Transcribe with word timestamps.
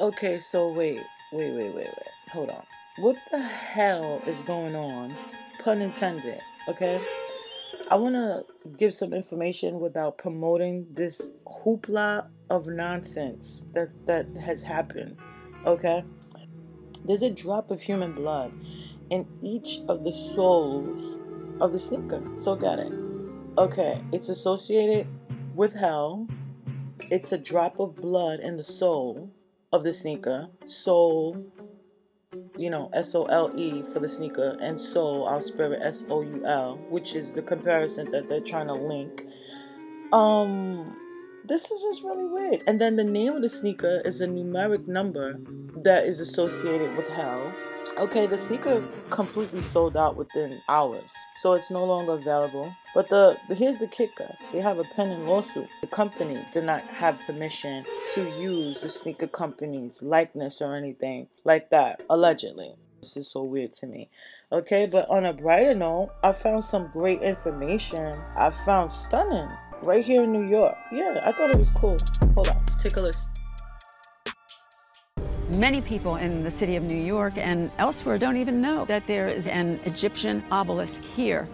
Okay, 0.00 0.38
so 0.38 0.72
wait, 0.72 1.00
wait, 1.32 1.52
wait, 1.52 1.74
wait, 1.74 1.86
wait. 1.86 2.08
Hold 2.32 2.50
on. 2.50 2.64
What 2.96 3.16
the 3.30 3.42
hell 3.42 4.22
is 4.26 4.40
going 4.40 4.74
on? 4.74 5.14
Pun 5.62 5.82
intended. 5.82 6.40
Okay. 6.68 7.00
I 7.90 7.96
want 7.96 8.14
to 8.14 8.44
give 8.78 8.94
some 8.94 9.12
information 9.12 9.80
without 9.80 10.16
promoting 10.16 10.86
this 10.90 11.32
hoopla 11.46 12.26
of 12.48 12.66
nonsense 12.66 13.66
that 13.74 13.94
that 14.06 14.36
has 14.38 14.62
happened. 14.62 15.18
Okay. 15.66 16.04
There's 17.04 17.22
a 17.22 17.30
drop 17.30 17.70
of 17.70 17.82
human 17.82 18.12
blood 18.12 18.52
in 19.10 19.28
each 19.42 19.80
of 19.88 20.04
the 20.04 20.12
soles 20.12 21.18
of 21.60 21.72
the 21.72 21.78
sneaker. 21.78 22.22
So 22.36 22.56
got 22.56 22.78
it. 22.78 22.92
Okay, 23.58 24.02
it's 24.12 24.30
associated 24.30 25.06
with 25.54 25.74
hell. 25.74 26.26
It's 27.10 27.32
a 27.32 27.38
drop 27.38 27.78
of 27.78 27.96
blood 27.96 28.40
in 28.40 28.56
the 28.56 28.64
sole 28.64 29.30
of 29.72 29.84
the 29.84 29.92
sneaker. 29.92 30.48
Soul, 30.66 31.46
you 32.56 32.70
know, 32.70 32.90
S 32.92 33.14
O 33.14 33.24
L 33.24 33.50
E 33.56 33.82
for 33.82 34.00
the 34.00 34.08
sneaker, 34.08 34.56
and 34.60 34.80
soul, 34.80 35.26
I'll 35.26 35.40
spell 35.40 35.72
it 35.72 35.80
S 35.82 36.04
O 36.08 36.22
U 36.22 36.44
L, 36.44 36.76
which 36.88 37.14
is 37.14 37.32
the 37.32 37.42
comparison 37.42 38.10
that 38.10 38.28
they're 38.28 38.40
trying 38.40 38.68
to 38.68 38.74
link. 38.74 39.26
Um, 40.12 40.96
this 41.44 41.70
is 41.70 41.82
just 41.82 42.04
really 42.04 42.24
weird. 42.24 42.62
And 42.66 42.80
then 42.80 42.96
the 42.96 43.04
name 43.04 43.32
of 43.34 43.42
the 43.42 43.48
sneaker 43.48 44.02
is 44.04 44.20
a 44.20 44.26
numeric 44.26 44.86
number 44.86 45.38
that 45.82 46.06
is 46.06 46.20
associated 46.20 46.96
with 46.96 47.08
hell. 47.08 47.52
Okay, 47.98 48.26
the 48.26 48.38
sneaker 48.38 48.82
completely 49.10 49.60
sold 49.60 49.98
out 49.98 50.16
within 50.16 50.62
hours, 50.68 51.12
so 51.36 51.52
it's 51.52 51.70
no 51.70 51.84
longer 51.84 52.14
available. 52.14 52.74
But 52.94 53.10
the, 53.10 53.36
the 53.48 53.54
here's 53.54 53.76
the 53.76 53.86
kicker: 53.86 54.34
they 54.50 54.60
have 54.60 54.78
a 54.78 54.84
pending 54.84 55.26
lawsuit. 55.26 55.68
The 55.82 55.86
company 55.86 56.42
did 56.52 56.64
not 56.64 56.82
have 56.84 57.20
permission 57.26 57.84
to 58.14 58.22
use 58.40 58.80
the 58.80 58.88
sneaker 58.88 59.26
company's 59.26 60.02
likeness 60.02 60.62
or 60.62 60.74
anything 60.74 61.28
like 61.44 61.68
that, 61.70 62.00
allegedly. 62.08 62.74
This 63.00 63.16
is 63.16 63.30
so 63.30 63.42
weird 63.42 63.74
to 63.74 63.86
me. 63.86 64.08
Okay, 64.50 64.86
but 64.86 65.08
on 65.10 65.26
a 65.26 65.34
brighter 65.34 65.74
note, 65.74 66.12
I 66.22 66.32
found 66.32 66.64
some 66.64 66.88
great 66.92 67.20
information. 67.20 68.18
I 68.36 68.50
found 68.50 68.90
stunning 68.92 69.50
right 69.82 70.04
here 70.04 70.22
in 70.22 70.32
New 70.32 70.48
York. 70.48 70.76
Yeah, 70.90 71.20
I 71.24 71.32
thought 71.32 71.50
it 71.50 71.58
was 71.58 71.70
cool. 71.70 71.98
Hold 72.34 72.48
on, 72.48 72.64
take 72.78 72.96
a 72.96 73.02
listen. 73.02 73.41
Many 75.52 75.82
people 75.82 76.16
in 76.16 76.44
the 76.44 76.50
city 76.50 76.76
of 76.76 76.82
New 76.82 76.96
York 76.96 77.36
and 77.36 77.70
elsewhere 77.76 78.16
don't 78.16 78.38
even 78.38 78.62
know 78.62 78.86
that 78.86 79.04
there 79.06 79.28
is 79.28 79.48
an 79.48 79.78
Egyptian 79.84 80.42
obelisk 80.50 81.02
here. 81.02 81.46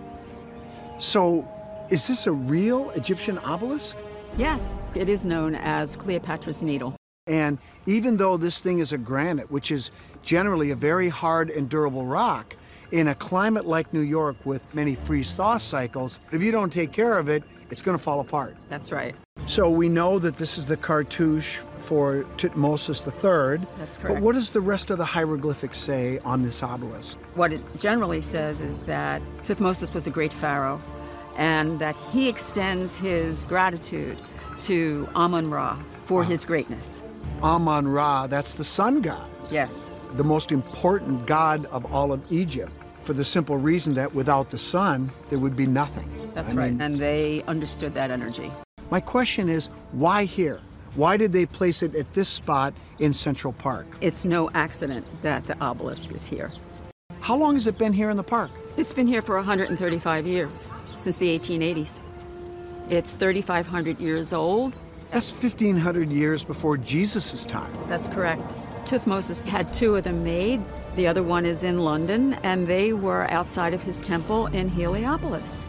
So, 0.98 1.48
is 1.90 2.06
this 2.06 2.28
a 2.28 2.32
real 2.32 2.90
Egyptian 2.90 3.38
obelisk? 3.38 3.96
Yes, 4.36 4.72
it 4.94 5.08
is 5.08 5.27
known 5.27 5.56
as 5.56 5.96
Cleopatra's 5.96 6.62
Needle. 6.62 6.94
And 7.27 7.58
even 7.86 8.16
though 8.16 8.36
this 8.36 8.60
thing 8.60 8.78
is 8.78 8.92
a 8.92 8.98
granite, 8.98 9.50
which 9.50 9.72
is 9.72 9.90
generally 10.22 10.70
a 10.70 10.77
very 10.77 11.08
hard 11.08 11.50
and 11.50 11.68
durable 11.68 12.06
rock, 12.06 12.55
in 12.92 13.08
a 13.08 13.16
climate 13.16 13.66
like 13.66 13.92
New 13.92 14.00
York 14.00 14.36
with 14.46 14.62
many 14.77 14.94
freeze 14.94 15.34
thaw 15.34 15.58
cycles, 15.58 16.20
if 16.30 16.40
you 16.40 16.52
don't 16.52 16.72
take 16.72 16.92
care 16.92 17.18
of 17.18 17.28
it, 17.28 17.42
it's 17.70 17.83
going 17.83 17.97
to 17.97 18.02
fall 18.02 18.20
apart. 18.20 18.56
That's 18.69 18.92
right. 18.92 19.14
So 19.47 19.70
we 19.70 19.88
know 19.88 20.19
that 20.19 20.36
this 20.36 20.58
is 20.58 20.66
the 20.66 20.77
cartouche 20.77 21.58
for 21.78 22.24
Tutmosis 22.36 23.06
III. 23.06 23.66
That's 23.78 23.97
correct. 23.97 24.16
But 24.16 24.22
what 24.22 24.34
does 24.34 24.50
the 24.50 24.61
rest 24.61 24.91
of 24.91 24.98
the 24.98 25.05
hieroglyphics 25.05 25.78
say 25.78 26.19
on 26.24 26.42
this 26.42 26.62
obelisk? 26.62 27.16
What 27.34 27.52
it 27.52 27.62
generally 27.78 28.20
says 28.20 28.61
is 28.61 28.80
that 28.80 29.22
Tutmosis 29.44 29.94
was 29.94 30.06
a 30.06 30.11
great 30.11 30.33
pharaoh 30.33 30.80
and 31.36 31.78
that 31.78 31.96
he 32.12 32.28
extends 32.28 32.96
his 32.96 33.44
gratitude 33.44 34.19
to 34.61 35.08
Amun 35.14 35.50
Ra 35.50 35.78
for 36.05 36.24
his 36.24 36.44
greatness. 36.44 37.02
Amun 37.42 37.86
Ra, 37.86 38.27
that's 38.27 38.55
the 38.55 38.64
sun 38.64 39.00
god. 39.00 39.30
Yes. 39.50 39.91
The 40.14 40.24
most 40.24 40.52
important 40.52 41.27
god 41.27 41.66
of 41.66 41.91
all 41.92 42.12
of 42.12 42.24
Egypt 42.30 42.72
for 43.09 43.14
the 43.14 43.25
simple 43.25 43.56
reason 43.56 43.95
that 43.95 44.14
without 44.14 44.51
the 44.51 44.59
sun, 44.59 45.11
there 45.30 45.39
would 45.39 45.57
be 45.57 45.67
nothing. 45.67 46.30
That's 46.35 46.52
I 46.52 46.57
right. 46.57 46.73
mean, 46.73 46.83
and 46.83 47.01
they 47.01 47.42
understood 47.45 47.95
that 47.95 48.11
energy. 48.11 48.52
my 48.91 49.01
question 49.01 49.48
is 49.48 49.70
why 49.92 50.27
here? 50.27 50.61
Why 50.95 51.17
did 51.17 51.33
they 51.33 51.47
place 51.47 51.83
it 51.83 51.95
at 51.95 52.13
this 52.13 52.29
spot 52.29 52.74
in 52.98 53.14
Central 53.14 53.55
Park? 53.55 53.86
It's 54.02 54.27
no 54.27 54.51
accident 54.52 55.07
that 55.23 55.47
the 55.47 55.58
obelisk 55.58 56.13
is 56.13 56.27
here. 56.27 56.52
How 57.20 57.35
long 57.35 57.55
has 57.55 57.67
it 57.67 57.79
been 57.79 57.95
here 57.95 58.11
in 58.11 58.18
the 58.18 58.23
park? 58.23 58.51
It's 58.77 58.92
been 58.92 59.07
here 59.07 59.23
for 59.23 59.36
135 59.36 60.27
years, 60.27 60.70
since 60.98 61.17
the 61.17 61.39
1880s. 61.39 62.02
It's 62.91 63.14
3,500 63.14 64.01
years 64.01 64.35
old. 64.35 64.77
That's 65.13 65.30
1,500 65.33 66.11
years 66.11 66.45
before 66.45 66.77
Jesus' 66.77 67.47
time. 67.47 67.73
That's 67.86 68.08
correct. 68.08 68.55
Tuthmosis 68.85 69.47
had 69.47 69.73
two 69.73 69.97
of 69.97 70.05
them 70.05 70.23
made. 70.23 70.61
The 70.98 71.07
other 71.07 71.23
one 71.23 71.47
is 71.47 71.63
in 71.63 71.79
London, 71.79 72.35
and 72.42 72.67
they 72.67 72.92
were 72.92 73.31
outside 73.31 73.73
of 73.73 73.81
his 73.81 74.01
temple 74.01 74.48
in 74.48 74.69
Heliopolis. 74.69 75.64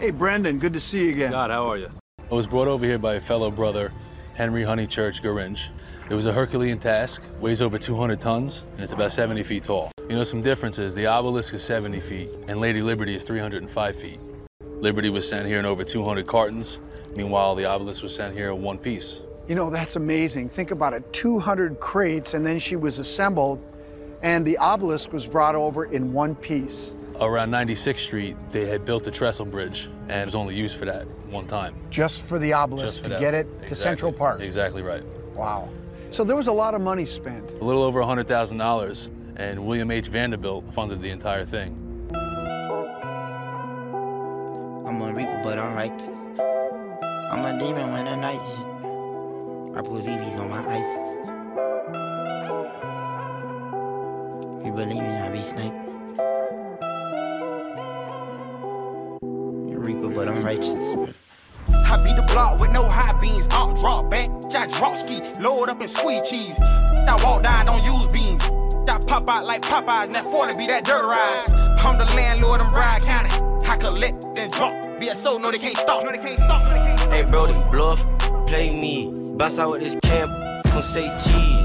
Hey, 0.00 0.10
Brendan, 0.10 0.58
good 0.58 0.72
to 0.72 0.80
see 0.80 1.04
you 1.04 1.10
again. 1.10 1.32
God, 1.32 1.50
how 1.50 1.66
are 1.66 1.76
you? 1.76 1.90
I 2.30 2.34
was 2.34 2.46
brought 2.46 2.66
over 2.66 2.82
here 2.82 2.96
by 2.96 3.16
a 3.16 3.20
fellow 3.20 3.50
brother, 3.50 3.92
Henry 4.34 4.62
Honeychurch 4.62 5.20
Gorringe. 5.20 5.68
It 6.08 6.14
was 6.14 6.24
a 6.24 6.32
Herculean 6.32 6.78
task, 6.78 7.22
weighs 7.38 7.60
over 7.60 7.76
200 7.76 8.18
tons, 8.18 8.64
and 8.72 8.80
it's 8.80 8.94
about 8.94 9.12
70 9.12 9.42
feet 9.42 9.64
tall. 9.64 9.92
You 10.08 10.16
know 10.16 10.22
some 10.22 10.40
differences. 10.40 10.94
The 10.94 11.04
obelisk 11.04 11.52
is 11.52 11.62
70 11.62 12.00
feet, 12.00 12.30
and 12.48 12.58
Lady 12.58 12.80
Liberty 12.80 13.14
is 13.14 13.24
305 13.24 13.94
feet. 13.94 14.20
Liberty 14.62 15.10
was 15.10 15.28
sent 15.28 15.46
here 15.46 15.58
in 15.58 15.66
over 15.66 15.84
200 15.84 16.26
cartons. 16.26 16.80
Meanwhile, 17.14 17.56
the 17.56 17.66
obelisk 17.66 18.02
was 18.02 18.14
sent 18.14 18.34
here 18.34 18.52
in 18.52 18.62
one 18.62 18.78
piece. 18.78 19.20
You 19.48 19.54
know, 19.54 19.68
that's 19.68 19.96
amazing. 19.96 20.48
Think 20.48 20.70
about 20.70 20.94
it 20.94 21.12
200 21.12 21.78
crates, 21.78 22.32
and 22.32 22.46
then 22.46 22.58
she 22.58 22.76
was 22.76 22.98
assembled, 22.98 23.62
and 24.26 24.44
the 24.44 24.58
obelisk 24.58 25.12
was 25.12 25.24
brought 25.24 25.54
over 25.54 25.84
in 25.84 26.12
one 26.12 26.34
piece. 26.34 26.96
Around 27.20 27.52
96th 27.52 27.98
Street, 27.98 28.36
they 28.50 28.66
had 28.66 28.84
built 28.84 29.04
the 29.04 29.10
trestle 29.12 29.46
bridge, 29.46 29.88
and 30.08 30.20
it 30.20 30.24
was 30.24 30.34
only 30.34 30.52
used 30.56 30.76
for 30.76 30.84
that 30.84 31.06
one 31.30 31.46
time. 31.46 31.76
Just 31.90 32.22
for 32.24 32.36
the 32.36 32.52
obelisk 32.52 32.86
Just 32.86 32.98
for 32.98 33.04
to 33.04 33.10
that. 33.10 33.20
get 33.20 33.34
it 33.34 33.66
to 33.68 33.76
Central 33.76 34.12
Park. 34.12 34.40
Exactly 34.40 34.82
right. 34.82 35.04
Wow. 35.36 35.68
So 36.10 36.24
there 36.24 36.34
was 36.34 36.48
a 36.48 36.52
lot 36.52 36.74
of 36.74 36.80
money 36.80 37.04
spent. 37.04 37.52
A 37.52 37.64
little 37.64 37.84
over 37.84 38.00
$100,000, 38.00 39.10
and 39.36 39.64
William 39.64 39.92
H. 39.92 40.08
Vanderbilt 40.08 40.74
funded 40.74 41.00
the 41.00 41.10
entire 41.10 41.44
thing. 41.44 41.76
I'm 44.84 45.00
a 45.02 45.12
reaper, 45.14 45.40
but 45.44 45.56
I'm 45.56 45.74
righteous. 45.74 46.26
I'm 47.30 47.44
a 47.44 47.56
demon 47.60 47.92
when 47.92 48.06
the 48.06 48.16
night 48.16 48.40
hit. 48.40 48.66
I 49.78 49.82
put 49.82 50.02
VVs 50.04 50.36
on 50.40 50.50
my 50.50 50.66
ISIS. 50.68 51.25
You 54.66 54.72
believe 54.72 55.00
me, 55.00 55.16
I 55.16 55.28
be 55.28 55.40
sniping. 55.40 56.18
You 59.70 59.78
reaper, 59.78 60.08
but 60.08 60.26
I'm 60.26 60.42
righteous. 60.42 60.96
I 61.70 62.02
beat 62.02 62.16
the 62.16 62.26
block 62.26 62.58
with 62.58 62.72
no 62.72 62.88
high 62.88 63.12
beans, 63.12 63.46
out 63.52 63.76
drop 63.76 64.10
back, 64.10 64.28
Jack 64.50 64.72
drop 64.72 64.96
ski, 64.96 65.20
load 65.40 65.68
up 65.68 65.80
and 65.80 65.88
squeeze 65.88 66.28
cheese. 66.28 66.60
I 66.60 67.16
walk 67.22 67.44
down, 67.44 67.66
don't 67.66 67.84
use 67.84 68.08
beans. 68.08 68.42
I 68.88 68.98
pop 69.06 69.30
out 69.30 69.44
like 69.44 69.62
Popeyes, 69.62 70.06
and 70.06 70.14
that 70.16 70.24
40 70.24 70.54
be 70.58 70.66
that 70.66 70.84
dirt 70.84 71.04
rise. 71.04 71.48
I'm 71.84 71.96
the 71.96 72.12
landlord 72.16 72.60
in 72.60 72.66
Bryan 72.66 73.00
County. 73.02 73.30
I 73.68 73.76
collect 73.76 74.34
then 74.34 74.50
drop. 74.50 74.72
BSO, 74.98 75.40
no, 75.40 75.52
they 75.52 75.60
can't 75.60 75.76
stop. 75.76 76.02
No, 76.02 76.10
they 76.10 76.18
can't 76.18 76.36
stop. 76.36 76.66
No, 76.66 76.74
they 76.74 76.80
can't 76.80 76.98
stop. 76.98 77.12
Hey, 77.12 77.22
Brody, 77.22 77.54
bluff, 77.70 78.04
play 78.48 78.70
me. 78.70 79.12
Bust 79.36 79.60
out 79.60 79.70
with 79.70 79.82
this 79.82 79.96
camp, 80.02 80.32
gon' 80.64 80.82
say 80.82 81.06
cheese. 81.18 81.60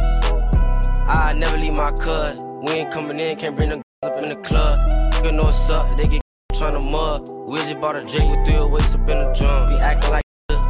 I 1.08 1.34
never 1.36 1.58
leave 1.58 1.74
my 1.74 1.92
cut. 1.94 2.51
We 2.62 2.74
ain't 2.74 2.92
coming 2.92 3.20
in, 3.20 3.38
can't 3.38 3.58
bring 3.58 3.70
the 3.70 3.82
up 4.04 4.22
in 4.22 4.30
the 4.30 4.36
club. 4.36 4.80
You 5.26 5.32
know 5.32 5.46
what's 5.46 5.68
up, 5.72 5.98
they 5.98 6.08
get 6.08 6.22
tryna 6.54 6.92
mud. 6.92 7.28
We 7.48 7.58
just 7.58 7.82
bought 7.82 7.96
a 7.96 8.06
Drake 8.06 8.30
with 8.30 8.46
three 8.46 8.64
weights 8.64 8.94
up 8.94 9.02
in 9.02 9.18
the 9.18 9.34
drum. 9.34 9.70
Be 9.70 9.78
acting 9.78 10.12
like 10.12 10.24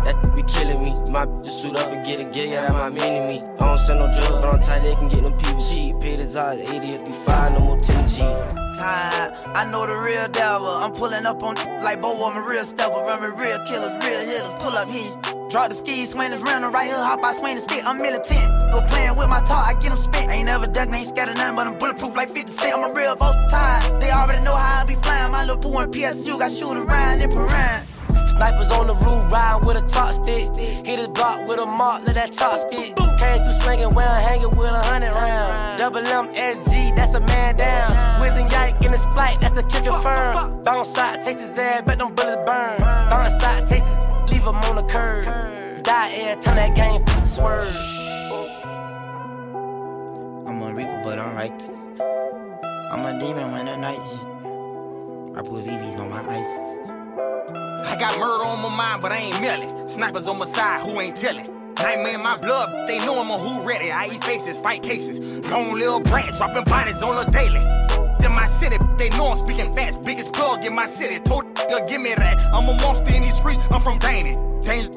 that 0.03 0.36
be 0.36 0.44
killing 0.44 0.84
me. 0.84 0.94
My 1.09 1.25
just 1.44 1.62
suit 1.62 1.78
up 1.80 1.92
and 1.92 2.06
get 2.06 2.19
it, 2.19 2.34
get 2.34 2.50
yeah, 2.50 2.62
that 2.62 2.72
my 2.74 2.90
mini 2.90 3.40
me. 3.40 3.44
I 3.59 3.66
don't 3.66 3.78
send 3.78 4.00
no 4.00 4.08
drugs, 4.12 4.30
but 4.30 4.46
I'm 4.46 4.61
tight, 4.61 4.84
they 4.84 4.96
can 4.96 5.08
get 5.08 5.23
them 5.23 5.34
PVG. 5.38 6.02
Paid 6.02 6.20
his 6.20 6.35
eyes, 6.35 6.59
80 6.61 6.91
if 6.91 7.08
you 7.08 7.14
five, 7.14 7.53
no 7.53 7.59
more 7.59 7.78
10G. 7.78 8.20
time. 8.78 9.34
I 9.55 9.70
know 9.70 9.85
the 9.85 9.96
real 9.96 10.28
devil. 10.29 10.67
I'm 10.67 10.91
pulling 10.91 11.26
up 11.26 11.44
on 11.44 11.55
like 11.84 12.02
Bo, 12.02 12.16
I'm 12.26 12.38
a 12.38 12.47
real 12.47 12.64
stepper. 12.64 12.94
Running 12.94 13.38
real 13.38 13.59
killers, 13.66 14.03
real 14.03 14.20
hitters. 14.22 14.53
Pull 14.59 14.73
up 14.73 14.90
heat. 14.90 15.11
Drop 15.50 15.70
the 15.70 15.76
skis, 15.76 16.11
swing 16.11 16.32
this 16.32 16.40
rental 16.40 16.72
right 16.72 16.85
here. 16.88 16.96
Hop 16.96 17.23
out, 17.23 17.35
swing 17.35 17.55
the 17.55 17.61
stick. 17.61 17.84
I'm 17.85 17.97
militant. 17.97 18.47
Go 18.72 18.82
playing 18.88 19.17
with 19.17 19.28
my 19.28 19.41
talk, 19.41 19.67
I 19.67 19.73
get 19.73 19.90
them 19.90 19.97
spit. 19.97 20.29
Ain't 20.29 20.46
never 20.46 20.66
ducking, 20.66 20.94
ain't 20.94 21.08
scared 21.08 21.28
of 21.28 21.35
nothing, 21.35 21.58
but 21.58 21.67
I'm 21.67 21.78
bulletproof 21.78 22.16
like 22.16 22.29
50 22.29 22.52
cent. 22.52 22.73
I'm 22.73 22.90
a 22.90 22.94
real 22.94 23.16
vote 23.16 23.35
time. 23.50 24.00
They 24.00 24.11
already 24.11 24.46
know 24.46 24.55
how 24.55 24.82
I 24.82 24.85
be 24.85 24.96
flying. 24.96 25.32
My 25.32 25.44
little 25.44 25.58
boo 25.58 25.78
and 25.78 25.94
PSU 25.94 26.40
got 26.40 26.52
shoot 26.52 26.78
around 26.78 27.22
and 27.22 27.34
around. 27.34 27.85
Snipers 28.28 28.72
on 28.72 28.87
the 28.87 28.96
roof, 28.96 29.31
ride 29.31 29.61
with 29.66 29.78
a 29.78 29.81
top 29.81 30.13
stick. 30.13 30.55
Hit 30.55 30.99
his 30.99 31.08
block 31.09 31.47
with 31.47 31.59
a 31.59 31.66
mark, 31.66 32.05
let 32.05 32.16
that 32.16 32.31
top 32.31 32.59
spit. 32.59 32.96
Came 32.96 33.43
through 33.43 33.59
swinging, 33.61 33.93
well, 33.93 34.22
hanging 34.22 34.49
with 34.49 34.72
a 34.72 34.84
hundred 34.85 35.13
round. 35.13 35.78
Double 35.78 36.02
MSG, 36.02 36.96
that's 36.96 37.13
a 37.13 37.19
man 37.19 37.55
down. 37.55 38.22
Whizzing 38.22 38.49
yike 38.49 38.84
in 38.84 38.91
the 38.91 38.97
splight, 38.97 39.40
that's 39.41 39.58
a 39.58 39.63
kicker 39.63 39.91
firm. 39.91 40.61
Bounce 40.63 40.90
side, 40.90 41.22
taste 41.22 41.40
his 41.40 41.58
ass, 41.59 41.84
bet 41.85 41.99
them 41.99 42.16
bullets 42.16 42.41
burn. 42.46 42.79
Bounce 42.79 43.41
side, 43.41 43.66
taste 43.67 43.85
his, 43.85 44.08
leave 44.31 44.43
him 44.43 44.55
on 44.55 44.75
the 44.75 44.84
curb. 44.84 45.25
Die 45.84 46.11
every 46.14 46.41
time 46.41 46.55
that 46.55 46.75
game 46.75 47.25
swerve. 47.25 47.67
I'm 50.47 50.61
a 50.64 50.73
reaper, 50.73 51.02
but 51.03 51.19
I'm 51.19 51.35
righteous. 51.35 51.87
I'm 52.91 53.05
a 53.05 53.19
demon 53.19 53.52
when 53.52 53.66
the 53.67 53.78
night 53.78 54.02
hit. 54.02 54.31
I 55.37 55.41
put 55.41 55.64
VVs 55.64 55.97
on 55.97 56.09
my 56.09 56.22
ISIS. 56.28 57.60
I 57.85 57.96
got 57.97 58.18
murder 58.20 58.46
on 58.46 58.62
my 58.62 58.76
mind, 58.76 59.02
but 59.02 59.12
I 59.12 59.18
ain't 59.18 59.41
melting. 59.41 59.90
Snipers 59.90 60.28
on 60.28 60.38
my 60.38 60.46
side, 60.46 60.82
who 60.82 61.00
ain't 61.00 61.16
telling? 61.16 61.46
Nightmare 61.79 62.16
in 62.16 62.22
my 62.22 62.35
blood, 62.38 62.88
they 62.88 63.00
know 63.00 63.20
I'm 63.20 63.29
a 63.29 63.38
who 63.38 63.66
ready. 63.68 63.91
I 63.91 64.08
eat 64.08 64.23
faces, 64.23 64.58
fight 64.58 64.84
cases. 64.84 65.20
Long 65.50 65.73
little 65.73 66.00
brat, 66.00 66.35
dropping 66.35 66.64
bodies 66.66 67.02
on 67.02 67.18
a 67.18 67.29
daily. 67.32 67.62
In 68.23 68.32
my 68.34 68.46
city, 68.46 68.78
they 68.97 69.09
know 69.09 69.28
I'm 69.28 69.38
speaking 69.38 69.73
fast. 69.73 70.03
Biggest 70.03 70.32
plug 70.34 70.64
in 70.66 70.76
my 70.76 70.85
city. 70.85 71.20
Told 71.20 71.46
you 71.70 71.79
give 71.88 72.02
me 72.02 72.14
that. 72.16 72.38
I'm 72.53 72.70
a 72.70 72.73
monster 72.73 73.14
in 73.14 73.23
these 73.23 73.35
streets, 73.35 73.62
I'm 73.72 73.82
from 73.82 73.97
Danny. 74.00 74.38
Danger 74.62 74.91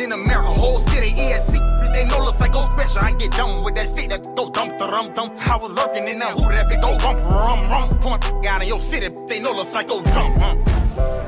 in 0.00 0.12
America, 0.12 0.48
whole 0.48 0.78
city, 0.78 1.10
ESC. 1.10 1.72
They 1.92 2.04
know 2.06 2.24
the 2.24 2.32
psycho 2.32 2.62
special. 2.70 3.02
I 3.02 3.12
get 3.12 3.32
done 3.32 3.62
with 3.62 3.74
that 3.74 3.86
shit 3.86 4.08
that 4.08 4.34
go 4.34 4.48
dump 4.48 4.78
the 4.78 4.86
rum 4.86 5.12
dump. 5.12 5.34
I 5.46 5.56
was 5.56 5.70
lurking 5.72 6.08
in 6.08 6.18
that 6.20 6.32
who 6.32 6.48
that 6.48 6.68
big 6.68 6.80
go 6.80 6.96
rump 6.96 7.20
rum 7.30 7.68
rum. 7.68 7.90
Point 7.98 8.24
out 8.46 8.62
in 8.62 8.68
your 8.68 8.78
city, 8.78 9.14
they 9.28 9.40
know 9.40 9.54
the 9.54 9.64
psycho 9.64 10.02
dump. 10.02 10.36
Huh? 10.38 11.21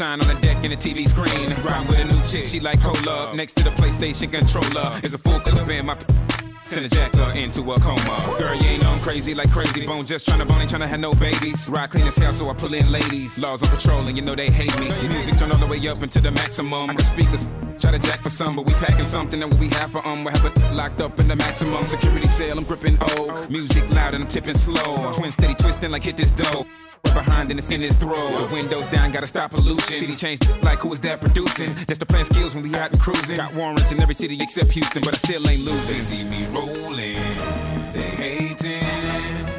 Shine 0.00 0.18
on 0.22 0.34
the 0.34 0.40
deck 0.40 0.64
in 0.64 0.70
the 0.70 0.78
TV 0.78 1.06
screen. 1.06 1.50
Riding 1.62 1.86
with 1.86 2.00
a 2.00 2.04
new 2.04 2.26
chick, 2.26 2.46
she 2.46 2.58
like 2.58 2.80
cola. 2.80 3.36
Next 3.36 3.54
to 3.56 3.64
the 3.64 3.68
PlayStation 3.68 4.32
controller 4.32 4.98
is 5.02 5.12
a 5.12 5.18
full 5.18 5.38
clip 5.40 5.68
in 5.68 5.84
my. 5.84 5.98
Send 6.64 6.86
a 6.86 6.88
jacker 6.88 7.38
into 7.38 7.60
a 7.70 7.78
coma. 7.78 8.36
Girl, 8.38 8.54
you 8.54 8.66
ain't 8.66 8.86
on 8.86 8.98
crazy 9.00 9.34
like 9.34 9.50
Krayzie 9.50 9.86
Bone. 9.86 10.06
Just 10.06 10.26
tryna 10.26 10.48
bone, 10.48 10.62
ain't 10.62 10.70
tryna 10.70 10.88
have 10.88 11.00
no 11.00 11.12
babies. 11.12 11.68
Ride 11.68 11.90
clean 11.90 12.06
as 12.06 12.16
hell, 12.16 12.32
so 12.32 12.48
I 12.48 12.54
pull 12.54 12.72
in 12.72 12.90
ladies. 12.90 13.38
Laws 13.38 13.62
on 13.62 13.68
patrol, 13.76 13.98
and 14.08 14.16
you 14.16 14.22
know 14.22 14.34
they 14.34 14.48
hate 14.48 14.74
me. 14.80 14.88
Music 15.08 15.36
turn 15.36 15.52
all 15.52 15.58
the 15.58 15.66
way 15.66 15.86
up 15.86 16.02
into 16.02 16.18
the 16.18 16.30
maximum. 16.30 16.88
I 16.88 16.94
got 16.94 17.02
speakers. 17.02 17.50
Try 17.78 17.90
to 17.90 17.98
jack 17.98 18.20
for 18.20 18.30
some, 18.30 18.56
but 18.56 18.64
we 18.64 18.72
packing 18.72 19.04
something 19.04 19.38
that 19.40 19.52
we 19.56 19.68
have 19.68 19.90
for 19.92 20.00
um. 20.06 20.24
We 20.24 20.32
have 20.32 20.46
it 20.46 20.74
locked 20.74 21.02
up 21.02 21.20
in 21.20 21.28
the 21.28 21.36
maximum 21.36 21.82
security 21.82 22.28
cell. 22.28 22.56
I'm 22.56 22.64
gripping 22.64 22.96
O. 23.02 23.46
Music 23.50 23.86
loud 23.90 24.14
and 24.14 24.24
I'm 24.24 24.30
tipping 24.30 24.56
slow. 24.56 25.12
Twin 25.12 25.30
steady 25.30 25.56
twisting 25.56 25.90
like 25.90 26.04
hit 26.04 26.16
this 26.16 26.30
dough. 26.30 26.64
Behind 27.14 27.50
and 27.50 27.58
it's 27.58 27.70
in 27.70 27.80
his 27.80 27.94
throat. 27.96 28.48
The 28.48 28.54
windows 28.54 28.86
down, 28.88 29.10
gotta 29.10 29.26
stop 29.26 29.50
pollution. 29.50 29.94
City 29.98 30.14
changed 30.16 30.48
like 30.62 30.78
who 30.78 30.92
is 30.92 31.00
that 31.00 31.20
producing? 31.20 31.74
That's 31.86 31.98
the 31.98 32.06
plan 32.06 32.24
skills 32.24 32.54
when 32.54 32.62
we 32.62 32.74
out 32.76 32.92
and 32.92 33.00
cruising. 33.00 33.36
Got 33.36 33.54
warrants 33.54 33.90
in 33.92 34.00
every 34.00 34.14
city 34.14 34.38
except 34.40 34.70
Houston, 34.70 35.02
but 35.02 35.14
I 35.14 35.16
still 35.18 35.48
ain't 35.50 35.64
They 35.64 35.70
losing. 35.72 36.00
see 36.00 36.24
me 36.24 36.46
rolling, 36.46 37.18
they 37.92 38.10
hating, 38.20 38.86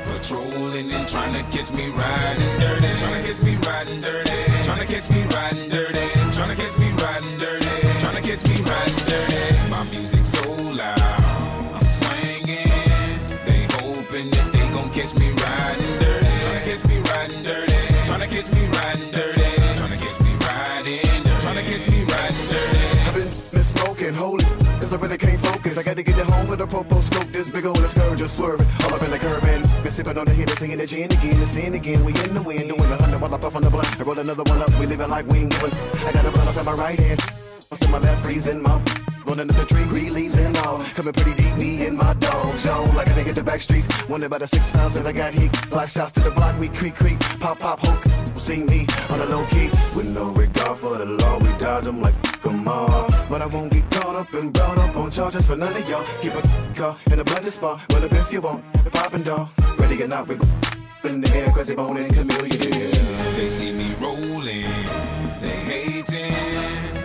patrolling 0.05 0.91
and 0.91 1.07
trying 1.09 1.33
to 1.33 1.43
catch 1.55 1.71
me 1.71 1.87
riding 1.89 2.59
dirty, 2.59 2.87
trying 2.99 3.21
to 3.21 3.27
catch 3.33 3.41
me 3.43 3.55
riding 3.67 3.99
dirty, 3.99 4.31
trying 4.63 4.79
to 4.79 4.93
catch 4.93 5.09
me 5.09 5.23
riding 5.35 5.69
dirty, 5.69 6.07
trying 6.35 6.55
to 6.55 6.63
catch 6.63 6.77
me 6.77 6.89
riding 7.03 7.37
dirty, 7.37 7.67
I 25.81 25.83
got 25.83 25.97
to 25.97 26.03
get 26.03 26.15
it 26.15 26.27
home 26.27 26.45
for 26.45 26.55
the 26.55 26.67
popo 26.67 27.01
scope. 27.01 27.25
This 27.29 27.49
big 27.49 27.65
old 27.65 27.79
scourge 27.79 28.19
just 28.19 28.35
swerving. 28.35 28.67
All 28.85 28.93
up 28.93 29.01
in 29.01 29.09
the 29.09 29.17
curb 29.17 29.43
and 29.45 29.63
been 29.81 29.91
sipping 29.91 30.15
on 30.15 30.25
the 30.25 30.31
Hennessy 30.31 30.71
and 30.73 30.79
the 30.79 30.85
gin 30.85 31.11
again. 31.11 31.39
The 31.39 31.47
sin 31.47 31.73
again. 31.73 32.05
We 32.05 32.13
in 32.21 32.35
the 32.35 32.43
wind. 32.45 32.69
Doing 32.69 32.79
a 32.79 32.97
hundred 33.01 33.19
while 33.19 33.33
I 33.33 33.39
puff 33.39 33.55
on 33.55 33.63
the 33.63 33.71
blunt. 33.71 33.99
I 33.99 34.03
roll 34.03 34.19
another 34.19 34.43
one 34.43 34.61
up. 34.61 34.69
We 34.77 34.85
living 34.85 35.09
like 35.09 35.25
we 35.25 35.39
ain't. 35.39 35.55
I 35.55 36.11
got 36.13 36.23
a 36.23 36.29
blunt 36.29 36.49
up 36.49 36.57
in 36.57 36.65
my 36.65 36.73
right 36.73 36.99
hand. 36.99 37.19
What's 37.69 37.83
in 37.83 37.89
my 37.91 37.97
left? 37.97 38.23
Freezing 38.23 38.61
my. 38.61 38.77
Running 39.25 39.49
up 39.49 39.55
the 39.55 39.65
tree, 39.65 39.85
green 39.85 40.13
leaves 40.13 40.37
and 40.37 40.55
all. 40.57 40.83
Coming 40.93 41.13
pretty 41.13 41.33
deep, 41.41 41.57
me 41.57 41.83
and 41.87 41.97
my 41.97 42.13
dog. 42.13 42.59
Joe, 42.59 42.83
like 42.95 43.07
a 43.07 43.17
nigga 43.17 43.33
the 43.33 43.43
back 43.43 43.61
streets. 43.63 43.89
Wonder 44.07 44.27
about 44.27 44.41
the 44.41 44.47
six 44.47 44.69
pounds 44.69 44.93
that 44.93 45.07
I 45.07 45.13
got 45.13 45.33
heat. 45.33 45.49
Block 45.71 45.87
shots 45.87 46.11
to 46.11 46.19
the 46.19 46.29
block, 46.29 46.59
we 46.59 46.69
creak, 46.69 46.93
creak. 46.93 47.19
Pop, 47.39 47.57
pop, 47.57 47.79
hook. 47.81 48.30
See 48.41 48.63
me 48.63 48.87
on 49.11 49.19
the 49.19 49.27
low 49.27 49.45
key. 49.51 49.69
With 49.95 50.07
no 50.07 50.31
regard 50.31 50.75
for 50.79 50.97
the 50.97 51.05
law, 51.05 51.37
we 51.37 51.49
dodge 51.59 51.83
them 51.83 52.01
like 52.01 52.15
come 52.41 52.67
on. 52.67 53.11
But 53.29 53.43
I 53.43 53.45
won't 53.45 53.71
get 53.71 53.87
caught 53.91 54.15
up 54.15 54.33
and 54.33 54.51
brought 54.51 54.79
up 54.79 54.95
on 54.95 55.11
charges 55.11 55.45
for 55.45 55.55
none 55.55 55.71
of 55.71 55.87
y'all. 55.87 56.03
Keep 56.23 56.33
a 56.33 56.41
car 56.73 56.97
in 57.11 57.19
a 57.19 57.23
blended 57.23 57.53
spot. 57.53 57.79
Well, 57.89 58.03
up 58.03 58.11
if 58.11 58.33
you 58.33 58.41
want. 58.41 58.63
the 58.83 58.89
Poppin' 58.89 59.21
dog. 59.21 59.49
Ready 59.77 60.01
or 60.01 60.07
not, 60.07 60.27
we 60.27 60.37
in 61.03 61.21
the 61.21 61.29
air, 61.35 61.49
Krayzie 61.49 61.75
Bone 61.75 61.97
and 61.97 62.13
chameleon. 62.15 62.91
They 63.37 63.47
see 63.47 63.71
me 63.73 63.93
rolling, 64.01 64.65
they 65.39 65.57
hating, 65.69 66.33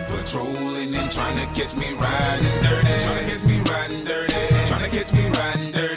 patrolling 0.07 0.95
and 0.95 1.11
trying 1.11 1.37
to 1.37 1.45
catch 1.53 1.75
me 1.75 1.93
riding 1.93 2.63
dirty, 2.63 3.03
trying 3.03 3.25
to 3.25 3.31
catch 3.31 3.43
me 3.43 3.59
riding 3.71 4.03
dirty, 4.03 4.47
trying 4.65 4.89
to 4.89 4.97
catch 4.97 5.13
me 5.13 5.27
riding 5.29 5.71
dirty, 5.71 5.96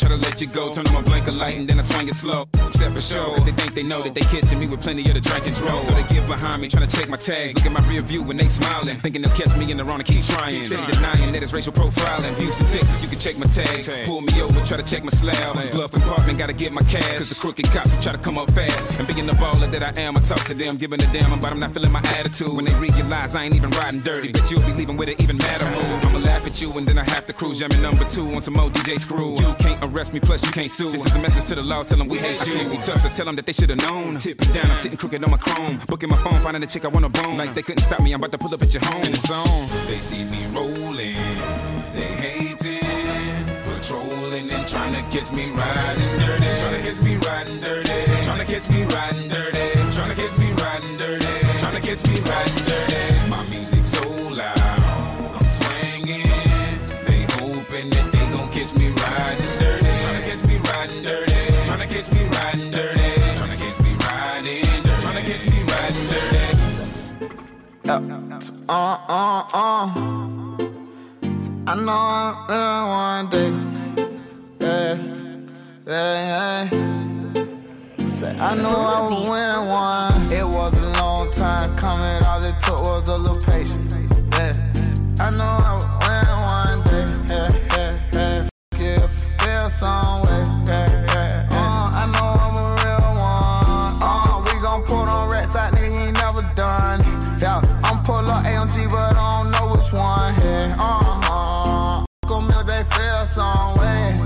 try 0.00 0.08
to 0.08 0.16
let 0.16 0.40
you 0.40 0.48
go. 0.48 0.72
Turn 0.72 0.86
on 0.88 0.94
my 0.94 1.02
blinker 1.02 1.32
light 1.32 1.58
and 1.58 1.68
then 1.68 1.78
I 1.78 1.82
swing 1.82 2.08
it 2.08 2.14
slow. 2.14 2.48
Step 2.74 2.92
for 2.92 3.00
show, 3.00 3.34
cause 3.34 3.44
they 3.44 3.52
think 3.52 3.74
they 3.74 3.82
know 3.82 4.00
that 4.00 4.14
they 4.14 4.22
catching 4.22 4.58
me 4.58 4.66
with 4.66 4.80
plenty 4.80 5.02
of 5.08 5.14
the 5.14 5.20
drink 5.20 5.46
and 5.46 5.54
draw. 5.56 5.78
So 5.78 5.92
they 5.92 6.02
get 6.14 6.26
behind 6.26 6.62
me, 6.62 6.68
trying 6.68 6.88
to 6.88 6.96
check 6.96 7.08
my 7.08 7.18
tags. 7.18 7.54
Look 7.54 7.66
at 7.66 7.72
my 7.72 7.86
rear 7.88 8.00
view 8.00 8.22
when 8.22 8.38
they 8.38 8.48
smiling. 8.48 8.96
Thinking 8.96 9.22
they'll 9.22 9.36
catch 9.36 9.54
me 9.56 9.70
in 9.70 9.76
the 9.76 9.84
wrong 9.84 10.00
and 10.00 10.06
keep 10.06 10.24
trying. 10.24 10.62
Steady 10.62 10.90
denying 10.92 11.32
that 11.32 11.42
it's 11.42 11.52
racial 11.52 11.72
profiling. 11.72 12.34
Houston, 12.40 12.66
Texas, 12.66 13.02
you 13.02 13.08
can 13.08 13.18
check 13.18 13.36
my 13.38 13.46
tags. 13.46 13.88
Pull 14.06 14.22
me 14.22 14.40
over, 14.40 14.58
try 14.64 14.78
to 14.78 14.82
check 14.82 15.04
my 15.04 15.10
slab. 15.10 15.70
Glove 15.72 15.92
compartment, 15.92 16.38
gotta 16.38 16.54
get 16.54 16.72
my 16.72 16.82
cash. 16.82 17.18
Cause 17.18 17.28
the 17.28 17.34
crooked 17.34 17.66
cops 17.66 17.90
try 18.02 18.12
to 18.12 18.18
come 18.18 18.38
up 18.38 18.50
fast. 18.52 18.98
And 18.98 19.06
being 19.06 19.26
the 19.26 19.34
baller 19.34 19.70
that 19.70 19.82
I 19.82 20.00
am, 20.00 20.16
I 20.16 20.20
talk 20.20 20.40
to 20.46 20.54
them, 20.54 20.76
giving 20.76 21.02
a 21.02 21.12
damn 21.12 21.32
about 21.32 21.52
I'm 21.52 21.60
not 21.60 21.74
feeling 21.74 21.92
my 21.92 22.02
attitude. 22.16 22.52
When 22.52 22.64
they 22.64 22.74
realize 22.74 23.34
I 23.34 23.44
ain't 23.44 23.54
even 23.54 23.70
riding 23.70 24.00
dirty, 24.00 24.32
bet 24.32 24.50
you'll 24.50 24.62
be 24.62 24.72
leaving 24.72 24.96
with 24.96 25.10
it 25.10 25.20
even 25.20 25.36
madder 25.36 25.68
mood. 25.70 26.04
I'ma 26.06 26.18
laugh 26.18 26.46
at 26.46 26.60
you 26.62 26.72
and 26.78 26.86
then 26.86 26.98
I 26.98 27.04
have 27.10 27.26
to 27.26 27.32
cruise. 27.32 27.58
Jamming 27.58 27.82
number 27.82 28.04
two 28.08 28.32
on 28.34 28.40
some 28.40 28.58
old 28.58 28.72
DJ 28.72 28.98
screw. 28.98 29.38
You 29.38 29.54
can't 29.58 29.89
arrest 29.90 30.12
me, 30.12 30.20
plus 30.20 30.44
you 30.44 30.52
can't 30.52 30.70
sue. 30.70 30.92
This 30.92 31.04
is 31.04 31.14
a 31.14 31.18
message 31.18 31.44
to 31.46 31.54
the 31.54 31.62
law, 31.62 31.82
tell 31.82 31.98
them 31.98 32.08
we 32.08 32.18
hate 32.18 32.46
you. 32.46 32.68
We 32.68 32.76
tough, 32.76 33.00
so 33.00 33.08
tell 33.08 33.26
them 33.26 33.36
that 33.36 33.46
they 33.46 33.52
should've 33.52 33.78
known. 33.78 34.18
Tipping 34.18 34.52
down, 34.52 34.70
I'm 34.70 34.78
sitting 34.78 34.96
crooked 34.96 35.22
on 35.24 35.30
my 35.30 35.36
chrome. 35.36 35.80
Booking 35.88 36.08
my 36.08 36.16
phone, 36.18 36.40
finding 36.40 36.62
a 36.62 36.66
chick 36.66 36.84
I 36.84 36.88
wanna 36.88 37.08
bone. 37.08 37.36
Like 37.36 37.54
they 37.54 37.62
couldn't 37.62 37.82
stop 37.82 38.00
me, 38.00 38.12
I'm 38.12 38.20
about 38.20 38.32
to 38.32 38.38
pull 38.38 38.54
up 38.54 38.62
at 38.62 38.72
your 38.72 38.84
home. 38.84 39.02
On. 39.02 39.68
They 39.86 39.98
see 39.98 40.24
me 40.24 40.46
rolling, 40.46 41.16
they 41.94 42.10
hating, 42.24 42.80
patrolling 43.64 44.50
and 44.50 44.68
trying 44.68 44.94
to 44.94 45.02
catch 45.10 45.32
me 45.32 45.50
riding 45.50 46.18
dirty, 46.18 46.44
trying 46.60 46.82
to 46.82 46.90
catch 46.90 47.00
me 47.02 47.16
riding 47.16 47.58
dirty, 47.58 48.24
trying 48.24 48.38
to 48.38 48.44
catch 48.44 48.68
me 48.70 48.82
riding 48.84 49.28
dirty, 49.28 49.92
trying 49.92 50.08
to 50.08 50.16
catch 50.16 50.38
me 50.38 50.52
riding 50.52 50.96
dirty, 50.96 51.26
trying 51.58 51.74
to 51.74 51.80
catch 51.80 52.06
me 52.08 52.20
riding 52.20 52.59
Uh, 68.40 68.96
uh, 69.06 69.44
uh. 69.52 69.86
I 71.66 71.74
know 71.76 71.92
I'm 71.92 72.88
one 72.88 73.28
day. 73.28 73.52
Yeah, 74.58 74.96
yeah, 75.86 76.68
yeah. 76.70 76.90
I 78.40 78.54
know 78.54 78.70
I 78.70 79.02
would 79.02 79.28
win 79.28 79.58
one. 79.68 80.32
It 80.32 80.46
was 80.46 80.74
a 80.78 80.80
long 81.02 81.30
time 81.30 81.76
coming. 81.76 82.22
All 82.24 82.42
it 82.42 82.58
took 82.60 82.80
was 82.80 83.08
a 83.08 83.18
little 83.18 83.36
patience. 83.42 83.92
Yeah. 84.32 84.54
I 85.20 85.30
know 85.36 85.60
I 85.60 85.74
would 85.76 85.92
win 86.08 86.28
one 86.48 86.80
day. 86.88 87.04
Yeah, 87.28 87.50
yeah, 87.76 87.92
yeah. 88.14 88.48
Fuck 88.72 88.80
it 88.80 89.02
if 89.04 89.12
it 89.12 89.42
feels 89.42 89.74
some 89.74 90.29
they 103.30 103.34
some 103.34 103.78
way. 103.78 104.16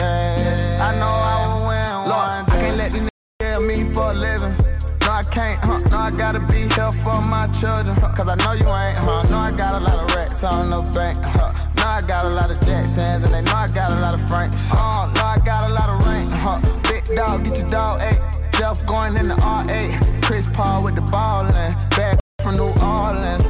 Yeah, 0.00 0.88
I 0.88 0.96
know 0.98 1.06
I 1.06 1.34
would 1.48 1.66
win 1.68 2.10
one. 2.10 2.44
day. 2.46 2.52
I 2.52 2.60
can't 2.60 2.76
let 2.76 2.92
these 2.92 3.02
niggas 3.02 3.40
kill 3.40 3.60
me 3.60 3.94
for 3.94 4.10
a 4.10 4.14
living. 4.14 4.56
No, 5.00 5.10
I 5.10 5.22
can't, 5.30 5.58
huh? 5.64 5.78
No, 5.90 5.98
I 5.98 6.10
gotta 6.10 6.40
be 6.40 6.68
here 6.74 6.92
for 6.92 7.20
my 7.28 7.46
children, 7.52 7.96
huh? 7.96 8.14
Cause 8.16 8.28
I 8.28 8.36
know 8.36 8.52
you 8.52 8.66
ain't, 8.66 8.96
huh? 8.96 9.28
No, 9.28 9.38
I 9.38 9.50
got 9.50 9.80
a 9.80 9.84
lot 9.84 9.98
of 9.98 10.14
racks 10.16 10.42
on 10.44 10.70
the 10.70 10.82
bank, 10.92 11.18
huh? 11.22 11.52
No, 11.76 11.84
I 11.84 12.00
got 12.06 12.24
a 12.24 12.30
lot 12.30 12.50
of 12.50 12.60
Jacksons, 12.60 13.24
and 13.24 13.34
they 13.34 13.42
know 13.42 13.54
I 13.54 13.68
got 13.68 13.92
a 13.92 14.00
lot 14.00 14.14
of 14.14 14.26
Franks. 14.28 14.72
Uh, 14.72 15.12
no, 15.14 15.22
I 15.22 15.38
got 15.44 15.68
a 15.70 15.72
lot 15.72 15.88
of 15.88 16.06
rank, 16.06 16.30
huh? 16.32 16.60
Big 16.88 17.04
dog, 17.16 17.44
get 17.44 17.58
your 17.58 17.68
dog 17.68 18.00
eight. 18.02 18.20
Jeff 18.58 18.84
going 18.86 19.16
in 19.16 19.28
the 19.28 19.34
R8. 19.34 20.22
Chris 20.22 20.48
Paul 20.48 20.84
with 20.84 20.94
the 20.94 21.02
ballin'. 21.02 21.52
Bad 21.90 22.20
from 22.42 22.56
New 22.56 22.70
Orleans. 22.80 23.43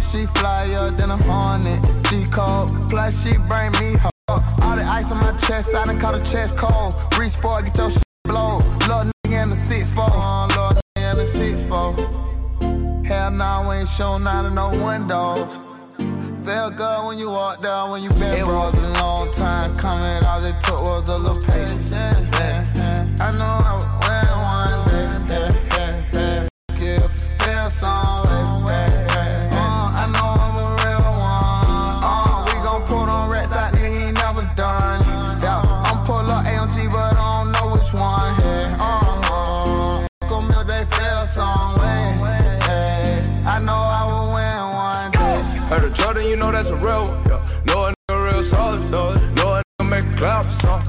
She 0.00 0.26
flyer 0.26 0.90
than 0.90 1.10
a 1.10 1.16
hornet. 1.24 1.80
G 2.08 2.24
Code, 2.30 2.88
plus 2.88 3.22
she 3.22 3.36
bring 3.48 3.72
me 3.80 3.98
her. 3.98 4.10
All 4.28 4.76
the 4.76 4.84
ice 4.84 5.10
on 5.10 5.18
my 5.18 5.32
chest, 5.32 5.74
I 5.74 5.84
done 5.86 5.98
caught 5.98 6.14
a 6.14 6.24
chest 6.24 6.56
cold. 6.56 6.94
Reach 7.18 7.36
for 7.36 7.60
it, 7.60 7.66
get 7.66 7.78
your 7.78 7.90
shit 7.90 8.02
blow. 8.24 8.58
Little 8.86 9.10
nigga 9.26 9.42
in 9.42 9.50
the 9.50 9.56
6'4. 9.56 9.98
Uh, 9.98 10.46
little 10.46 10.80
nigga 10.96 11.10
in 11.10 11.16
the 11.16 11.24
six 11.24 11.62
four. 11.62 11.94
Hell 13.04 13.30
nah, 13.32 13.68
we 13.68 13.76
ain't 13.76 13.88
showing 13.88 14.26
out 14.26 14.46
of 14.46 14.52
no 14.54 14.68
windows. 14.70 15.58
Felt 16.44 16.76
good 16.76 17.06
when 17.06 17.18
you 17.18 17.30
walked 17.30 17.62
down, 17.62 17.90
when 17.90 18.02
you 18.02 18.10
been 18.10 18.38
It 18.38 18.46
was 18.46 18.74
a 18.78 19.02
long 19.02 19.30
time 19.32 19.76
coming, 19.76 20.24
all 20.24 20.44
it 20.44 20.60
took 20.60 20.80
was 20.82 21.08
a 21.08 21.18
little 21.18 21.42
patience. 21.42 21.92
Yeah, 21.92 22.18
yeah. 22.38 23.06
I 23.20 23.32
know 23.38 23.54
I 23.70 23.74
win 24.06 24.30
one 25.10 25.26
day. 25.26 25.48
Yeah, 25.74 26.04
yeah, 26.14 26.48
yeah. 26.80 27.04
If 27.04 27.16
it 27.16 27.42
feels 27.42 27.72
some 27.74 28.29
that's 46.60 46.70
a 46.70 46.76
real 46.76 47.04
one. 47.08 47.24
Yeah. 47.24 47.40
Know 47.68 47.88
a 47.88 47.92
nigga 47.92 48.32
real 48.32 48.42
solid. 48.42 48.80
Know 49.36 49.56
a 49.56 49.62
nigga 49.62 49.90
make 49.90 50.04
a 50.04 50.16
cloud 50.18 50.44
for 50.44 50.52
some. 50.52 50.84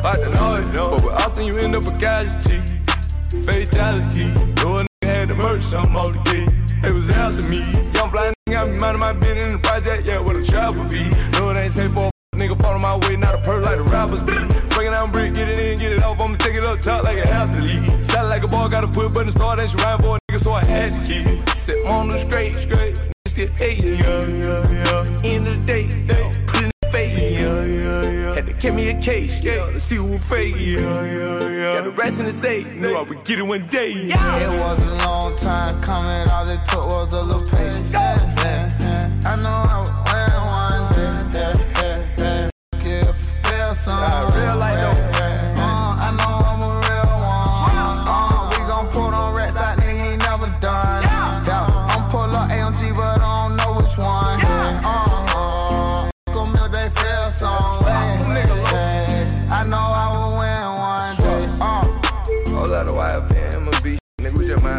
Fight 0.00 0.20
the 0.24 0.32
noise. 0.32 0.64
But 0.72 1.04
with 1.04 1.14
Austin, 1.20 1.46
you 1.46 1.58
end 1.58 1.76
up 1.76 1.84
a 1.84 1.92
casualty. 1.98 2.58
Fatality. 3.44 4.32
Know 4.56 4.78
a 4.78 4.86
nigga 4.86 5.04
had 5.04 5.28
to 5.28 5.34
merge 5.34 5.60
something 5.60 5.94
all 5.94 6.08
the 6.08 6.18
day. 6.20 6.46
It 6.88 6.94
was 6.94 7.10
after 7.10 7.42
me. 7.42 7.60
Young 7.92 8.10
fly 8.10 8.32
nigga, 8.32 8.52
got 8.52 8.68
me 8.68 8.78
minding 8.78 9.00
my 9.00 9.12
business 9.12 9.46
in 9.46 9.52
the 9.52 9.58
project. 9.58 10.08
Yeah, 10.08 10.20
where 10.20 10.36
the 10.36 10.42
travel 10.42 10.84
be. 10.84 11.04
Know 11.36 11.50
it 11.50 11.58
ain't 11.58 11.72
safe 11.74 11.92
for 11.92 12.08
a 12.08 12.10
Nigga 12.38 12.60
follow 12.60 12.78
my 12.78 12.96
way, 13.06 13.16
not 13.16 13.34
a 13.34 13.38
perk 13.38 13.62
like 13.62 13.76
the 13.76 13.84
rappers 13.84 14.22
be. 14.22 14.34
Breaking 14.74 14.92
down 14.92 15.12
brick, 15.12 15.34
get 15.34 15.48
it 15.48 15.58
in, 15.58 15.78
get 15.78 15.92
it 15.92 16.02
off. 16.02 16.20
I'ma 16.20 16.36
take 16.36 16.56
it 16.56 16.64
up 16.64 16.80
top 16.80 17.04
like 17.04 17.18
an 17.18 17.28
athlete. 17.28 18.04
Sound 18.04 18.30
like 18.30 18.42
a 18.42 18.48
ball, 18.48 18.70
gotta 18.70 18.88
put 18.88 19.12
button 19.12 19.30
start, 19.30 19.60
and 19.60 19.68
she 19.68 19.76
rhyme 19.76 20.00
for 20.00 20.16
a 20.16 20.32
nigga, 20.32 20.40
so 20.40 20.52
I 20.52 20.64
had 20.64 20.90
to 20.92 21.06
keep 21.06 21.26
it. 21.26 21.48
Sit 21.50 21.84
on 21.86 22.08
the 22.08 22.16
straight, 22.16 22.54
straight. 22.54 23.13
Still 23.34 23.48
hate 23.54 23.82
it, 23.82 23.98
yeah, 23.98 24.24
yeah, 24.28 24.70
yeah. 24.70 25.28
End 25.28 25.48
of 25.48 25.54
the 25.56 25.62
day, 25.66 25.88
yeah. 26.06 26.32
Put 26.46 26.62
in 26.62 26.70
the 26.82 26.88
face, 26.92 27.32
yeah, 27.32 27.64
yeah, 27.64 28.02
yeah. 28.08 28.34
Had 28.36 28.46
to 28.46 28.52
carry 28.52 28.76
me 28.76 28.90
a 28.90 29.00
case, 29.00 29.42
yeah, 29.42 29.70
to 29.72 29.80
see 29.80 29.96
who 29.96 30.18
fake, 30.18 30.54
yeah, 30.56 30.78
yeah, 30.78 31.48
yeah. 31.48 31.74
Got 31.74 31.84
the 31.84 31.90
rest 31.90 32.20
in 32.20 32.26
the 32.26 32.30
safe, 32.30 32.80
knew 32.80 32.94
I 32.94 33.02
would 33.02 33.24
get 33.24 33.40
it 33.40 33.42
one 33.42 33.66
day, 33.66 33.90
yeah. 33.90 34.36
It 34.38 34.60
was 34.60 34.80
a 34.80 35.04
long 35.04 35.34
time 35.34 35.82
coming, 35.82 36.28
all 36.28 36.48
it 36.48 36.64
took 36.64 36.86
was 36.86 37.12
a 37.12 37.24
little 37.24 37.42
patience. 37.42 37.92
Yeah, 37.92 38.22
yeah, 38.36 38.72
yeah. 38.78 39.28
I 39.28 39.34
know 39.42 39.48
I 39.66 39.78
would 39.82 39.94
win 40.12 40.34
one 40.46 41.32
day. 41.32 41.40
Yeah, 41.40 41.56
yeah, 41.82 42.44
yeah. 42.44 42.50
Fuck 42.70 42.86
it 42.86 43.08
if 43.08 43.20
it 43.20 43.48
feels 43.48 43.78
some 43.80 43.98
Nah, 43.98 44.46
real 44.46 44.56
life 44.58 44.74
though. 44.74 45.13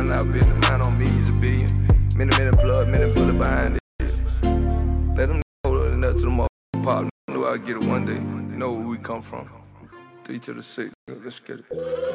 Mind 0.08 0.26
our 0.26 0.32
business, 0.32 0.70
mind 0.70 0.84
on 0.84 0.98
me 0.98 1.06
is 1.06 1.30
a 1.30 1.34
billion. 1.34 1.88
Many, 2.16 2.38
minute 2.38 2.56
blood, 2.62 2.88
many 2.88 3.12
bullet 3.14 3.38
behind 3.38 3.76
it. 3.76 3.82
Let 5.16 5.30
them 5.30 5.42
hold 5.66 5.88
it 5.88 5.98
nuts 5.98 6.22
to 6.22 6.30
the 6.30 6.32
motherfucking 6.32 6.84
pop. 6.84 7.10
Knew 7.30 7.46
I'd 7.46 7.66
get 7.66 7.78
it 7.78 7.84
one 7.84 8.06
day. 8.06 8.14
You 8.14 8.58
know 8.58 8.74
where 8.74 8.88
we 8.88 8.98
come 8.98 9.22
from. 9.22 9.50
Three 10.24 10.40
to 10.40 10.54
the 10.54 10.64
six. 10.64 10.94
Let's 11.08 11.40
get 11.40 11.60
it. 11.60 12.15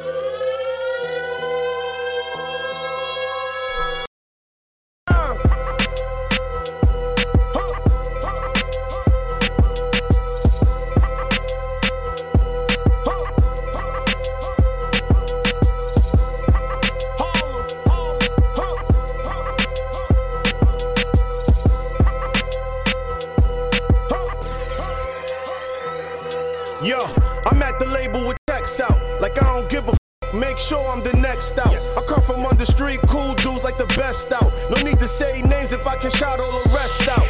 Sure 30.71 30.87
I'm 30.87 31.03
the 31.03 31.11
next 31.17 31.59
out. 31.59 31.75
I 31.97 32.01
come 32.07 32.21
from 32.21 32.45
under 32.45 32.65
street, 32.65 33.01
cool 33.07 33.35
dudes 33.35 33.61
like 33.65 33.77
the 33.77 33.91
best 33.99 34.31
out. 34.31 34.53
No 34.71 34.81
need 34.81 35.01
to 35.01 35.07
say 35.07 35.41
names 35.41 35.73
if 35.73 35.85
I 35.85 35.97
can 35.97 36.11
shout 36.11 36.39
all 36.39 36.53
the 36.63 36.69
rest 36.69 37.09
out. 37.09 37.27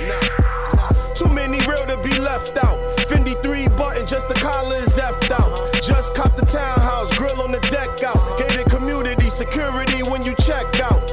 Too 1.18 1.28
many 1.28 1.58
real 1.66 1.84
to 1.88 1.98
be 2.04 2.14
left 2.20 2.56
out. 2.64 2.78
Fendi 3.10 3.34
3 3.42 3.68
button, 3.70 4.06
just 4.06 4.28
the 4.28 4.36
collar 4.36 4.76
is 4.76 4.96
effed 5.00 5.32
out. 5.32 5.54
Uh-huh. 5.54 5.82
Just 5.82 6.14
cop 6.14 6.36
the 6.36 6.46
townhouse, 6.46 7.18
grill 7.18 7.42
on 7.42 7.52
the 7.52 7.62
deck 7.74 8.04
out. 8.04 8.38
Gated 8.38 8.70
community 8.70 9.32
security 9.32 10.04
when 10.04 10.22
you 10.22 10.36
check 10.42 10.68
out. 10.80 11.10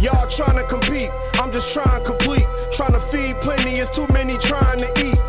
Y'all 0.00 0.28
tryna 0.32 0.66
compete, 0.66 1.10
I'm 1.34 1.52
just 1.52 1.74
trying 1.74 2.00
to 2.00 2.02
complete. 2.02 2.46
Tryna 2.72 3.02
feed 3.12 3.36
plenty, 3.42 3.72
it's 3.82 3.94
too 3.94 4.06
many 4.14 4.38
trying 4.38 4.78
to 4.78 4.88
eat. 5.04 5.19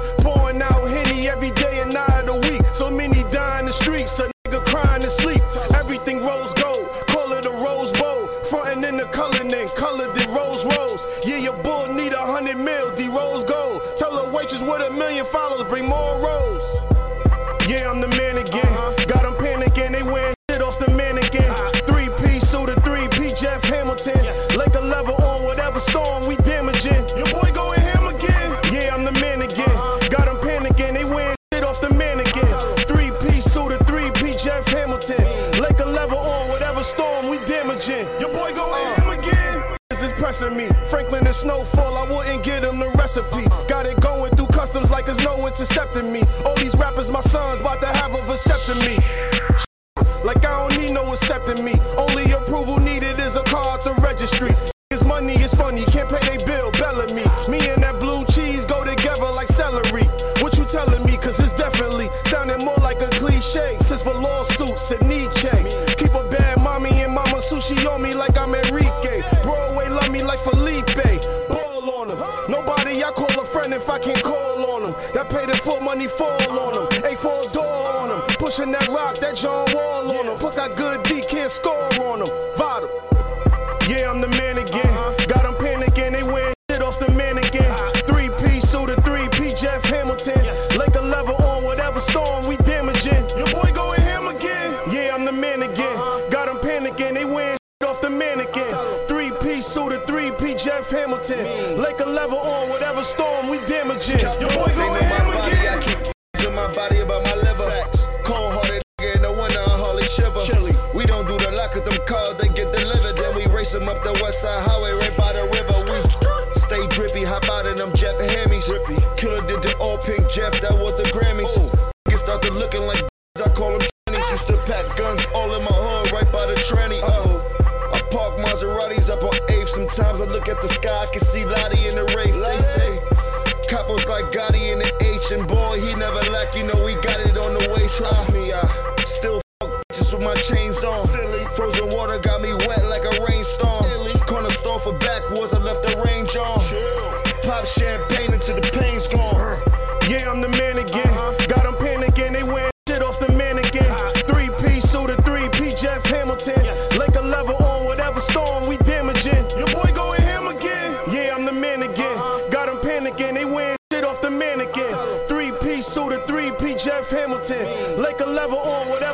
Bring 15.72 15.88
more 15.88 16.20
rolls. 16.20 16.66
Yeah, 17.66 17.90
I'm 17.90 18.02
the 18.02 18.10
man 18.20 18.38
again. 18.38 18.74
Got 19.08 19.24
them 19.24 19.36
panicking, 19.36 19.94
they 19.94 20.04
wearing 20.04 20.36
shit 20.50 20.62
off 20.62 20.78
the 20.80 20.92
mannequin. 20.92 21.48
Three 21.88 22.10
piece 22.20 22.44
suit, 22.52 22.68
a 22.68 22.76
three 22.82 23.08
P 23.08 23.34
Jeff 23.34 23.64
Hamilton. 23.64 24.20
Lake 24.60 24.76
a 24.76 24.82
level 24.82 25.16
on 25.24 25.46
whatever 25.46 25.80
storm 25.80 26.28
we 26.28 26.36
damaging. 26.44 27.08
Your 27.16 27.32
boy 27.32 27.50
going 27.54 27.80
ham 27.80 28.08
again. 28.14 28.50
Yeah, 28.74 28.94
I'm 28.94 29.06
the 29.06 29.14
man 29.24 29.44
again. 29.44 29.76
Got 30.12 30.26
them 30.28 30.40
panicking, 30.44 30.92
they 30.92 31.06
wearing 31.06 31.38
shit 31.54 31.64
off 31.64 31.80
the 31.80 31.94
mannequin. 31.94 32.52
Three 32.92 33.12
piece 33.24 33.46
suit, 33.46 33.72
a 33.72 33.78
three 33.86 34.12
P 34.12 34.38
Jeff 34.38 34.68
Hamilton. 34.68 35.24
Lake 35.62 35.80
a 35.80 35.86
level 35.86 36.18
on 36.18 36.50
whatever 36.50 36.84
storm 36.84 37.30
we 37.30 37.38
damaging. 37.46 38.06
Your 38.20 38.34
boy 38.34 38.54
going 38.54 38.88
uh. 38.88 38.96
ham 38.96 39.20
again. 39.20 39.64
This 39.90 40.04
is 40.04 40.12
pressing 40.20 40.58
me. 40.58 40.68
Franklin 40.90 41.26
and 41.26 41.36
Snowfall, 41.36 41.96
I 41.96 42.12
wouldn't 42.12 42.44
give 42.44 42.64
them 42.64 42.80
the 42.80 42.90
recipe. 42.90 43.46
Uh-huh. 43.46 43.68
Got 43.68 43.86
it 43.86 44.00
going 44.02 44.36
through 44.36 44.41
customs 44.72 44.90
like 44.90 45.06
there's 45.06 45.22
no 45.26 45.48
intercepting 45.48 46.14
me. 46.14 46.24
All 46.46 46.56
these 46.56 46.74
rappers, 46.76 47.12
my 47.12 47.20
sons, 47.20 47.60
about 47.60 47.82
to 47.82 47.88
have 47.88 48.12
a 48.14 48.24
vasectomy. 48.24 49.01
A4 76.12 76.50
on 76.50 76.74
them, 76.74 77.02
A4 77.04 77.54
door 77.54 77.98
on 77.98 78.10
them. 78.10 78.22
Pushing 78.38 78.72
that 78.72 78.88
rock, 78.90 79.18
that 79.18 79.36
John 79.36 79.66
Wall 79.74 80.18
on 80.18 80.26
them. 80.26 80.36
Plus, 80.36 80.56
that 80.56 80.76
good 80.76 81.04
D 81.04 81.22
can't 81.22 81.52
score 81.52 81.91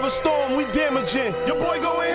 a 0.07 0.09
storm, 0.09 0.55
we 0.55 0.63
damaging. 0.71 1.33
Your 1.45 1.59
boy 1.59 1.81
go 1.81 2.01
in. 2.01 2.06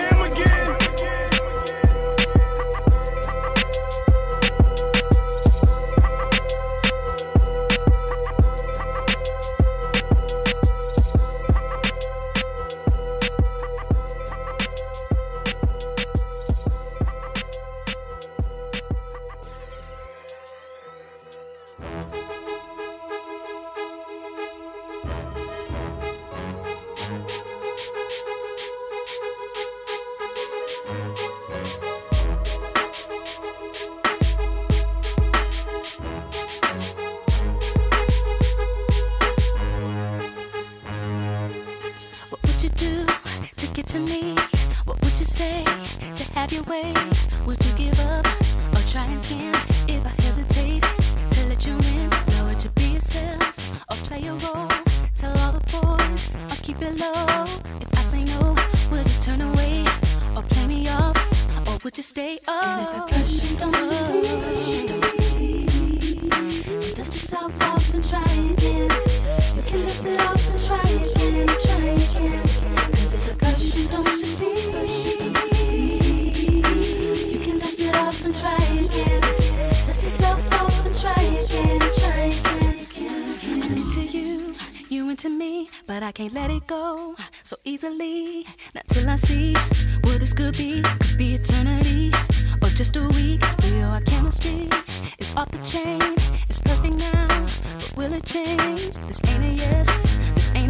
This 98.93 99.19
ain't 99.25 99.43
a 99.43 99.47
yes. 99.47 100.19
This 100.35 100.51
ain't 100.53 100.62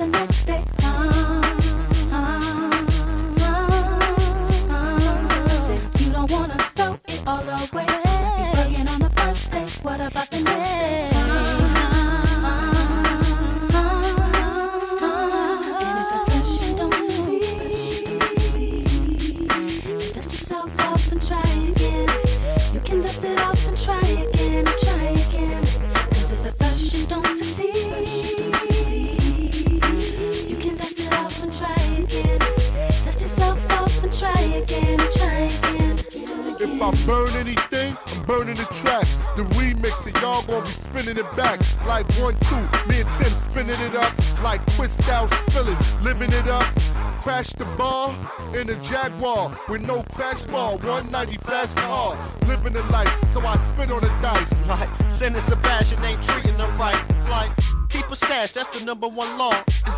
the 0.00 0.06
next 0.06 0.46
day. 0.46 0.69
With 49.70 49.82
no 49.82 50.02
crash 50.14 50.42
bar. 50.46 50.72
190 50.78 51.36
fast 51.38 51.74
car. 51.76 52.18
Living 52.46 52.72
the 52.72 52.82
life, 52.90 53.08
so 53.32 53.40
I 53.40 53.56
spin 53.72 53.92
on 53.92 54.00
the 54.00 54.08
dice. 54.20 54.52
Like, 54.66 54.88
Sending 55.08 55.40
Sebastian 55.40 56.02
ain't 56.04 56.22
treating 56.22 56.56
them 56.56 56.76
right. 56.76 57.00
Like, 57.30 57.52
keep 57.88 58.10
a 58.10 58.16
stash, 58.16 58.50
that's 58.50 58.78
the 58.78 58.84
number 58.84 59.06
one 59.06 59.38
law. 59.38 59.54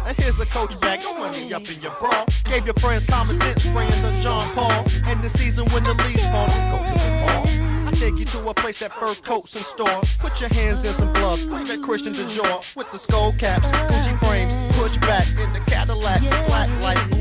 And 0.07 0.17
here's 0.19 0.39
a 0.39 0.47
coach 0.47 0.79
bag, 0.81 1.01
money 1.19 1.55
up 1.55 1.63
in 1.71 1.81
your 1.81 1.93
bra. 1.93 2.27
Gave 2.45 2.67
your 2.67 2.75
friends 2.75 3.05
common 3.07 3.35
sense, 3.35 3.65
spraying 3.65 3.91
the 4.03 4.13
Jean 4.21 4.43
Paul. 4.55 4.85
And 5.07 5.23
the 5.23 5.29
season 5.29 5.65
when 5.71 5.85
the 5.85 5.95
leaves 6.05 6.27
fall, 6.29 6.49
go 6.49 6.87
to 6.87 6.95
the 6.95 7.25
ball. 7.27 7.89
I 7.89 7.93
take 7.95 8.19
you 8.19 8.25
to 8.25 8.49
a 8.49 8.55
place 8.55 8.81
that 8.81 8.93
fur 8.93 9.15
coats 9.23 9.55
and 9.55 9.65
store. 9.65 10.01
Put 10.19 10.41
your 10.41 10.51
hands 10.51 10.85
in 10.85 10.93
some 10.93 11.13
gloves, 11.15 11.47
like 11.47 11.67
that 11.67 11.83
Christian 11.83 12.13
Dior. 12.13 12.77
With 12.77 12.91
the 12.91 12.99
skull 12.99 13.33
caps, 13.39 13.71
Gucci 13.71 14.19
frames, 14.27 14.77
push 14.77 14.99
back 14.99 15.29
in 15.39 15.53
the 15.53 15.61
Cadillac, 15.71 16.21
black 16.49 16.71
light, 16.83 17.12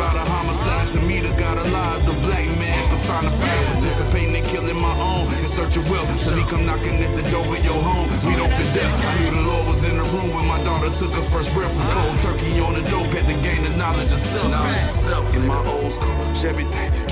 about 0.00 0.16
a 0.16 0.24
homicide. 0.32 0.88
To 0.96 1.00
me, 1.04 1.20
the 1.20 1.34
god 1.36 1.58
of 1.58 1.70
lies, 1.70 2.02
the 2.08 2.16
black 2.24 2.48
man 2.56 2.88
personified. 2.88 3.66
Participating 3.76 4.34
in 4.34 4.44
killing 4.44 4.80
my 4.80 4.96
own 4.96 5.28
in 5.36 5.44
search 5.44 5.76
of 5.76 5.84
wealth. 5.90 6.08
Till 6.24 6.36
he 6.40 6.44
come 6.48 6.64
knocking 6.64 6.96
at 7.04 7.12
the 7.12 7.24
door 7.30 7.44
of 7.44 7.62
your 7.68 7.80
home. 7.88 8.08
We 8.24 8.34
don't 8.40 8.52
fit 8.56 8.70
death. 8.72 8.96
I 8.96 9.12
knew 9.20 9.30
the 9.36 9.44
Lord 9.44 9.64
was 9.68 9.84
in 9.84 9.96
the 10.00 10.06
room 10.16 10.32
when 10.32 10.46
my 10.48 10.60
daughter 10.64 10.88
took 10.88 11.12
her 11.12 11.26
first 11.28 11.52
breath. 11.52 11.72
With 11.76 11.90
cold 11.92 12.16
turkey 12.24 12.60
on 12.64 12.72
the 12.80 12.84
dope, 12.88 13.12
had 13.12 13.28
to 13.28 13.36
gain 13.44 13.60
the 13.68 13.76
knowledge 13.76 14.12
of 14.12 14.18
self. 14.18 15.36
In 15.36 15.46
my 15.46 15.60
old 15.68 15.92
school, 15.92 16.16
Chevy 16.32 16.64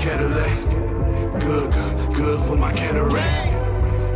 Cadillac. 0.03 0.55
Good, 1.45 1.71
good, 1.71 1.93
good 2.13 2.39
for 2.47 2.55
my 2.57 2.73
cataracts. 2.73 3.37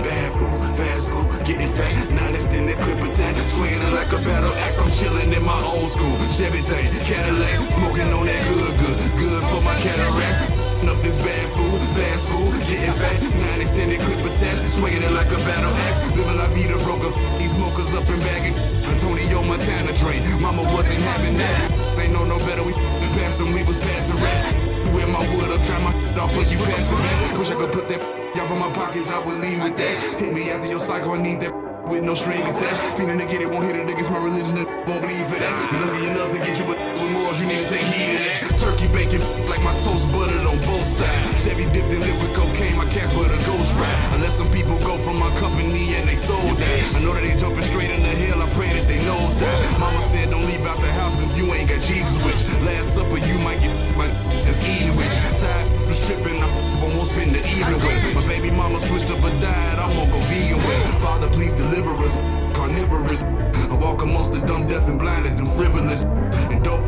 Bad 0.01 0.29
food, 0.33 0.62
fast 0.75 1.09
food, 1.09 1.27
getting 1.45 1.71
fat, 1.73 2.09
nine 2.09 2.36
extended 2.36 2.77
clip 2.77 3.01
attack, 3.01 3.36
swinging 3.47 3.81
like 3.93 4.12
a 4.12 4.19
battle 4.25 4.53
axe. 4.65 4.79
I'm 4.79 4.89
chilling 4.91 5.31
in 5.31 5.43
my 5.43 5.59
old 5.63 5.89
school 5.89 6.17
Chevy 6.33 6.62
thing, 6.62 6.89
Cadillac, 7.05 7.71
smoking 7.71 8.12
on 8.13 8.25
that 8.25 8.41
good, 8.49 8.73
good, 8.81 8.99
good 9.17 9.43
for 9.49 9.62
my 9.62 9.75
cataracts. 9.79 10.63
Up 10.83 10.99
this 11.01 11.15
bad 11.23 11.47
food, 11.55 11.79
fast 11.95 12.27
food, 12.27 12.51
getting 12.67 12.91
fat, 12.91 13.17
nine 13.39 13.62
extended 13.62 13.99
clip 14.01 14.19
attached, 14.19 14.67
swinging 14.67 15.01
it 15.01 15.12
like 15.12 15.31
a 15.31 15.39
battle 15.47 15.71
axe. 15.88 15.99
Living 16.17 16.38
la 16.38 16.47
vida 16.51 16.75
broke 16.83 17.07
these 17.39 17.53
smokers 17.55 17.93
up 17.95 18.07
and 18.09 18.19
bagging. 18.19 18.55
Antonio 18.83 19.43
Montana 19.43 19.93
train, 19.95 20.21
mama 20.41 20.62
wasn't 20.75 20.99
having 20.99 21.38
that. 21.38 21.95
They 21.95 22.12
know 22.12 22.25
no 22.25 22.38
better, 22.39 22.63
we 22.63 22.73
passing, 23.15 23.53
we 23.53 23.63
was 23.63 23.77
passing 23.77 24.17
rats. 24.19 24.91
Where 24.91 25.07
my 25.07 25.23
wood 25.33 25.55
up, 25.55 25.65
try 25.65 25.79
my 25.79 25.93
off 26.21 26.36
you 26.36 26.57
pass 26.57 26.91
it 26.91 26.97
back. 26.97 27.38
Wish 27.39 27.49
I 27.51 27.55
could 27.55 27.71
put 27.71 27.88
that 27.88 28.22
y'all 28.43 28.49
from 28.49 28.60
my 28.60 28.71
pockets, 28.73 29.10
I 29.10 29.19
would 29.19 29.39
leave 29.39 29.63
with 29.63 29.77
that. 29.77 30.19
Hit 30.19 30.34
me 30.34 30.49
after 30.49 30.67
your 30.67 30.79
cycle, 30.79 31.12
I 31.12 31.21
need 31.21 31.41
that 31.41 31.53
with 31.88 32.03
no 32.03 32.13
string 32.13 32.41
attached. 32.41 32.97
Feeling 32.97 33.19
to 33.19 33.25
get 33.25 33.41
it, 33.41 33.49
won't 33.49 33.65
hit 33.65 33.75
it 33.75 33.89
against 33.89 34.12
my 34.12 34.23
religion, 34.23 34.58
and 34.58 34.67
won't 34.88 35.01
bleed 35.01 35.25
for 35.27 35.39
that. 35.39 35.53
Lucky 35.73 36.06
enough 36.08 36.32
to 36.32 36.38
get 36.39 36.60
you 36.60 36.65
with, 36.65 36.83
with 37.04 37.12
morals, 37.12 37.39
you 37.39 37.48
need 37.48 37.60
to 37.60 37.70
take 37.70 37.84
heed 37.92 38.16
of 38.16 38.24
that. 38.24 38.39
Turkey 38.63 38.88
bacon, 38.96 39.20
like 39.52 39.60
my 39.63 39.76
toast 39.84 40.08
buttered 40.16 40.48
on 40.48 40.56
both 40.63 40.88
sides. 40.88 41.44
Chevy 41.44 41.68
dipped 41.76 41.92
in 41.92 42.00
liquid 42.00 42.32
cocaine, 42.32 42.78
my 42.80 42.88
cats 42.96 43.12
but 43.12 43.28
a 43.28 43.39
ghost 43.44 43.72
ride. 43.76 44.00
Unless 44.16 44.39
some 44.39 44.50
people 44.52 44.80
go 44.80 44.96
from 44.98 45.20
my 45.20 45.30
company 45.36 45.96
and 46.00 46.08
they 46.08 46.16
sold 46.16 46.56
that. 46.56 46.96
I 46.96 47.00
know 47.04 47.13
that 47.13 47.24
they 47.24 47.36
jumping 47.36 47.68
straight 47.68 47.92
in 47.92 48.02
the 48.02 48.16
hill, 48.24 48.42
I 48.42 48.48
pray 48.56 48.72
that 48.72 48.88
they 48.88 49.04
knows 49.04 49.36
that. 49.39 49.80
Mama 49.80 50.02
said 50.02 50.32
don't 50.32 50.46
leave 50.48 50.63
out 50.66 50.80
the 50.80 50.92
house 50.96 51.20
if 51.20 51.36
you 51.36 51.52
ain't 51.54 51.68
got 51.68 51.82
Jesus 51.84 52.16
with 52.24 52.39
you. 52.39 52.56
Last 52.63 52.96
supper, 52.96 53.20
you 53.20 53.38
might 53.44 53.60
get 53.60 53.76
my 54.00 54.08
that's 54.48 54.63
eating 54.63 54.96
with. 54.96 55.12
Side 55.36 55.68
was 55.88 56.00
tripping, 56.08 56.39
I 56.39 56.48
won't 56.80 57.08
spend 57.12 57.36
the 57.36 57.44
evening 57.44 57.84
with. 57.84 58.16
My 58.16 58.26
baby 58.28 58.52
mama 58.52 58.80
switched 58.80 59.12
up 59.12 59.20
a 59.20 59.32
diet, 59.44 59.80
I'm 59.80 59.92
gonna 59.92 60.12
go 60.12 60.20
vegan 60.32 60.58
with. 60.58 61.04
Father, 61.04 61.28
please 61.28 61.54
deliver 61.54 61.92
us, 62.00 62.16
carnivorous. 62.56 63.24
I 63.24 63.76
walk 63.76 64.02
amongst 64.04 64.32
the 64.32 64.39
dumb, 64.46 64.68
deaf, 64.68 64.88
and 64.88 65.00
blinded 65.00 65.34
and 65.34 65.50
frivolous. 65.52 66.06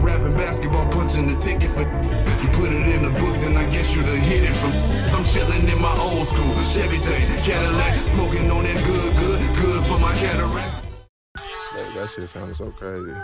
Rapping, 0.05 0.37
basketball 0.37 0.87
punching 0.91 1.27
the 1.27 1.35
ticket 1.39 1.69
for. 1.69 1.81
You 1.81 2.49
put 2.53 2.71
it 2.71 2.85
in 2.93 3.01
the 3.03 3.19
book, 3.19 3.39
then 3.41 3.57
I 3.57 3.67
guess 3.71 3.95
you'd 3.95 4.05
have 4.05 4.17
hit 4.17 4.43
it 4.43 4.53
from. 4.53 4.71
I'm 5.17 5.25
chilling 5.25 5.67
in 5.67 5.81
my 5.81 5.97
old 5.97 6.27
school 6.27 6.53
Chevy 6.69 6.97
thing, 6.97 7.25
Cadillac, 7.43 8.07
smoking 8.07 8.51
on 8.51 8.63
that 8.65 8.77
good, 8.85 9.17
good, 9.17 9.41
good 9.57 9.83
for 9.85 9.97
my 9.99 10.13
cataract. 10.17 10.85
That, 11.33 11.91
that 11.95 12.09
shit 12.09 12.29
sounded 12.29 12.55
so 12.55 12.69
crazy. 12.69 13.15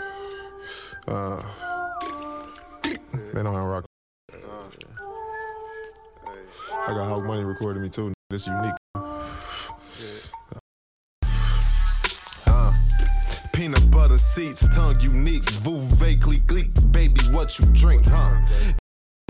Uh, 1.07 1.39
they 2.81 3.43
don't 3.43 3.53
have 3.53 3.65
rock. 3.65 3.85
I 6.73 6.93
got 6.95 7.07
Hawk 7.07 7.23
Money 7.25 7.43
recording 7.43 7.83
me 7.83 7.89
too. 7.89 8.11
This 8.31 8.47
unique. 8.47 8.73
Peanut 13.61 13.91
butter 13.91 14.17
seats, 14.17 14.67
tongue 14.75 14.99
unique, 15.01 15.47
voo 15.61 15.81
vaguely 15.97 16.37
gleek, 16.47 16.71
baby, 16.91 17.19
what 17.29 17.59
you 17.59 17.65
drink, 17.73 18.03
huh? 18.07 18.41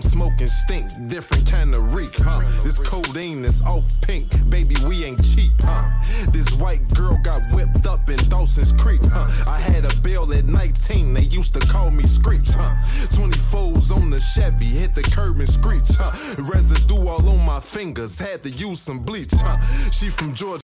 Smoking 0.00 0.46
stink, 0.46 0.86
different 1.08 1.50
kind 1.50 1.74
of 1.74 1.92
reek, 1.92 2.14
huh? 2.16 2.40
This 2.62 2.78
codeine 2.78 3.44
is 3.44 3.60
off 3.66 3.84
pink, 4.00 4.30
baby, 4.48 4.74
we 4.86 5.04
ain't 5.04 5.22
cheap, 5.22 5.52
huh? 5.60 5.82
This 6.30 6.50
white 6.52 6.80
girl 6.94 7.18
got 7.22 7.42
whipped 7.52 7.84
up 7.84 8.08
in 8.08 8.16
Dawson's 8.30 8.72
Creek, 8.72 9.00
huh? 9.04 9.52
I 9.52 9.60
had 9.60 9.84
a 9.84 9.94
bill 10.00 10.32
at 10.32 10.46
19, 10.46 11.12
they 11.12 11.24
used 11.24 11.52
to 11.52 11.60
call 11.68 11.90
me 11.90 12.04
Screech, 12.04 12.52
huh? 12.56 12.72
24s 13.12 13.94
on 13.94 14.08
the 14.08 14.18
Chevy, 14.18 14.64
hit 14.64 14.94
the 14.94 15.02
curb 15.02 15.36
and 15.40 15.48
screech, 15.48 15.88
huh? 15.90 16.42
Residue 16.42 17.06
all 17.06 17.28
on 17.28 17.44
my 17.44 17.60
fingers, 17.60 18.18
had 18.18 18.42
to 18.44 18.48
use 18.48 18.80
some 18.80 19.00
bleach, 19.00 19.32
huh? 19.34 19.60
She 19.90 20.08
from 20.08 20.32
Georgia 20.32 20.62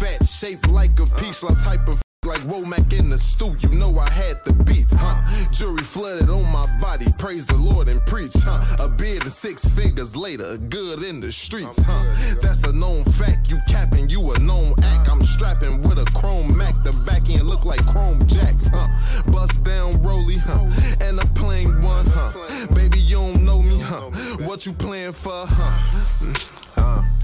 fat, 0.00 0.26
shaped 0.26 0.68
like 0.70 0.98
a 0.98 1.06
peach, 1.20 1.44
like 1.44 1.62
type 1.62 1.86
of 1.86 2.02
like 2.26 2.40
Womack 2.40 2.92
in 2.92 3.08
the 3.08 3.18
stew, 3.18 3.56
you 3.60 3.76
know 3.76 3.96
I 3.98 4.10
had 4.10 4.44
the 4.44 4.52
beef, 4.64 4.88
huh? 4.90 5.14
Jury 5.52 5.78
flooded 5.78 6.28
on 6.28 6.44
my 6.50 6.66
body, 6.80 7.06
praise 7.18 7.46
the 7.46 7.56
Lord 7.56 7.88
and 7.88 8.04
preach, 8.06 8.32
huh? 8.36 8.84
A 8.84 8.88
beard 8.88 9.22
and 9.22 9.32
six 9.32 9.64
figures 9.64 10.16
later, 10.16 10.56
good 10.56 11.02
in 11.04 11.20
the 11.20 11.30
streets, 11.30 11.82
huh? 11.84 12.02
That's 12.42 12.66
a 12.66 12.72
known 12.72 13.04
fact, 13.04 13.50
you 13.50 13.58
capping, 13.68 14.08
you 14.08 14.32
a 14.32 14.38
known 14.40 14.72
act. 14.82 15.08
I'm 15.08 15.22
strapping 15.22 15.82
with 15.82 15.98
a 15.98 16.10
chrome 16.18 16.56
Mac, 16.56 16.74
the 16.82 16.92
back 17.06 17.30
end 17.30 17.44
look 17.44 17.64
like 17.64 17.84
chrome 17.86 18.18
jacks, 18.26 18.68
huh? 18.72 18.86
Bust 19.30 19.62
down 19.62 19.92
Rolly, 20.02 20.36
huh? 20.38 20.66
And 21.00 21.18
a 21.20 21.26
plain 21.34 21.80
one, 21.80 22.06
huh? 22.08 22.66
Baby, 22.74 23.00
you 23.00 23.16
don't 23.16 23.44
know 23.44 23.62
me, 23.62 23.78
huh? 23.80 24.10
What 24.46 24.66
you 24.66 24.72
playing 24.72 25.12
for, 25.12 25.46
huh? 25.46 26.24
Mm. 26.24 26.52
Huh? 26.74 27.15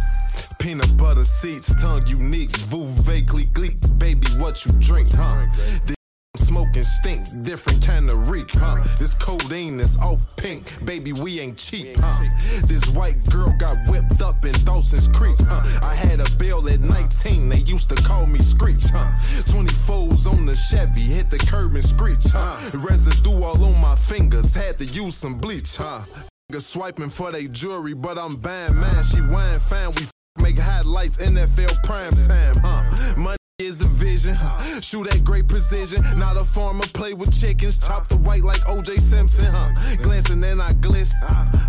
Peanut 0.63 0.97
butter 0.97 1.25
seats, 1.25 1.75
tongue 1.83 2.07
unique, 2.07 2.57
voo 2.71 2.85
vaguely 3.03 3.47
gleek, 3.47 3.77
baby, 3.99 4.29
what 4.39 4.65
you 4.65 4.71
drink, 4.79 5.11
huh? 5.13 5.45
The 5.87 5.95
smoking 6.37 6.85
stink, 6.85 7.25
different 7.43 7.85
kind 7.85 8.09
of 8.09 8.31
reek, 8.31 8.49
huh? 8.53 8.77
This 8.97 9.13
codeine 9.15 9.81
is 9.81 9.99
off 9.99 10.37
pink, 10.37 10.65
baby, 10.85 11.13
we 11.13 11.41
ain't 11.41 11.59
cheap, 11.59 11.97
huh? 11.99 12.29
This 12.65 12.89
white 12.91 13.29
girl 13.29 13.53
got 13.59 13.75
whipped 13.89 14.23
up 14.23 14.37
in 14.45 14.53
Dawson's 14.65 15.09
Creek, 15.09 15.35
huh? 15.41 15.81
I 15.85 15.97
had 15.97 16.21
a 16.21 16.31
bill 16.39 16.69
at 16.69 16.79
19, 16.79 17.49
they 17.49 17.59
used 17.59 17.89
to 17.89 18.01
call 18.01 18.29
me 18.29 18.39
Screech, 18.39 18.85
huh? 18.85 19.11
24s 19.51 20.31
on 20.31 20.47
the 20.47 20.55
Chevy, 20.55 21.01
hit 21.01 21.29
the 21.29 21.39
curb 21.39 21.75
and 21.75 21.85
screech, 21.85 22.23
huh? 22.29 22.79
Residue 22.79 23.43
all 23.43 23.65
on 23.65 23.81
my 23.81 23.97
fingers, 23.97 24.55
had 24.55 24.79
to 24.79 24.85
use 24.85 25.17
some 25.17 25.39
bleach, 25.39 25.77
huh? 25.77 26.05
Swiping 26.53 27.11
for 27.11 27.33
they 27.33 27.49
jewelry, 27.49 27.95
but 27.95 28.17
I'm 28.17 28.37
buying 28.37 28.77
mine. 28.77 29.03
She 29.03 29.23
wine 29.23 29.59
fine, 29.59 29.91
we 29.97 30.07
Make 30.41 30.59
highlights, 30.59 31.19
NFL 31.19 31.83
prime 31.85 32.11
time, 32.13 32.55
huh? 32.57 33.15
Money 33.17 33.37
is 33.59 33.77
the 33.79 33.87
vision. 33.87 34.35
huh? 34.35 34.81
Shoot 34.81 35.07
at 35.15 35.23
great 35.23 35.47
precision. 35.47 36.03
Not 36.19 36.37
a 36.37 36.45
farmer, 36.45 36.85
play 36.95 37.13
with 37.13 37.39
chickens. 37.39 37.79
Chop 37.87 38.09
the 38.09 38.17
white 38.17 38.43
like 38.43 38.61
OJ 38.63 38.99
Simpson, 38.99 39.47
huh? 39.51 39.71
Glancing 40.03 40.43
and 40.45 40.61
I 40.63 40.71
gliss. 40.73 41.13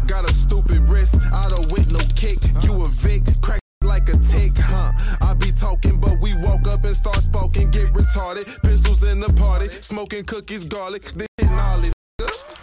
Got 0.08 0.28
a 0.28 0.34
stupid 0.34 0.89
wrist. 0.89 1.15
Out 1.34 1.52
of 1.52 1.71
with 1.71 1.91
no 1.91 1.99
kick. 2.15 2.39
You 2.63 2.82
a 2.82 2.86
Vic, 2.88 3.23
crack 3.41 3.60
like 3.84 4.08
a 4.10 4.13
tick, 4.13 4.54
huh? 4.58 4.91
I 5.21 5.34
be 5.34 5.52
talking, 5.52 5.99
but 5.99 6.19
we 6.19 6.32
walk 6.43 6.67
up 6.67 6.84
and 6.86 6.95
start 6.95 7.21
spoken, 7.21 7.69
get 7.69 7.91
retarded. 7.93 8.62
Pistols 8.63 9.04
in 9.04 9.19
the 9.19 9.32
party, 9.34 9.69
smoking 9.82 10.23
cookies, 10.23 10.63
garlic. 10.63 11.12
Gnarly, 11.41 11.91
nigga. 12.19 12.62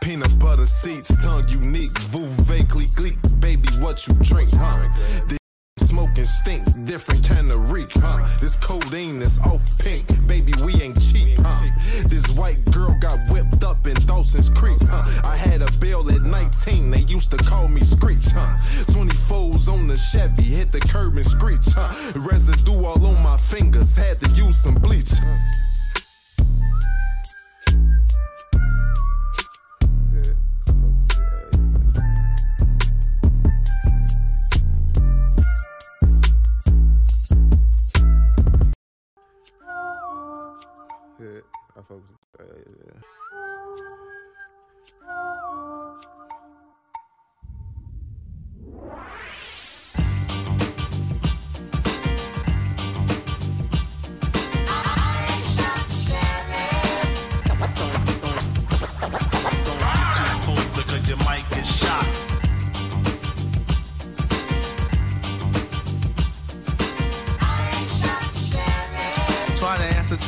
Peanut 0.00 0.38
butter 0.38 0.66
seats, 0.66 1.08
tongue 1.22 1.44
unique, 1.48 1.96
voo 2.10 2.26
vaguely 2.44 2.86
gleek, 2.96 3.18
baby, 3.40 3.68
what 3.78 4.06
you 4.06 4.14
drink, 4.22 4.50
huh? 4.54 4.88
This 5.26 5.38
smoking 5.80 6.24
stink, 6.24 6.64
different 6.86 7.26
kind 7.26 7.50
of 7.50 7.70
reek, 7.70 7.90
huh? 7.94 8.26
This 8.40 8.56
codeine 8.56 9.20
is 9.20 9.38
off 9.40 9.62
pink, 9.82 10.06
baby, 10.26 10.52
we 10.64 10.74
ain't 10.80 11.00
cheap, 11.00 11.36
huh? 11.40 11.68
This 12.08 12.28
white 12.30 12.64
girl 12.72 12.96
got 13.00 13.18
whipped 13.30 13.64
up 13.64 13.86
in 13.86 13.94
Dawson's 14.06 14.50
Creek, 14.50 14.78
huh? 14.82 15.28
I 15.28 15.36
had 15.36 15.62
a 15.62 15.70
bill 15.78 16.10
at 16.10 16.22
19, 16.22 16.90
they 16.90 17.00
used 17.00 17.30
to 17.32 17.44
call 17.44 17.68
me 17.68 17.80
Screech, 17.80 18.28
huh? 18.32 18.46
24s 18.92 19.68
on 19.72 19.88
the 19.88 19.96
Chevy, 19.96 20.44
hit 20.44 20.70
the 20.72 20.80
curb 20.80 21.16
and 21.16 21.26
screech, 21.26 21.66
huh? 21.74 22.18
Residue 22.20 22.84
all 22.84 23.04
on 23.04 23.22
my 23.22 23.36
fingers, 23.36 23.96
had 23.96 24.16
to 24.18 24.30
use 24.30 24.56
some 24.56 24.74
bleach. 24.74 25.12
Yeah, 25.12 25.38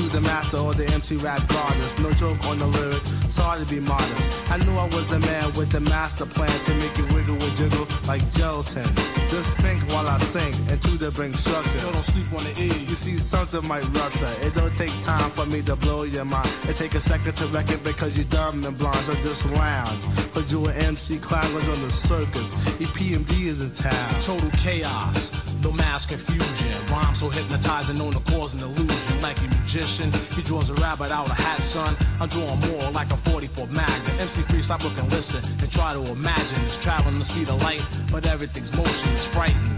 to 0.00 0.08
the 0.08 0.20
master 0.20 0.56
or 0.56 0.72
the 0.72 0.86
MC 0.86 1.16
rap 1.16 1.46
goddess. 1.48 1.98
No 1.98 2.10
joke 2.12 2.42
on 2.46 2.58
the 2.58 2.66
lyric, 2.66 3.02
sorry 3.28 3.64
to 3.64 3.66
be 3.66 3.80
modest. 3.80 4.50
I 4.50 4.56
knew 4.58 4.72
I 4.72 4.86
was 4.86 5.06
the 5.06 5.18
man 5.18 5.52
with 5.54 5.70
the 5.70 5.80
master 5.80 6.26
plan 6.26 6.56
to 6.64 6.74
make 6.74 6.98
it 6.98 7.12
wiggle 7.12 7.42
and 7.42 7.56
jiggle 7.56 7.86
like 8.06 8.22
gelatin. 8.32 8.88
Just 9.28 9.56
think 9.58 9.80
while 9.92 10.08
I 10.08 10.18
sing 10.18 10.54
and 10.68 10.80
to 10.82 10.90
the 10.96 11.10
bring 11.10 11.32
structure. 11.32 11.80
don't 11.92 12.02
sleep 12.02 12.32
on 12.32 12.42
the 12.44 12.54
E. 12.62 12.68
You 12.88 12.94
see, 12.94 13.18
something 13.18 13.66
might 13.68 13.84
rupture. 13.94 14.32
It 14.42 14.54
don't 14.54 14.74
take 14.74 14.94
time 15.02 15.30
for 15.30 15.46
me 15.46 15.60
to 15.62 15.76
blow 15.76 16.04
your 16.04 16.24
mind. 16.24 16.50
It 16.68 16.76
take 16.76 16.94
a 16.94 17.00
second 17.00 17.36
to 17.36 17.46
wreck 17.48 17.70
it 17.70 17.82
because 17.84 18.16
you're 18.16 18.32
dumb 18.38 18.64
and 18.64 18.76
blind. 18.76 19.04
So 19.04 19.14
just 19.16 19.46
lounge. 19.50 20.02
Cause 20.32 20.50
you 20.52 20.64
an 20.66 20.76
MC 20.76 21.18
climbers 21.18 21.68
on 21.68 21.80
the 21.82 21.90
circus. 21.90 22.54
EPMD 22.80 23.32
is 23.42 23.60
in 23.60 23.72
town. 23.72 24.08
Total 24.22 24.50
chaos, 24.50 25.30
no 25.62 25.72
mass 25.72 26.06
confusion. 26.06 26.86
Rhyme 26.90 27.14
so 27.14 27.28
hypnotizing, 27.28 27.98
known 27.98 28.12
to 28.12 28.20
cause 28.32 28.54
an 28.54 28.60
illusion. 28.60 29.22
Like 29.22 29.38
a 29.40 29.48
magician, 29.48 30.12
he 30.34 30.42
draws 30.42 30.70
a 30.70 30.74
rabbit 30.74 31.10
out 31.10 31.30
of 31.30 31.36
hat, 31.36 31.62
son. 31.62 31.96
I'm 32.20 32.28
drawing 32.28 32.60
more 32.60 32.90
like 32.90 33.10
a 33.10 33.16
44 33.16 33.66
Magnum. 33.68 34.20
MC 34.20 34.42
free, 34.42 34.62
stop 34.62 34.82
looking, 34.84 35.08
listen, 35.10 35.42
and 35.60 35.70
try 35.70 35.92
to 35.92 36.00
imagine. 36.10 36.58
It's 36.66 36.76
traveling 36.76 37.18
the 37.18 37.24
speed 37.24 37.48
of 37.48 37.62
light, 37.62 37.84
but 38.10 38.26
everything's 38.26 38.74
motion 38.76 39.08
is 39.10 39.26
frightening. 39.26 39.76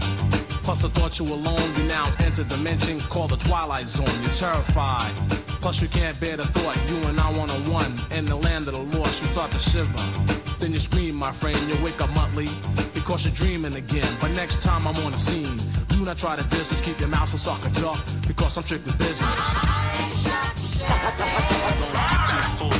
Plus 0.63 0.79
the 0.79 0.89
thought 0.89 1.19
you 1.19 1.25
alone, 1.25 1.73
you 1.75 1.83
now 1.83 2.13
enter 2.19 2.43
dimension 2.45 2.99
called 3.01 3.31
the 3.31 3.37
Twilight 3.37 3.89
Zone. 3.89 4.07
You're 4.21 4.31
terrified. 4.31 5.13
Plus 5.61 5.81
you 5.81 5.87
can't 5.89 6.17
bear 6.19 6.37
the 6.37 6.45
thought 6.45 6.77
you 6.89 6.97
and 7.07 7.19
I 7.19 7.31
one 7.37 7.49
on 7.49 7.69
one 7.71 7.93
in 8.11 8.25
the 8.25 8.35
land 8.35 8.67
of 8.67 8.73
the 8.73 8.97
lost. 8.97 9.21
You 9.21 9.27
start 9.27 9.51
to 9.51 9.59
shiver. 9.59 10.42
Then 10.63 10.71
you 10.71 10.79
scream, 10.79 11.15
my 11.15 11.33
friend. 11.33 11.59
You 11.69 11.75
wake 11.83 11.99
up 11.99 12.09
monthly 12.11 12.47
because 12.93 13.25
you're 13.25 13.35
dreaming 13.35 13.75
again. 13.75 14.07
But 14.21 14.31
next 14.31 14.63
time 14.63 14.87
I'm 14.87 14.95
on 15.03 15.11
the 15.11 15.17
scene, 15.17 15.57
do 15.89 16.05
not 16.05 16.17
try 16.17 16.37
to 16.37 16.43
distance. 16.43 16.79
Keep 16.79 17.01
your 17.01 17.09
mouth 17.09 17.27
so 17.27 17.35
sucker 17.35 17.69
jaw 17.71 18.01
because 18.25 18.55
I'm 18.55 18.63
strictly 18.63 18.93
business. 18.93 19.19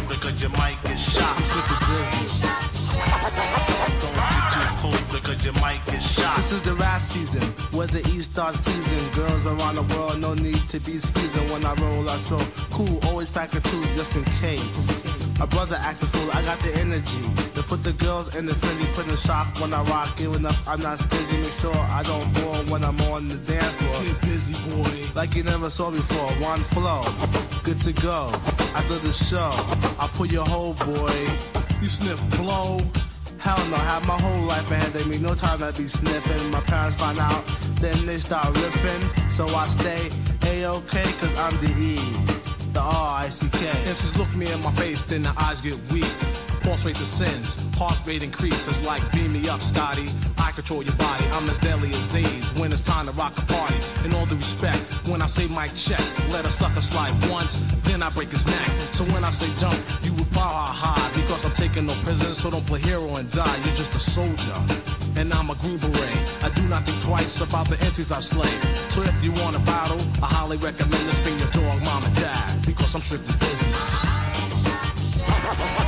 Because 0.08 0.42
you 0.42 0.48
might 0.56 0.78
get 0.84 0.96
shot. 0.96 1.36
I'm 1.36 1.44
business. 1.92 2.42
Don't 4.00 4.16
get 4.56 4.72
too 4.80 5.04
because 5.12 5.44
get 5.86 6.00
shot. 6.00 6.38
This 6.38 6.54
is 6.54 6.62
the 6.62 6.76
rap 6.76 7.02
season 7.02 7.42
where 7.78 7.88
the 7.88 8.00
East 8.16 8.32
starts 8.32 8.56
pleasing. 8.62 9.12
Girls 9.12 9.46
around 9.46 9.76
the 9.76 9.84
world, 9.94 10.22
no 10.22 10.34
need 10.36 10.70
to 10.70 10.80
be 10.80 10.98
squeezing. 10.98 11.52
When 11.52 11.66
I 11.66 11.74
roll, 11.74 12.10
I 12.10 12.16
stroll 12.16 12.48
cool, 12.72 12.98
always 13.10 13.30
pack 13.30 13.54
a 13.54 13.60
two 13.60 13.82
just 13.94 14.16
in 14.16 14.24
case. 14.40 15.13
My 15.40 15.46
brother 15.48 15.76
acts 15.80 16.04
a 16.04 16.08
fool, 16.08 16.30
I 16.32 16.42
got 16.44 16.60
the 16.60 16.74
energy 16.76 17.22
to 17.54 17.64
put 17.64 17.84
the 17.84 17.94
girls 17.94 18.36
in 18.36 18.46
the 18.46 18.56
frenzy, 18.56 18.86
put 18.94 19.08
in 19.08 19.16
shock 19.16 19.60
when 19.60 19.74
I 19.74 19.84
rock. 19.84 20.16
Give 20.18 20.34
enough, 20.36 20.68
I'm 20.68 20.80
not 20.80 21.00
stingy. 21.00 21.42
Make 21.42 21.54
sure 21.54 21.76
I 21.76 22.04
don't 22.04 22.34
bore 22.34 22.58
when 22.72 22.84
I'm 22.84 23.00
on 23.02 23.28
the 23.28 23.36
dance 23.36 23.78
floor. 23.78 24.04
Get 24.04 24.22
busy, 24.22 24.54
boy. 24.70 25.06
Like 25.16 25.36
you 25.36 25.44
never 25.44 25.70
saw 25.70 25.92
before. 25.92 26.28
One 26.42 26.60
flow, 26.60 27.04
good 27.64 27.82
to 27.82 27.94
go. 27.94 28.30
After 28.76 28.98
the 29.00 29.12
show, 29.12 29.52
I 30.00 30.10
pull 30.14 30.28
your 30.28 30.46
whole 30.46 30.74
boy. 30.74 31.28
You 31.82 31.88
sniff 31.88 32.22
blow. 32.38 32.80
Hell 33.40 33.66
no, 33.70 33.76
have 33.76 34.08
my 34.08 34.20
whole 34.22 34.44
life 34.48 34.72
ahead 34.72 34.96
of 34.96 35.06
me. 35.08 35.18
No 35.20 35.36
time 35.36 35.60
to 35.60 35.74
be 35.74 35.88
sniffing. 35.88 36.52
My 36.52 36.62
parents 36.62 36.96
find 36.96 37.20
out, 37.20 37.44
then 37.82 38.06
they 38.06 38.18
start 38.18 38.54
riffing. 38.54 39.30
So 39.30 39.48
I 39.48 39.68
stay 39.68 40.10
A-OK, 40.46 41.04
cause 41.20 41.38
I'm 41.38 41.58
the 41.58 41.72
E, 41.78 41.98
the 42.74 42.82
R-I-C-K. 42.82 43.58
MCs 43.58 44.18
look 44.18 44.36
me 44.36 44.52
in 44.52 44.62
my 44.62 44.74
face, 44.76 45.04
then 45.04 45.24
the 45.24 45.34
eyes 45.38 45.62
get 45.62 45.80
weak. 45.92 46.06
Pulse 46.64 46.86
rate 46.86 46.96
descends, 46.96 47.58
heart 47.78 48.00
rate 48.08 48.24
increases 48.24 48.84
like 48.86 49.04
beam 49.12 49.34
me 49.34 49.50
up, 49.50 49.62
Scotty. 49.62 50.08
I 50.38 50.52
control 50.52 50.82
your 50.82 50.96
body, 50.96 51.26
I'm 51.32 51.48
as 51.50 51.58
deadly 51.58 51.92
as 51.92 52.16
AIDS 52.16 52.54
when 52.60 52.72
it's 52.72 52.82
time 52.82 53.06
to 53.08 53.12
rock 53.12 53.38
a 53.38 53.42
party. 53.42 53.76
In 54.06 54.14
all 54.14 54.26
due 54.26 54.38
respect, 54.38 54.80
when 55.08 55.22
I 55.22 55.26
say 55.26 55.48
mic 55.48 55.76
check, 55.76 56.02
let 56.32 56.46
a 56.46 56.52
sucker 56.52 56.82
slide 56.82 57.14
once, 57.30 57.56
then 57.84 58.02
I 58.02 58.10
break 58.10 58.30
his 58.30 58.48
neck. 58.48 58.66
So 58.94 59.04
when 59.14 59.26
I 59.26 59.30
say 59.30 59.48
jump, 59.60 59.78
you 60.04 60.14
power 60.34 60.66
high 60.66 61.12
because 61.16 61.46
I'm 61.46 61.54
taking 61.54 61.86
no 61.86 61.94
prisoners, 62.04 62.40
so 62.40 62.50
don't 62.50 62.66
play 62.66 62.80
hero 62.80 63.16
and 63.16 63.30
die. 63.30 63.58
You're 63.66 63.76
just 63.76 63.94
a 63.96 64.00
soldier, 64.00 64.56
and 65.16 65.34
I'm 65.34 65.50
a 65.50 65.56
green 65.56 65.78
beret. 65.78 66.18
I 66.44 66.50
do 66.56 66.64
not 66.64 66.86
think 66.86 67.02
twice 67.04 67.42
about 67.42 67.68
the 67.70 67.80
entities 67.82 68.12
I 68.12 68.20
slay. 68.20 68.52
So 68.90 69.04
if 69.04 69.24
you 69.24 69.32
want 69.34 69.56
a 69.56 69.60
battle, 69.60 70.00
I 70.22 70.28
highly 70.28 70.58
recommend 70.58 71.08
this 71.08 71.20
bring 71.24 71.38
your 71.40 71.50
dog, 71.50 71.82
mom 71.84 72.04
and 72.04 72.16
dad, 72.16 72.66
because 72.66 72.96
I'm 72.96 73.02
strictly 73.02 73.36
business. 73.38 74.06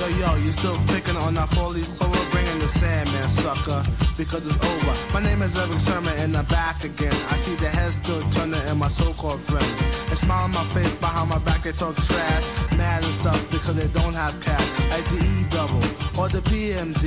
Yo, 0.00 0.08
yo, 0.16 0.34
you 0.36 0.52
still 0.52 0.78
picking 0.86 1.16
on 1.16 1.34
that 1.34 1.48
four-leaf 1.50 1.86
clover, 1.98 2.30
bringing 2.30 2.58
the 2.58 2.68
Sandman 2.68 3.28
sucker 3.28 3.82
because 4.16 4.46
it's 4.46 4.64
over. 4.64 5.12
My 5.12 5.20
name 5.22 5.42
is 5.42 5.56
Erick 5.56 5.78
Sermon, 5.80 6.14
and 6.18 6.34
I'm 6.36 6.46
back 6.46 6.84
again. 6.84 7.12
I 7.28 7.36
see 7.36 7.54
the 7.56 7.68
heads 7.68 7.94
still 7.94 8.22
turning, 8.30 8.60
and 8.68 8.78
my 8.78 8.88
so-called 8.88 9.40
friends. 9.40 9.74
They 10.08 10.14
smile 10.14 10.44
on 10.44 10.52
my 10.52 10.64
face 10.64 10.94
behind 10.94 11.28
my 11.28 11.38
back, 11.38 11.64
they 11.64 11.72
talk 11.72 11.96
trash, 11.96 12.48
mad 12.78 13.04
and 13.04 13.14
stuff 13.14 13.40
because 13.50 13.76
they 13.76 13.88
don't 13.88 14.14
have 14.14 14.40
cash, 14.40 14.68
like 14.90 15.04
the 15.04 15.18
E 15.22 15.44
double 15.50 15.84
or 16.18 16.28
the 16.28 16.40
PMD. 16.48 17.04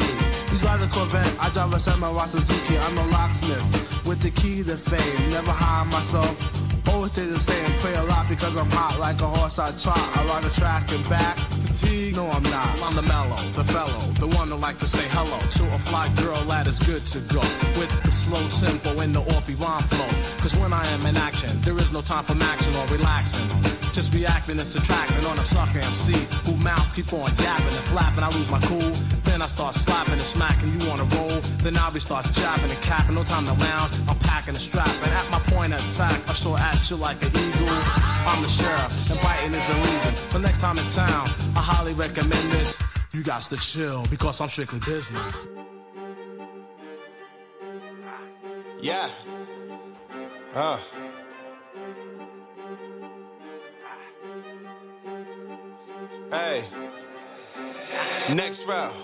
You 0.52 0.60
drive 0.60 0.80
the 0.80 0.88
Corvette, 0.88 1.34
I 1.39 1.50
drive 1.50 1.74
a 1.74 1.80
Samurai 1.80 2.26
Suzuki. 2.28 2.78
I'm 2.78 2.98
a 2.98 3.06
locksmith 3.08 4.06
with 4.06 4.22
the 4.22 4.30
key 4.30 4.63
to 4.63 4.78
fame. 4.78 5.32
Never 5.32 5.52
hire 5.52 5.86
myself. 5.86 6.38
Always 6.88 7.12
stay 7.12 7.26
the 7.26 7.39
same, 7.39 7.72
pray 7.80 7.93
a 7.96 8.04
lot 8.04 8.28
because 8.28 8.56
I'm 8.58 8.69
hot 8.69 9.00
like 9.00 9.22
a 9.22 9.28
horse 9.28 9.60
I 9.60 9.72
trot. 9.72 9.98
I 10.17 10.26
ride 10.28 10.46
a 10.46 10.50
track 10.50 10.91
and 10.91 11.08
back. 11.10 11.38
Fatigue, 11.38 12.15
no 12.15 12.28
I'm 12.30 12.43
not. 12.43 12.82
I'm 12.82 12.96
the 12.96 13.02
mellow, 13.02 13.41
the 13.52 13.63
fellow, 13.63 14.02
the 14.19 14.28
one 14.28 14.50
that 14.50 14.58
like 14.58 14.78
to 14.80 14.88
say 14.88 15.06
hello 15.10 15.39
to 15.39 15.76
a 15.76 15.80
fly 15.80 16.08
girl 16.15 16.41
that 16.46 16.67
is 16.67 16.80
good 16.80 17.06
to 17.08 17.19
go. 17.34 17.41
With 17.80 17.91
the 18.04 18.12
slow 18.12 18.48
tempo 18.50 19.00
and 19.00 19.15
the 19.15 19.22
orpy 19.22 19.60
rhyme 19.60 19.84
flow. 19.84 20.12
Cause 20.41 20.56
when 20.56 20.74
I 20.74 20.86
am 20.88 21.06
in 21.06 21.17
action, 21.17 21.62
there 21.62 21.78
is 21.78 21.91
no 21.91 22.02
time 22.02 22.24
for 22.24 22.34
maxing 22.34 22.76
or 22.82 22.88
relaxing. 22.91 23.48
Just 23.93 24.12
reacting 24.12 24.58
and 24.60 24.67
subtracting 24.67 25.23
on 25.25 25.38
a 25.38 25.43
sucker 25.43 25.77
MC 25.77 26.13
who 26.45 26.58
mouths 26.58 26.95
keep 26.95 27.13
on 27.13 27.29
yapping 27.38 27.75
and 27.77 27.86
flapping. 27.91 28.23
I 28.23 28.29
lose 28.32 28.49
my 28.49 28.60
cool. 28.62 28.91
Then 29.23 29.41
I 29.43 29.45
start 29.45 29.75
slapping 29.75 30.13
and 30.13 30.21
smacking. 30.23 30.82
You 30.82 30.89
wanna 30.89 31.03
roll? 31.15 31.39
Then 31.62 31.77
I'll 31.77 31.91
be 31.91 31.99
starts 31.99 32.29
jabbing 32.32 32.71
and 32.71 32.82
capping. 32.82 33.13
No 33.13 33.23
time 33.23 33.45
to 33.45 33.53
lounge. 33.53 33.93
I'm 34.10 34.17
packing. 34.17 34.56
And 34.56 35.12
at 35.12 35.29
my 35.29 35.39
point 35.39 35.73
of 35.73 35.79
attack, 35.88 36.27
I 36.27 36.34
soar 36.34 36.58
at 36.58 36.89
you 36.89 36.95
like 36.95 37.21
an 37.21 37.29
eagle. 37.29 37.67
I'm 37.69 38.41
the 38.41 38.47
sheriff, 38.47 39.12
and 39.12 39.21
biting 39.21 39.53
is 39.53 39.69
illegal. 39.69 40.12
So 40.29 40.39
next 40.39 40.60
time 40.60 40.79
in 40.79 40.88
town, 40.88 41.27
I 41.56 41.62
highly 41.62 41.93
recommend 41.93 42.51
this. 42.51 42.75
You 43.13 43.21
got 43.21 43.43
to 43.43 43.58
chill 43.58 44.06
because 44.10 44.41
I'm 44.41 44.49
strictly 44.49 44.79
business. 44.79 45.38
Yeah. 48.82 49.10
Uh. 50.56 50.79
Hey. 56.34 56.65
Next 58.34 58.65
round. 58.65 58.96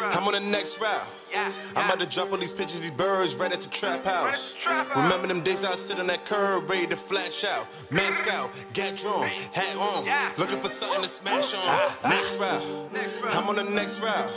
I'm 0.00 0.26
on 0.26 0.32
the 0.32 0.40
next 0.40 0.80
round. 0.80 1.08
I'm 1.32 1.84
about 1.86 2.00
to 2.00 2.06
drop 2.06 2.32
all 2.32 2.38
these 2.38 2.52
pictures, 2.52 2.80
these 2.80 2.90
birds 2.90 3.36
right 3.36 3.52
at 3.52 3.60
the 3.60 3.68
trap 3.68 4.04
house. 4.04 4.56
Remember 4.96 5.28
them 5.28 5.42
days 5.42 5.62
I 5.64 5.76
sit 5.76 6.00
on 6.00 6.08
that 6.08 6.24
curb, 6.24 6.68
ready 6.68 6.88
to 6.88 6.96
flash 6.96 7.44
out. 7.44 7.68
Man 7.92 8.12
scout, 8.12 8.52
get 8.72 8.96
drawn, 8.96 9.28
hat 9.52 9.76
on. 9.76 10.06
Looking 10.38 10.58
for 10.58 10.68
something 10.68 11.02
to 11.02 11.08
smash 11.08 11.54
on. 11.54 11.60
Ah. 11.64 11.98
Next 12.08 12.36
round. 12.38 12.90
I'm 13.30 13.48
on 13.48 13.54
the 13.54 13.62
next 13.62 14.00
round. 14.00 14.34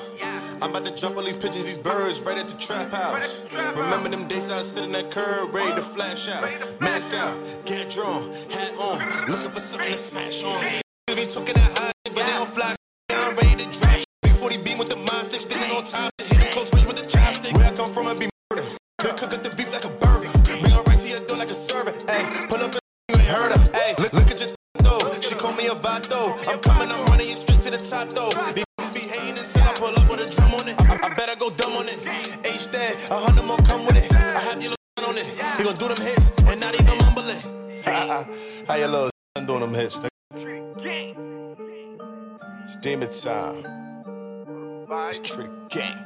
I'm 0.61 0.69
about 0.69 0.85
to 0.85 0.95
drop 0.95 1.17
all 1.17 1.23
these 1.23 1.37
pictures, 1.37 1.65
these 1.65 1.79
birds 1.79 2.21
right 2.21 2.37
at 2.37 2.47
the 2.47 2.57
trap 2.57 2.91
house. 2.91 3.41
Remember 3.75 4.07
them 4.09 4.27
days 4.27 4.51
I 4.51 4.61
sit 4.61 4.83
on 4.83 4.91
that 4.91 5.09
curb, 5.09 5.51
ready 5.51 5.75
to 5.75 5.81
flash 5.81 6.29
out. 6.29 6.79
Man 6.79 7.01
scout, 7.01 7.43
get 7.65 7.89
drawn, 7.89 8.31
hat 8.51 8.77
on. 8.77 8.99
Looking 9.27 9.49
for 9.49 9.59
something 9.59 9.91
to 9.91 9.97
smash 9.97 10.43
on. 10.43 10.63
Be 11.07 11.25
talking 11.25 11.55
that 11.55 11.77
high, 11.77 11.91
but 12.13 12.25
they 12.25 12.33
don't 12.33 12.49
fly. 12.53 12.75
I'm 13.09 13.35
ready 13.35 13.63
to 13.63 13.79
drop. 13.79 14.05
40 14.45 14.61
beam 14.61 14.77
with 14.77 14.89
the 14.89 14.95
mind 14.97 15.31
stick, 15.31 15.39
standing 15.39 15.71
on 15.75 15.83
time 15.83 16.11
to 16.17 16.25
hit 16.25 16.37
him 16.37 16.51
close 16.51 16.71
range 16.73 16.85
with 16.85 16.97
the 16.97 17.07
chopstick. 17.07 17.57
Where 17.57 17.65
I 17.65 17.73
come 17.73 17.87
from, 17.87 18.07
I 18.07 18.13
be 18.13 18.29
murder. 18.51 18.67
They 19.01 19.09
cook 19.09 19.33
up 19.33 19.41
the 19.41 19.49
beef 19.57 19.71
like 19.71 19.85
a 19.85 19.89
burger. 19.89 20.29
Bring 20.43 20.69
her 20.69 20.83
right 20.83 20.99
to 20.99 21.07
your 21.07 21.19
door 21.21 21.37
like 21.37 21.49
a 21.49 21.55
servant. 21.55 22.07
Hey, 22.09 22.29
pull 22.47 22.61
up 22.61 22.75
and 22.75 22.81
you 23.09 23.15
ain't 23.15 23.25
heard 23.25 23.51
her. 23.53 23.61
Hey, 23.73 23.95
look, 23.97 24.13
look 24.13 24.29
at 24.29 24.39
your 24.39 24.49
though. 24.83 25.11
She 25.19 25.33
call 25.33 25.53
me 25.53 25.65
a 25.65 25.75
vato. 25.75 26.37
I'm 26.47 26.59
coming, 26.59 26.91
I'm 26.91 27.05
running 27.07 27.29
you 27.29 27.37
straight 27.37 27.61
to 27.61 27.71
the 27.71 27.77
top 27.77 28.09
though. 28.09 28.29
These 28.53 28.91
be 28.93 28.99
hating 28.99 29.39
until 29.39 29.63
I 29.63 29.73
pull 29.73 29.95
up 29.97 30.09
with 30.09 30.21
a 30.21 30.27
drum 30.29 30.53
on 30.53 30.67
it. 30.67 30.75
I, 30.85 31.07
I 31.07 31.13
better 31.15 31.35
go 31.39 31.49
dumb 31.49 31.73
on 31.73 31.87
it. 31.87 31.97
H 32.45 32.67
that, 32.69 33.09
a 33.09 33.17
hundred 33.17 33.45
more 33.45 33.57
come 33.65 33.85
with 33.85 33.97
it. 33.97 34.13
I 34.13 34.41
have 34.41 34.57
little 34.57 34.75
on 35.07 35.17
it. 35.17 35.25
He 35.57 35.63
gon' 35.63 35.73
do 35.73 35.87
them 35.87 35.97
hits 35.97 36.29
and 36.45 36.59
not 36.59 36.79
even 36.79 36.97
mumble 36.99 37.27
it. 37.29 37.41
Uh-uh. 37.87 38.25
How 38.67 38.75
your 38.75 38.89
little 38.89 39.09
doing 39.45 39.61
them 39.61 39.73
hits? 39.73 39.99
Demon 42.85 43.09
time. 43.09 43.65
It's 45.09 45.17
trick 45.17 45.49
gang. 45.69 45.97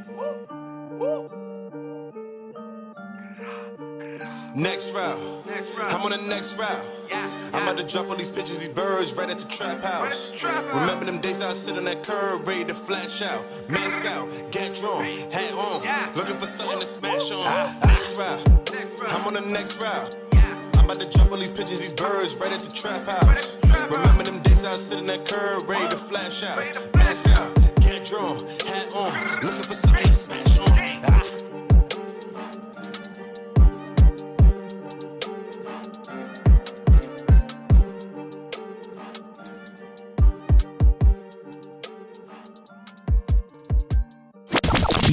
Next 4.56 4.94
round. 4.94 5.44
I'm 5.90 6.02
on 6.04 6.12
the 6.12 6.18
next 6.26 6.56
round. 6.58 6.88
I'm 7.54 7.64
about 7.64 7.78
to 7.80 7.84
drop 7.84 8.08
all 8.08 8.16
these 8.16 8.32
pictures, 8.32 8.60
these 8.60 8.70
birds 8.70 9.14
right 9.14 9.30
at 9.30 9.40
the 9.40 9.46
trap 9.48 9.84
house. 9.84 10.34
Remember 10.42 11.04
them 11.04 11.20
days 11.20 11.42
I 11.42 11.52
sit 11.52 11.78
on 11.78 11.84
that 11.84 12.02
curb, 12.02 12.48
ready 12.48 12.64
to 12.64 12.74
flash 12.74 13.22
out. 13.24 13.44
Man 13.70 13.92
scout, 13.92 14.30
get 14.52 14.76
drawn, 14.76 15.04
hat 15.04 15.54
on. 15.56 16.16
Looking 16.16 16.38
for 16.38 16.48
something 16.48 16.80
to 16.80 16.86
smash 16.86 17.30
on. 17.30 17.78
Next 17.90 18.18
round. 18.18 18.72
I'm 19.10 19.28
on 19.28 19.34
the 19.34 19.42
next 19.42 19.84
round. 19.84 20.16
About 20.90 21.02
to 21.02 21.18
drop 21.20 21.32
all 21.32 21.38
these 21.38 21.52
pictures, 21.52 21.82
these 21.82 21.94
birds 21.94 22.36
right 22.38 22.52
at 22.52 22.62
the 22.62 22.72
trap 22.72 23.04
house. 23.04 23.60
Remember 23.92 24.24
them 24.24 24.42
days 24.42 24.66
I 24.66 24.74
sit 24.74 24.98
on 24.98 25.06
that 25.06 25.24
curb, 25.24 25.70
ready 25.70 25.88
to 25.88 25.98
flash 26.00 26.44
out. 26.44 26.58
Man 26.96 27.38
out, 27.38 27.56
get 27.80 28.06
drawn, 28.06 28.40
hat 28.66 28.96
on. 28.96 29.14
Looking 29.44 29.66
for 29.66 29.74
something 29.76 30.04
to 30.06 30.12
smash 30.12 30.49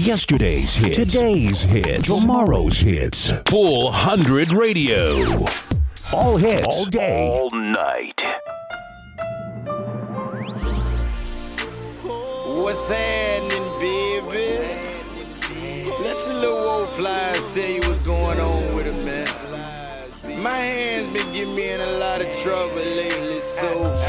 Yesterday's 0.07 0.77
hits, 0.77 0.97
today's 0.97 1.63
hits, 1.65 2.07
tomorrow's 2.07 2.79
hits. 2.79 3.33
Full 3.47 3.87
100 3.87 4.53
radio. 4.53 5.45
All 6.15 6.37
hits, 6.37 6.65
all 6.69 6.85
day, 6.85 7.29
all 7.29 7.51
night. 7.51 8.21
What's 12.05 12.87
happening, 12.87 13.69
baby? 13.81 14.63
Let 16.01 16.25
your 16.25 16.35
little 16.35 16.57
old 16.57 16.89
flies 16.91 17.43
tell 17.53 17.69
you 17.69 17.81
what's 17.81 18.03
going 18.03 18.39
on 18.39 18.77
with 18.77 18.87
it, 18.87 19.05
man. 19.05 19.27
My 20.41 20.57
hands 20.57 21.13
been 21.13 21.33
getting 21.33 21.57
me 21.57 21.73
in 21.73 21.81
a 21.81 21.99
lot 21.99 22.21
of 22.21 22.33
trouble 22.43 22.77
lately, 22.77 23.41
so. 23.41 24.06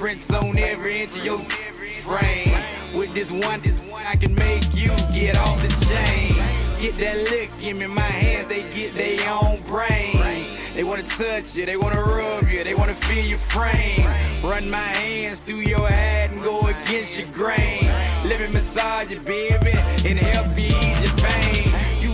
Fingerprints 0.00 0.30
on 0.30 0.58
every 0.58 1.02
inch 1.02 1.16
of 1.18 1.24
your 1.24 1.38
frame. 1.38 2.64
With 2.94 3.12
this 3.14 3.30
one, 3.30 3.60
this 3.60 3.78
one, 3.90 4.04
I 4.06 4.16
can 4.16 4.34
make 4.34 4.64
you 4.74 4.88
get 5.12 5.36
off 5.36 5.60
the 5.60 5.68
chain. 5.86 6.34
Get 6.80 6.96
that 6.98 7.30
look, 7.30 7.50
give 7.60 7.76
me 7.76 7.86
my 7.86 8.00
hands, 8.00 8.48
they 8.48 8.62
get 8.74 8.94
their 8.94 9.28
own 9.30 9.60
brains. 9.62 10.58
They 10.74 10.84
wanna 10.84 11.02
touch 11.02 11.54
you, 11.54 11.66
they 11.66 11.76
wanna 11.76 12.02
rub 12.02 12.48
you, 12.48 12.64
they 12.64 12.74
wanna 12.74 12.94
feel 12.94 13.24
your 13.24 13.38
frame. 13.38 14.06
Run 14.42 14.70
my 14.70 14.78
hands 14.78 15.40
through 15.40 15.60
your 15.60 15.86
head 15.86 16.30
and 16.30 16.42
go 16.42 16.60
against 16.60 17.18
your 17.18 17.28
grain. 17.28 17.84
Let 18.24 18.40
me 18.40 18.48
massage 18.48 19.10
you, 19.10 19.20
baby, 19.20 19.72
and 20.06 20.18
help 20.18 20.56
you 20.56 20.66
ease 20.66 21.02
your. 21.02 21.09
You 21.09 21.09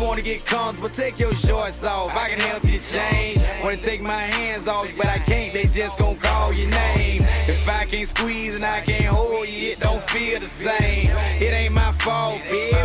wanna 0.06 0.22
get 0.22 0.44
comfortable, 0.46 0.88
take 0.88 1.18
your 1.18 1.34
shorts 1.34 1.82
off. 1.82 2.14
I 2.14 2.30
can 2.30 2.40
help 2.40 2.64
you 2.64 2.78
change. 2.78 3.40
Wanna 3.62 3.76
take 3.76 4.00
my 4.00 4.22
hands 4.22 4.68
off, 4.68 4.86
but 4.96 5.06
I 5.06 5.18
can't. 5.18 5.52
They 5.52 5.66
just 5.66 5.98
gon' 5.98 6.16
call 6.16 6.52
your 6.52 6.70
name. 6.70 7.22
If 7.48 7.68
I 7.68 7.84
can't 7.84 8.08
squeeze 8.08 8.54
and 8.54 8.64
I 8.64 8.80
can't 8.80 9.06
hold 9.06 9.48
you, 9.48 9.72
it 9.72 9.80
don't 9.80 10.02
feel 10.10 10.38
the 10.38 10.46
same. 10.46 11.10
It 11.40 11.52
ain't 11.52 11.74
my 11.74 11.92
fault, 11.92 12.40
baby. 12.48 12.76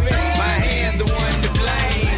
My 0.45 0.55
hands 0.67 0.97
the 0.97 1.05
one 1.05 1.37
to 1.45 1.51
blame. 1.61 2.11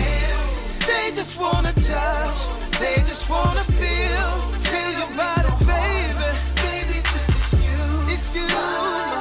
They 0.87 1.15
just 1.15 1.37
wanna 1.39 1.73
touch, 1.73 2.39
they 2.79 2.95
just 3.09 3.29
wanna 3.29 3.63
feel, 3.63 4.29
feel 4.67 4.91
your 4.99 5.11
body, 5.17 5.51
baby. 5.65 6.29
Baby, 6.63 6.97
just 7.11 7.29
excuse, 7.29 8.13
excuse 8.13 9.12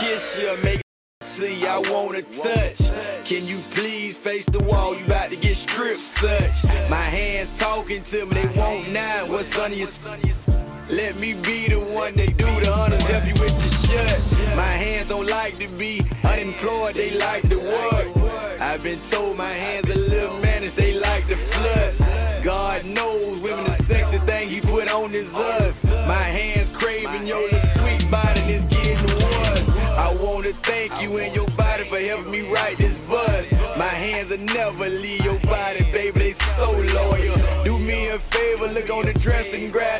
kiss 0.00 0.38
you 0.38 0.56
make 0.64 0.80
see 1.22 1.66
I 1.66 1.78
wanna 1.90 2.22
touch. 2.22 2.80
Can 3.26 3.44
you 3.44 3.58
please 3.70 4.16
face 4.16 4.46
the 4.46 4.60
wall? 4.60 4.96
You 4.96 5.04
about 5.04 5.30
to 5.30 5.36
get 5.36 5.56
stripped 5.56 6.00
such. 6.00 6.64
My 6.88 7.08
hands 7.18 7.50
talking 7.58 8.02
to 8.04 8.24
me, 8.24 8.34
they 8.34 8.48
won't 8.58 8.90
nine. 8.90 9.30
What's 9.30 9.58
on 9.58 9.72
your 9.74 9.88
let 10.88 11.20
me 11.20 11.34
be 11.34 11.68
the 11.68 11.78
one 11.78 12.14
that 12.14 12.36
do 12.36 12.50
the 12.62 12.72
honors, 12.72 13.02
help 13.02 13.24
you 13.26 13.34
with 13.34 13.56
your 13.64 13.74
shirt. 13.86 14.56
My 14.56 14.72
hands 14.84 15.08
don't 15.10 15.28
like 15.28 15.58
to 15.58 15.68
be 15.68 16.02
unemployed, 16.24 16.96
they 16.96 17.10
like 17.18 17.48
to 17.48 17.58
work. 17.58 18.08
I've 18.60 18.82
been 18.82 19.00
told 19.02 19.36
my 19.36 19.52
hands 19.52 19.88
are 19.90 19.99
thank 30.62 31.00
you 31.02 31.18
and 31.18 31.34
your 31.34 31.48
body 31.50 31.84
for 31.84 31.98
helping 31.98 32.30
me 32.30 32.42
write 32.52 32.78
this 32.78 32.98
verse. 32.98 33.52
My 33.76 33.84
hands 33.84 34.30
will 34.30 34.38
never 34.38 34.88
leave 34.88 35.24
your 35.24 35.38
body, 35.40 35.90
baby, 35.90 36.18
they 36.20 36.32
so 36.32 36.70
loyal. 36.70 37.64
Do 37.64 37.78
me 37.78 38.08
a 38.08 38.18
favor, 38.18 38.66
look 38.68 38.90
on 38.90 39.06
the 39.06 39.14
dress 39.14 39.52
and 39.54 39.72
grab 39.72 39.99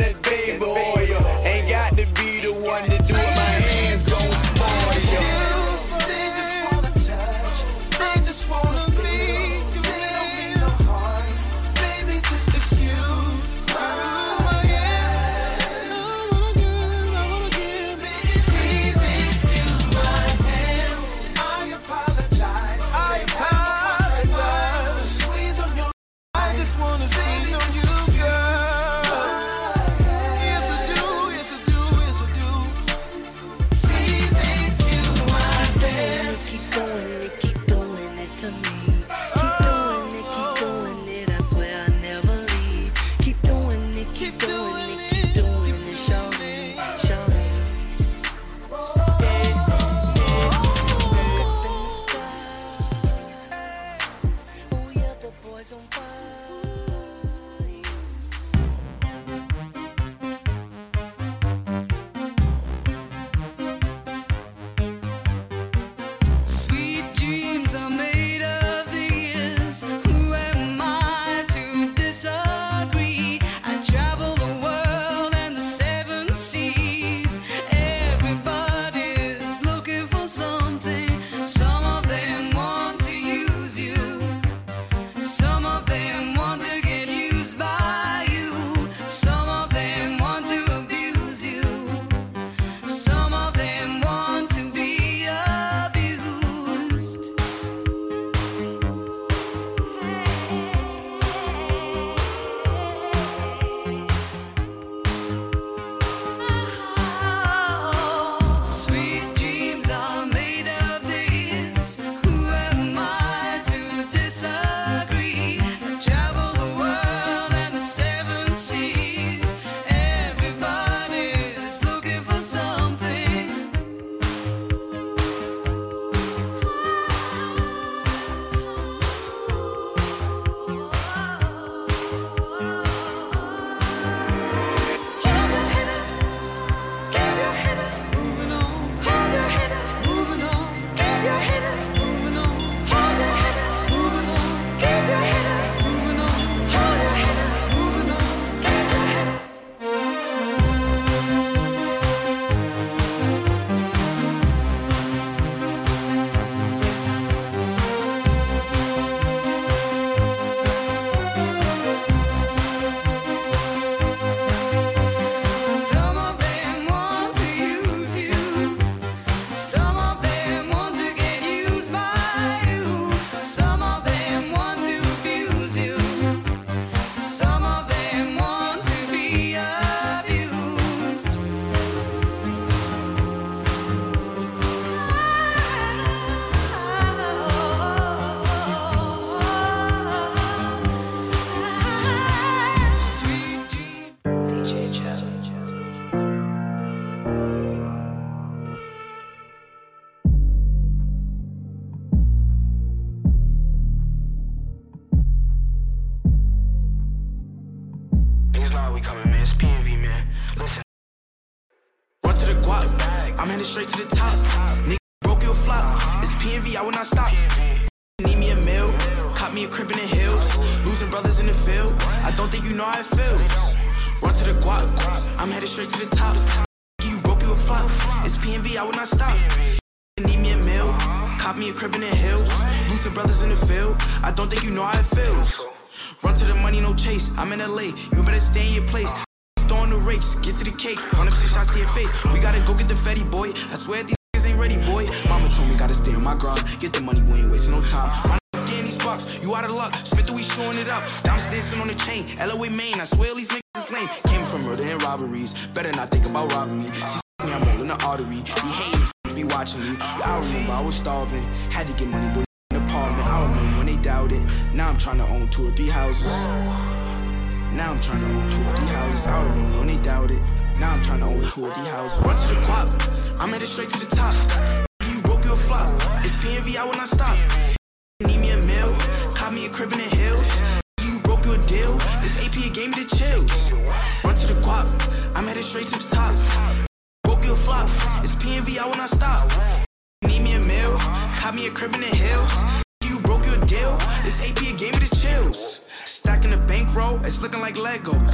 Bankroll, 296.91 297.25
it's 297.25 297.41
looking 297.41 297.61
like 297.61 297.77
Legos. 297.77 298.33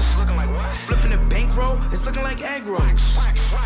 Flipping 0.86 1.10
the 1.10 1.18
bankroll, 1.28 1.78
it's 1.92 2.06
looking 2.06 2.22
like 2.22 2.40
egg 2.40 2.64
rolls. 2.64 3.18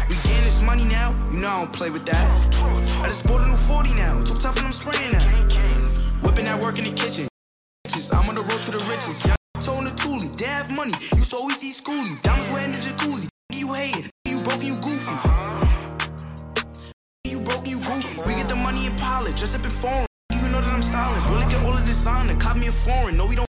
We 0.09 0.16
getting 0.16 0.43
this 0.43 0.61
money 0.61 0.84
now, 0.84 1.14
you 1.30 1.38
know 1.38 1.49
I 1.49 1.61
don't 1.61 1.72
play 1.72 1.91
with 1.91 2.05
that. 2.07 2.55
I 2.55 3.05
just 3.05 3.24
bought 3.24 3.41
a 3.41 3.47
new 3.47 3.55
40 3.55 3.95
now, 3.95 4.20
too 4.24 4.34
tough 4.34 4.57
and 4.57 4.66
I'm 4.66 4.72
spraying 4.72 5.12
that. 5.12 6.24
Whipping 6.24 6.45
that 6.47 6.61
work 6.61 6.76
in 6.78 6.86
the 6.86 6.93
kitchen. 6.93 7.28
I'm 8.12 8.28
on 8.28 8.34
the 8.34 8.43
road 8.43 8.62
to 8.62 8.72
the 8.72 8.78
riches. 8.78 9.24
Young 9.24 9.36
tone 9.61 9.84
the 9.84 9.91
Thule, 9.91 10.28
they 10.34 10.47
have 10.47 10.74
money. 10.74 10.93
Used 11.14 11.30
to 11.30 11.36
always 11.36 11.62
eat 11.62 11.76
schoolie. 11.76 12.20
Diamonds 12.22 12.51
were 12.51 12.59
in 12.59 12.72
the 12.72 12.78
jacuzzi. 12.78 13.28
You 13.53 13.72
hating, 13.72 14.11
you 14.24 14.43
broke, 14.43 14.64
you 14.64 14.74
goofy. 14.74 15.14
You 17.22 17.41
broke, 17.43 17.68
you 17.68 17.78
goofy. 17.78 18.22
We 18.26 18.34
get 18.34 18.49
the 18.49 18.57
money 18.57 18.86
in 18.86 18.97
pilot, 18.97 19.36
just 19.36 19.55
up 19.55 19.64
in 19.64 19.70
foreign. 19.70 20.07
You 20.32 20.49
know 20.49 20.61
that 20.61 20.74
I'm 20.74 20.82
styling. 20.82 21.22
Bullet 21.28 21.49
get 21.49 21.64
all 21.64 21.76
the 21.76 21.86
designer, 21.86 22.34
cop 22.41 22.57
me 22.57 22.66
a 22.66 22.72
foreign. 22.72 23.16
No, 23.16 23.26
we 23.26 23.36
don't. 23.36 23.49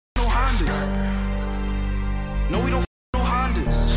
No, 2.51 2.59
we 2.59 2.69
don't 2.69 2.85
no 3.13 3.21
Hondas. 3.21 3.95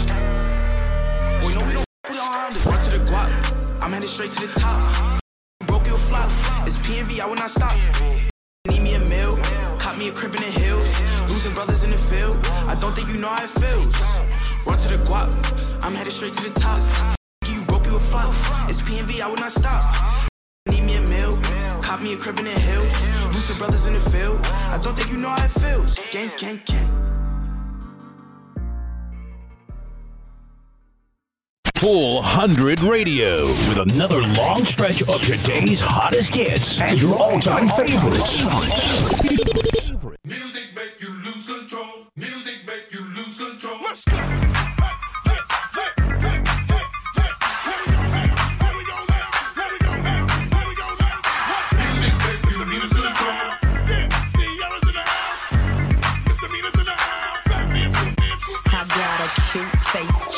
Boy, 1.41 1.53
no, 1.55 1.67
we 1.67 1.73
don't 1.73 1.85
with 2.09 2.19
our 2.19 2.51
Hondas. 2.51 2.65
Run 2.65 2.81
to 2.85 2.99
the 2.99 3.05
guap. 3.11 3.83
I'm 3.83 3.91
headed 3.91 4.09
straight 4.09 4.31
to 4.31 4.47
the 4.47 4.53
top. 4.53 5.21
Broke 5.67 5.89
your 5.89 5.99
flop. 5.99 6.31
It's 6.65 6.79
PNV, 6.79 7.19
I 7.19 7.27
will 7.27 7.35
not 7.35 7.51
stop. 7.51 7.77
Need 8.69 8.81
me 8.81 8.95
a 8.95 9.01
meal. 9.01 9.37
Caught 9.81 9.99
me 9.99 10.07
a 10.07 10.13
crib 10.13 10.37
in 10.37 10.43
the 10.43 10.53
hills. 10.61 11.03
Losing 11.29 11.53
brothers 11.53 11.83
in 11.83 11.91
the 11.91 11.99
field. 11.99 12.37
I 12.69 12.77
don't 12.77 12.95
think 12.95 13.09
you 13.09 13.19
know 13.19 13.27
how 13.27 13.43
it 13.43 13.51
feels. 13.51 13.97
Run 14.65 14.79
to 14.79 14.89
the 14.97 15.03
guap. 15.05 15.35
I'm 15.83 15.93
headed 15.93 16.13
straight 16.13 16.35
to 16.35 16.45
the 16.49 16.55
top. 16.55 16.81
You 17.49 17.61
broke 17.63 17.87
you 17.87 17.97
a 17.97 17.99
flop. 17.99 18.33
It's 18.71 18.81
PNV, 18.83 19.21
I 19.21 19.27
will 19.27 19.43
not 19.43 19.51
stop. 19.51 20.29
Need 20.69 20.85
me 20.85 20.95
a 20.95 21.01
meal. 21.01 21.37
Caught 21.83 22.03
me 22.03 22.13
a 22.13 22.17
crib 22.17 22.39
in 22.39 22.45
the 22.45 22.53
hills. 22.53 23.09
Losing 23.35 23.57
brothers 23.57 23.87
in 23.87 23.95
the 23.95 24.11
field. 24.11 24.39
I 24.71 24.79
don't 24.81 24.97
think 24.97 25.11
you 25.11 25.19
know 25.19 25.31
how 25.31 25.45
it 25.45 25.51
feels. 25.51 25.99
Gang, 26.13 26.31
gang, 26.37 26.63
gang. 26.65 27.04
Full 31.85 32.15
100 32.15 32.81
Radio 32.81 33.45
with 33.69 33.77
another 33.77 34.23
long 34.23 34.65
stretch 34.65 35.03
of 35.03 35.21
today's 35.21 35.83
hottest 35.83 36.35
hits 36.35 36.81
and 36.81 36.99
your 36.99 37.15
all 37.15 37.39
time 37.39 37.69
favorites. 37.69 39.74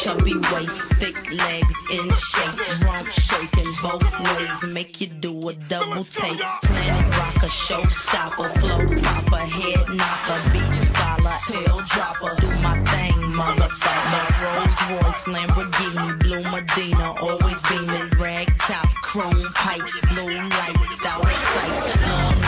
Chubby 0.06 0.34
waist, 0.52 0.92
thick 1.00 1.16
legs 1.32 1.74
in 1.90 2.08
shape, 2.14 2.84
rump 2.84 3.08
shaking 3.08 3.66
both 3.82 4.20
ways, 4.20 4.72
make 4.72 5.00
you 5.00 5.08
do 5.08 5.48
a 5.48 5.54
double 5.68 6.04
take. 6.04 6.38
Planet 6.62 7.18
rocker, 7.18 7.50
showstopper, 7.50 8.48
flow 8.60 8.86
proper, 9.02 9.44
head 9.58 9.88
knocker, 9.98 10.40
beat 10.52 10.78
scholar, 10.90 11.34
tail 11.48 11.80
dropper. 11.90 12.40
Do 12.40 12.46
my 12.62 12.78
thing, 12.92 13.18
motherfucker. 13.34 14.24
Rolls 14.46 14.80
Royce, 14.92 15.24
Lamborghini, 15.34 16.18
blue 16.20 16.44
Medina, 16.52 17.12
always 17.20 17.60
beaming, 17.68 18.08
rag 18.20 18.46
top, 18.58 18.88
chrome 19.02 19.50
pipes, 19.54 20.00
blue 20.14 20.34
lights 20.34 21.04
out 21.04 21.24
of 21.24 21.36
sight. 21.52 22.06
Long 22.06 22.46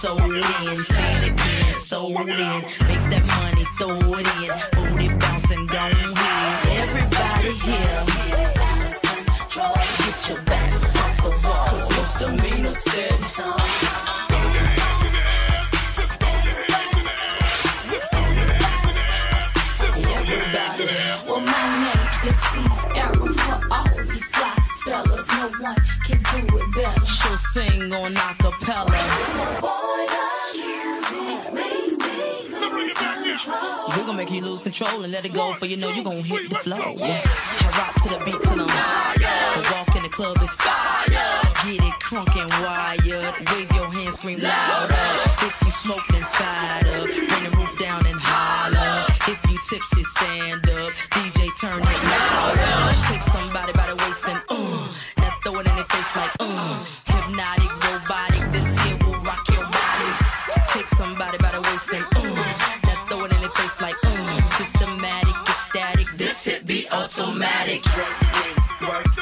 sold 0.00 0.32
in, 0.32 0.84
say 0.84 1.26
it 1.26 1.76
sold 1.80 2.20
in. 2.20 2.62
Make 2.86 3.04
that 3.10 3.24
money, 3.40 3.64
throw 3.78 4.14
it 4.14 4.26
in, 4.44 4.79
bouncing, 5.50 5.66
don't 5.66 6.16
hit. 6.16 6.78
Everybody 6.78 7.52
here, 7.52 8.04
get 9.98 10.28
your 10.28 10.40
best 10.42 10.96
off 10.96 11.16
the 11.16 11.30
wall, 11.48 11.66
'cause 11.66 11.88
misdemeanor 11.90 12.74
said 12.74 13.20
so. 13.34 13.46
Everybody. 20.12 20.86
Well, 21.26 21.40
my 21.40 21.60
We're 33.46 34.04
gonna 34.04 34.14
make 34.18 34.30
you 34.30 34.42
lose 34.42 34.62
control 34.62 35.02
and 35.02 35.12
let 35.12 35.24
it 35.24 35.32
go, 35.32 35.54
for 35.54 35.64
you 35.64 35.78
know 35.78 35.88
you 35.88 36.04
gonna 36.04 36.20
hit 36.20 36.50
the 36.50 36.56
flow. 36.56 36.76
I 36.76 37.24
rock 37.78 37.94
to 38.02 38.08
the 38.10 38.20
beat 38.24 38.36
till 38.44 38.60
I'm 38.60 38.68
higher. 38.68 39.56
The 39.56 39.62
walk 39.72 39.96
in 39.96 40.02
the 40.02 40.10
club 40.10 40.36
is 40.42 40.50
fire. 40.60 41.08
Get 41.64 41.80
it 41.80 41.96
crunk 42.04 42.36
and 42.36 42.50
wired. 42.60 43.34
Wave 43.48 43.72
your 43.72 43.88
hands, 43.88 44.16
scream 44.16 44.40
louder. 44.40 44.94
If 45.40 45.56
you 45.64 45.70
smoke, 45.70 46.04
then 46.12 46.20
fired 46.36 46.84
up. 46.84 47.08
Bring 47.08 47.44
the 47.48 47.56
roof 47.56 47.78
down 47.78 48.04
and 48.04 48.20
holler. 48.20 49.08
If 49.24 49.40
you 49.48 49.56
tipsy, 49.64 50.04
stand 50.04 50.68
up. 50.76 50.92
DJ, 51.16 51.48
turn 51.56 51.80
it 51.80 52.02
louder. 52.12 52.92
Take 53.08 53.24
somebody 53.24 53.72
by 53.72 53.86
the 53.88 53.96
waist 54.04 54.28
and 54.28 54.42
uh. 54.50 54.84
Now 55.16 55.32
throw 55.42 55.60
it 55.60 55.66
in 55.66 55.74
their 55.80 55.88
face 55.88 56.12
like 56.12 56.34
uh. 56.40 56.84
Hypnotic, 57.08 57.72
robotic. 57.88 58.52
This 58.52 58.68
here 58.84 58.98
will 59.00 59.16
rock 59.24 59.48
your 59.48 59.64
bodies. 59.64 60.20
Take 60.76 60.88
somebody 60.88 61.38
by 61.38 61.52
the 61.56 61.62
waist 61.62 61.88
and 61.88 62.04
uh. 62.04 62.89
Now 63.70 63.86
throw 63.86 63.88
it 63.88 63.96
in 64.02 64.26
their 64.26 64.42
face 64.42 64.42
like 64.42 64.50
uh. 64.50 64.50
Systematic, 64.58 65.34
ecstatic. 65.48 66.06
This 66.16 66.44
hit 66.44 66.66
be 66.66 66.86
automatic. 66.90 67.82
Do 67.82 69.19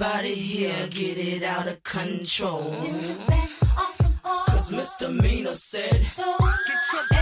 everybody 0.00 0.34
here, 0.34 0.86
get 0.90 1.18
it 1.18 1.42
out 1.42 1.66
of 1.66 1.82
control. 1.82 2.72
Cause 4.46 4.70
misdemeanor 4.70 5.54
said 5.54 6.04
so. 6.04 6.36
Everybody 6.38 7.17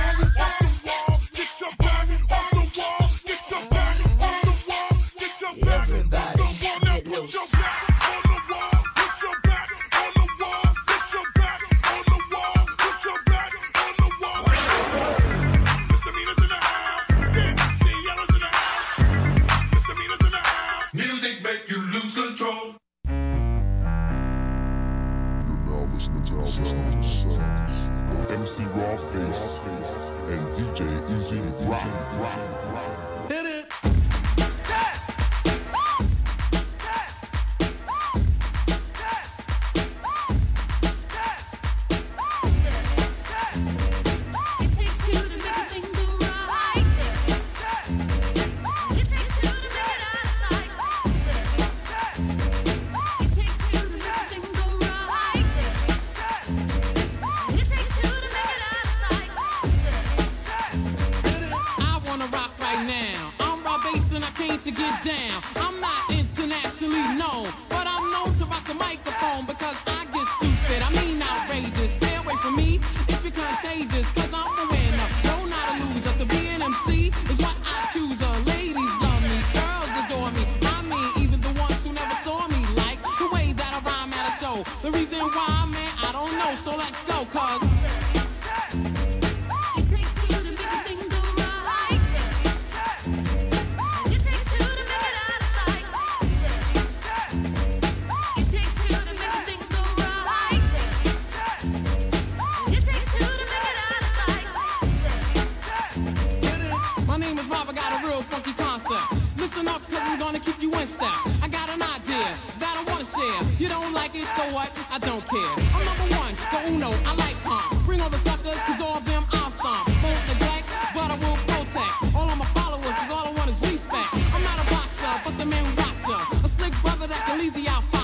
You 113.59 113.69
don't 113.69 113.93
like 113.93 114.15
it, 114.15 114.27
so 114.39 114.43
what? 114.55 114.71
I 114.93 114.99
don't 114.99 115.25
care. 115.27 115.53
I'm 115.75 115.83
number 115.85 116.07
one, 116.15 116.35
the 116.53 116.59
uno, 116.71 116.91
I 117.05 117.13
like 117.17 117.37
punk. 117.43 117.65
Bring 117.85 118.01
all 118.01 118.11
the 118.11 118.19
suckers, 118.19 118.61
cause 118.63 118.81
all 118.81 119.01
them 119.01 119.25
I'll 119.33 119.51
stomp. 119.51 119.89
Won't 120.03 120.23
neglect, 120.31 120.69
but 120.95 121.11
I 121.11 121.17
will 121.19 121.39
protect. 121.49 122.15
All 122.15 122.29
of 122.31 122.39
my 122.39 122.47
followers, 122.55 122.95
cause 122.95 123.11
all 123.11 123.27
I 123.27 123.33
want 123.37 123.51
is 123.51 123.61
respect. 123.61 124.15
I'm 124.35 124.43
not 124.43 124.63
a 124.63 124.67
boxer, 124.71 125.11
but 125.25 125.35
the 125.39 125.47
man 125.47 125.65
rocks 125.75 126.09
up. 126.09 126.45
A 126.45 126.49
slick 126.49 126.73
brother 126.83 127.07
that 127.09 127.23
can 127.27 127.41
easy 127.41 127.67
out. 127.69 127.96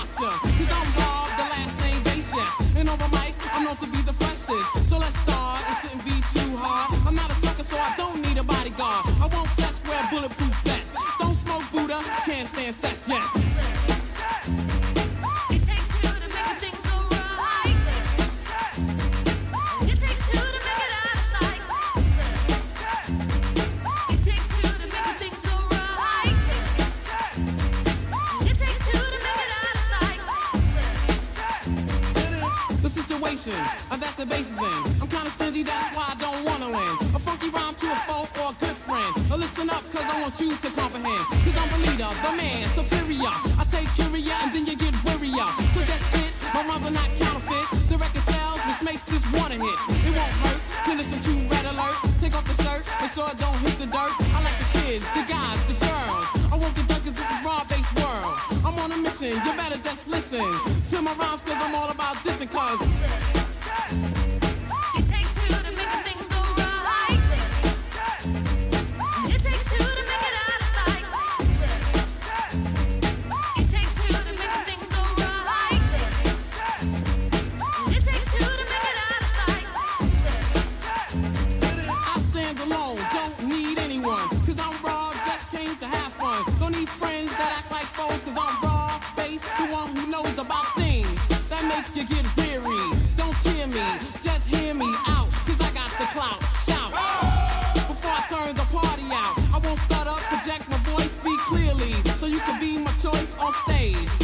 on 103.43 103.51
stage. 103.51 104.22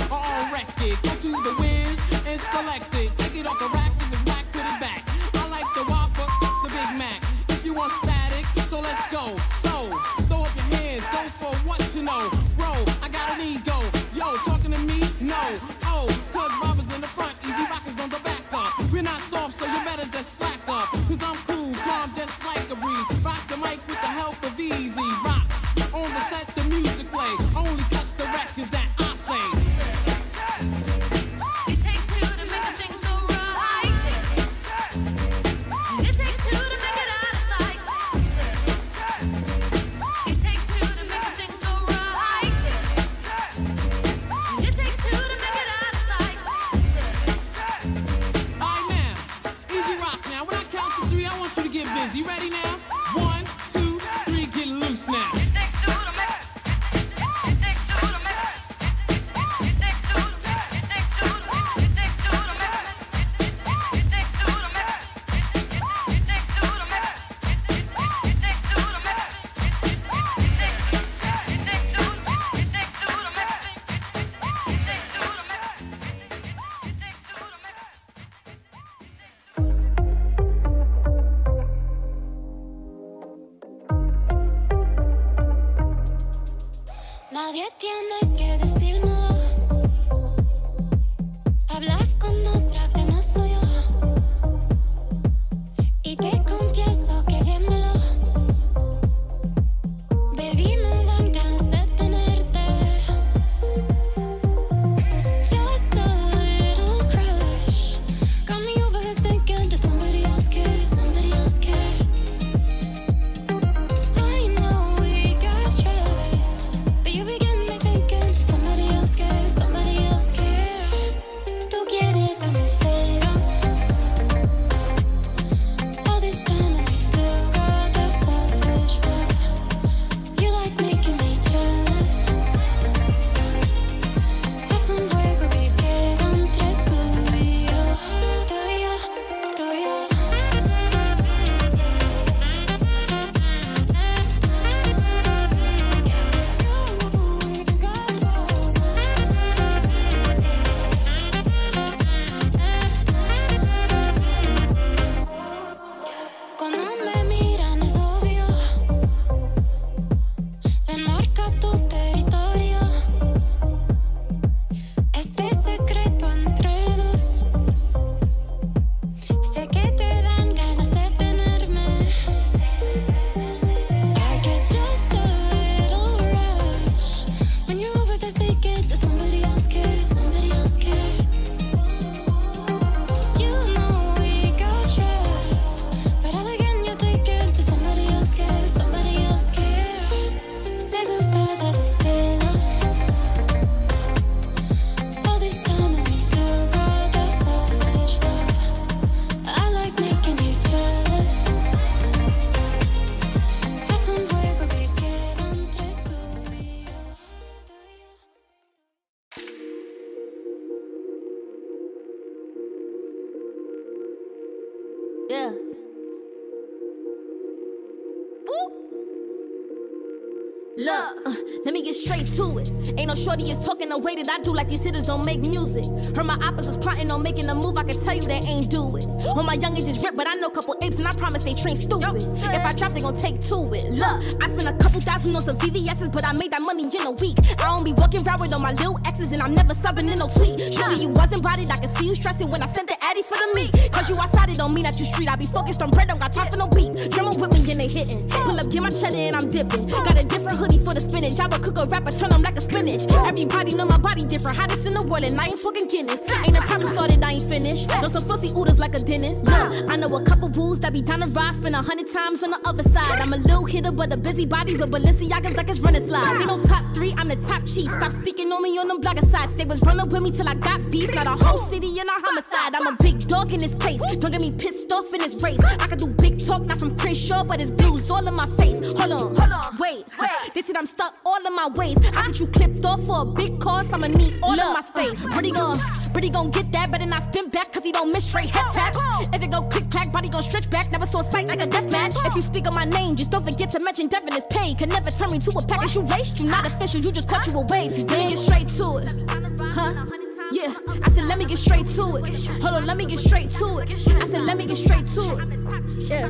Look, 220.79 221.27
uh, 221.27 221.35
let 221.65 221.73
me 221.73 221.81
get 221.83 221.93
straight 221.93 222.25
to 222.39 222.57
it. 222.57 222.71
Ain't 222.97 223.09
no 223.09 223.13
shorty 223.13 223.43
is 223.51 223.61
talking 223.67 223.89
the 223.89 223.99
way 223.99 224.15
that 224.15 224.29
I 224.29 224.39
do, 224.39 224.53
like 224.53 224.69
these 224.69 224.79
hitters 224.79 225.07
don't 225.07 225.25
make 225.25 225.41
music. 225.41 225.83
Heard 226.15 226.23
my 226.23 226.35
oppas 226.39 226.71
was 226.71 226.77
plotting 226.77 227.11
on 227.11 227.21
making 227.21 227.49
a 227.49 227.55
move, 227.55 227.75
I 227.75 227.83
can 227.83 228.01
tell 228.01 228.15
you 228.15 228.21
they 228.21 228.39
ain't 228.47 228.71
do 228.71 228.95
it. 228.95 229.05
All 229.27 229.43
my 229.43 229.57
youngins 229.57 229.89
is 229.89 230.01
ripped, 230.01 230.15
but 230.15 230.25
I 230.25 230.35
know 230.39 230.47
a 230.47 230.51
couple 230.51 230.77
apes 230.81 230.95
and 230.95 231.05
I 231.05 231.11
promise 231.11 231.43
they 231.43 231.53
train 231.53 231.75
stupid. 231.75 232.23
If 232.23 232.63
I 232.63 232.71
drop, 232.71 232.93
they 232.93 233.01
gon' 233.01 233.17
take 233.17 233.41
to 233.51 233.57
it. 233.75 233.91
Look, 233.91 234.17
I 234.39 234.47
spent 234.47 234.71
a 234.71 234.75
couple 234.79 235.01
thousand 235.01 235.35
on 235.35 235.41
some 235.43 235.57
VVS's, 235.57 236.09
but 236.09 236.23
I 236.23 236.31
made 236.31 236.51
that 236.51 236.61
money 236.61 236.87
in 236.87 237.05
a 237.05 237.11
week. 237.11 237.35
I 237.59 237.67
don't 237.67 237.83
be 237.83 237.91
walking 237.99 238.25
around 238.25 238.39
with 238.39 238.53
all 238.53 238.61
my 238.61 238.71
little 238.71 238.99
exes, 239.05 239.33
and 239.33 239.41
I'm 239.41 239.53
never 239.53 239.75
subbing 239.83 240.07
in 240.07 240.17
no 240.17 240.29
tweet. 240.31 240.63
Shorty, 240.71 241.03
you 241.03 241.09
wasn't 241.09 241.43
bodied, 241.43 241.69
I 241.71 241.77
can 241.77 241.93
see 241.95 242.07
you 242.07 242.15
stressing 242.15 242.49
when 242.49 242.63
I 242.63 242.71
sent 242.71 242.87
the 242.87 242.95
addy 243.09 243.23
for 243.23 243.35
the 243.35 243.49
meat. 243.55 243.91
Cause 243.91 244.09
you 244.09 244.15
outside, 244.21 244.49
it 244.49 244.57
don't 244.57 244.73
mean 244.73 244.83
that 244.83 244.99
you 244.99 245.05
street. 245.05 245.29
I 245.29 245.35
be 245.35 245.45
focused 245.45 245.81
on 245.81 245.89
bread, 245.89 246.07
don't 246.07 246.19
got 246.19 246.33
time 246.33 246.51
for 246.51 246.57
no 246.57 246.67
beef. 246.67 247.09
Drummer 247.09 247.33
with 247.33 247.51
me 247.53 247.71
and 247.71 247.81
they 247.81 247.87
hitting. 247.87 248.29
Pull 248.29 248.59
up, 248.59 248.69
get 248.69 248.81
my 248.81 248.89
cheddar 248.89 249.17
and 249.17 249.35
I'm 249.35 249.49
dipping. 249.49 249.87
Got 249.87 250.21
a 250.21 250.25
different 250.25 250.57
hoodie 250.57 250.77
for 250.77 250.93
the 250.93 251.01
spinach. 251.01 251.39
I 251.39 251.47
would 251.47 251.61
cook 251.63 251.77
a 251.77 251.87
rapper, 251.87 252.11
turn 252.11 252.29
them 252.29 252.41
like 252.41 252.57
a 252.57 252.61
spinach. 252.61 253.09
Everybody 253.11 253.73
know 253.75 253.85
my 253.85 253.97
body 253.97 254.23
different. 254.23 254.57
Hottest 254.57 254.85
in 254.85 254.93
the 254.93 255.03
world, 255.03 255.23
and 255.23 255.39
I 255.39 255.45
ain't 255.45 255.61
talking 255.61 255.87
Guinness. 255.87 256.21
Ain't 256.45 256.57
a 256.57 256.61
problem 256.65 256.87
started, 256.87 257.23
I 257.23 257.33
ain't 257.33 257.49
finished. 257.49 257.89
Know 258.01 258.09
some 258.09 258.23
fussy 258.23 258.49
oodles 258.55 258.77
like 258.77 258.93
a 258.93 258.99
dentist. 258.99 259.41
Yeah, 259.45 259.89
I 259.89 259.95
know 259.95 260.13
a 260.15 260.23
couple 260.23 260.49
bulls 260.49 260.79
that 260.81 260.93
be 260.93 261.01
down 261.01 261.21
the 261.21 261.27
ride, 261.27 261.55
spend 261.55 261.75
a 261.75 261.81
hundred 261.81 262.11
times 262.13 262.43
on 262.43 262.51
the 262.51 262.61
other 262.65 262.83
side. 262.93 263.19
I'm 263.19 263.33
a 263.33 263.37
little 263.37 263.65
hitter, 263.65 263.91
but 263.91 264.13
a 264.13 264.17
busy 264.17 264.45
body 264.45 264.75
with 264.75 264.91
Balenciagas 264.91 265.55
like 265.57 265.69
it's 265.69 265.79
running 265.79 266.07
slides. 266.07 266.39
Ain't 266.41 266.47
no 266.47 266.61
top 266.63 266.83
three, 266.93 267.13
I'm 267.17 267.27
the 267.27 267.37
top 267.47 267.65
chief. 267.65 267.91
Stop 267.91 268.11
speaking 268.13 268.51
on 268.51 268.61
me 268.61 268.77
on 268.77 268.87
them 268.87 269.01
blogger 269.01 269.29
sides. 269.31 269.55
They 269.55 269.65
was 269.65 269.81
running 269.83 270.09
with 270.09 270.21
me 270.21 270.31
till 270.31 270.47
I 270.47 270.53
got 270.53 270.89
beef. 270.91 271.13
Not 271.13 271.25
a 271.25 271.43
whole 271.43 271.65
city 271.69 271.99
in 271.99 272.07
a 272.07 272.11
homicide. 272.11 272.75
I'm 272.75 272.87
a 272.87 272.98
big 272.99 273.27
dog 273.27 273.51
in 273.53 273.59
this 273.59 273.75
place. 273.75 273.99
Don't 274.15 274.31
get 274.31 274.41
me 274.41 274.51
pissed 274.51 274.91
off 274.91 275.13
in 275.13 275.19
this 275.19 275.41
race. 275.43 275.59
I 275.59 275.87
can 275.87 275.97
do 275.97 276.07
big 276.07 276.45
talk, 276.45 276.63
not 276.63 276.79
from 276.79 276.95
Crenshaw, 276.95 277.43
but 277.43 277.61
it's 277.61 277.71
blues 277.71 278.09
all 278.11 278.25
in 278.27 278.33
my 278.33 278.47
face. 278.57 278.93
Hold 278.93 279.11
on, 279.11 279.35
hold 279.35 279.51
on, 279.51 279.77
wait. 279.77 280.05
Wait. 280.19 280.29
They 280.53 280.61
said 280.61 280.77
I'm 280.77 280.85
stuck 280.85 281.15
all 281.25 281.45
in 281.45 281.55
my 281.55 281.67
ways. 281.67 281.97
I 282.15 282.27
get 282.27 282.39
you 282.39 282.47
clipped 282.47 282.85
off 282.85 283.03
for 283.05 283.21
a 283.21 283.25
big 283.25 283.59
cost. 283.59 283.93
I'ma 283.93 284.07
need 284.07 284.39
all 284.43 284.59
of 284.59 284.73
my 284.73 284.81
space. 284.81 285.19
Pretty 285.33 285.51
gon' 285.51 285.77
pretty 286.11 286.29
gon' 286.29 286.49
get 286.49 286.71
that, 286.71 286.91
better 286.91 287.05
not 287.05 287.33
spin 287.33 287.49
back, 287.49 287.71
cause 287.71 287.83
he 287.83 287.91
don't 287.91 288.11
miss 288.11 288.25
straight 288.25 288.47
head 288.47 288.73
taps. 288.73 288.97
If 289.33 289.43
it 289.43 289.51
go 289.51 289.61
click 289.63 289.89
clack, 289.91 290.11
body 290.11 290.29
gon' 290.29 290.43
stretch 290.43 290.69
back. 290.69 290.91
Never 290.91 291.05
saw 291.05 291.21
sight 291.29 291.47
like 291.47 291.63
a 291.63 291.67
death 291.67 291.91
match. 291.91 292.13
If 292.25 292.35
you 292.35 292.41
speak 292.41 292.67
of 292.67 292.75
my 292.75 292.85
name, 292.85 293.15
just 293.15 293.29
don't 293.29 293.43
forget 293.43 293.69
to 293.71 293.79
mention 293.79 294.07
Devin 294.07 294.35
is 294.35 294.45
paid. 294.49 294.77
Can 294.79 294.89
never 294.89 295.11
turn 295.11 295.31
me 295.31 295.39
to 295.39 295.51
a 295.57 295.65
package 295.65 295.95
you 295.95 296.01
waste. 296.01 296.39
You 296.39 296.49
not 296.49 296.65
official, 296.65 297.01
you 297.01 297.11
just 297.11 297.27
caught 297.27 297.47
you 297.47 297.53
a 297.53 297.65
wave. 297.65 297.91
Let 298.09 298.17
me 298.17 298.27
get 298.27 298.39
straight 298.39 298.67
to 298.79 298.97
it. 298.97 299.29
Huh? 299.73 300.05
Yeah, 300.51 300.73
I 301.03 301.11
said 301.11 301.25
let 301.25 301.37
me 301.37 301.45
get 301.45 301.59
straight 301.59 301.85
to 301.91 302.15
it. 302.17 302.47
Hold 302.61 302.73
on, 302.73 302.85
let 302.87 302.97
me 302.97 303.05
get 303.05 303.19
straight 303.19 303.51
to 303.51 303.79
it. 303.79 303.91
I 303.91 304.27
said 304.27 304.41
let 304.41 304.57
me 304.57 304.65
get 304.65 304.77
straight 304.77 305.05
to 305.07 305.37
it. 305.37 306.09
Yeah. 306.09 306.29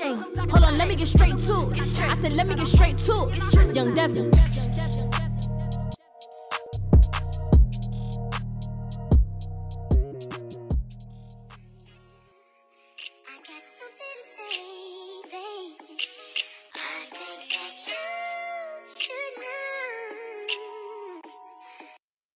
Hey, 0.00 0.14
hold 0.48 0.64
on, 0.64 0.78
let 0.78 0.88
me 0.88 0.96
get 0.96 1.08
straight 1.08 1.36
to 1.36 1.70
it. 1.70 1.80
I 1.98 2.16
said 2.22 2.32
let 2.32 2.46
me 2.46 2.54
get 2.54 2.66
straight 2.66 2.96
to 2.98 3.28
it. 3.28 3.74
Young 3.76 3.94
Devin. 3.94 4.30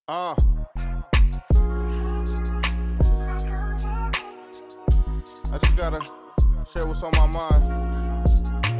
Uh. 0.06 0.53
Just 5.74 5.90
gotta 5.90 6.04
share 6.70 6.86
what's 6.86 7.02
on 7.02 7.10
my 7.12 7.26
mind 7.26 8.28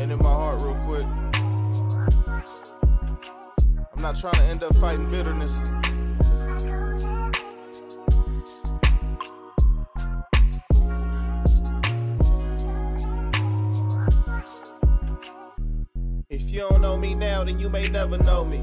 and 0.00 0.12
in 0.12 0.18
my 0.18 0.28
heart 0.28 0.60
real 0.60 0.76
quick. 0.86 1.06
I'm 3.94 4.02
not 4.02 4.16
trying 4.16 4.34
to 4.34 4.42
end 4.44 4.62
up 4.62 4.74
fighting 4.76 5.10
bitterness. 5.10 5.50
If 16.30 16.50
you 16.50 16.60
don't 16.60 16.80
know 16.80 16.96
me 16.96 17.14
now, 17.14 17.44
then 17.44 17.58
you 17.58 17.68
may 17.68 17.88
never 17.88 18.18
know 18.18 18.44
me. 18.44 18.60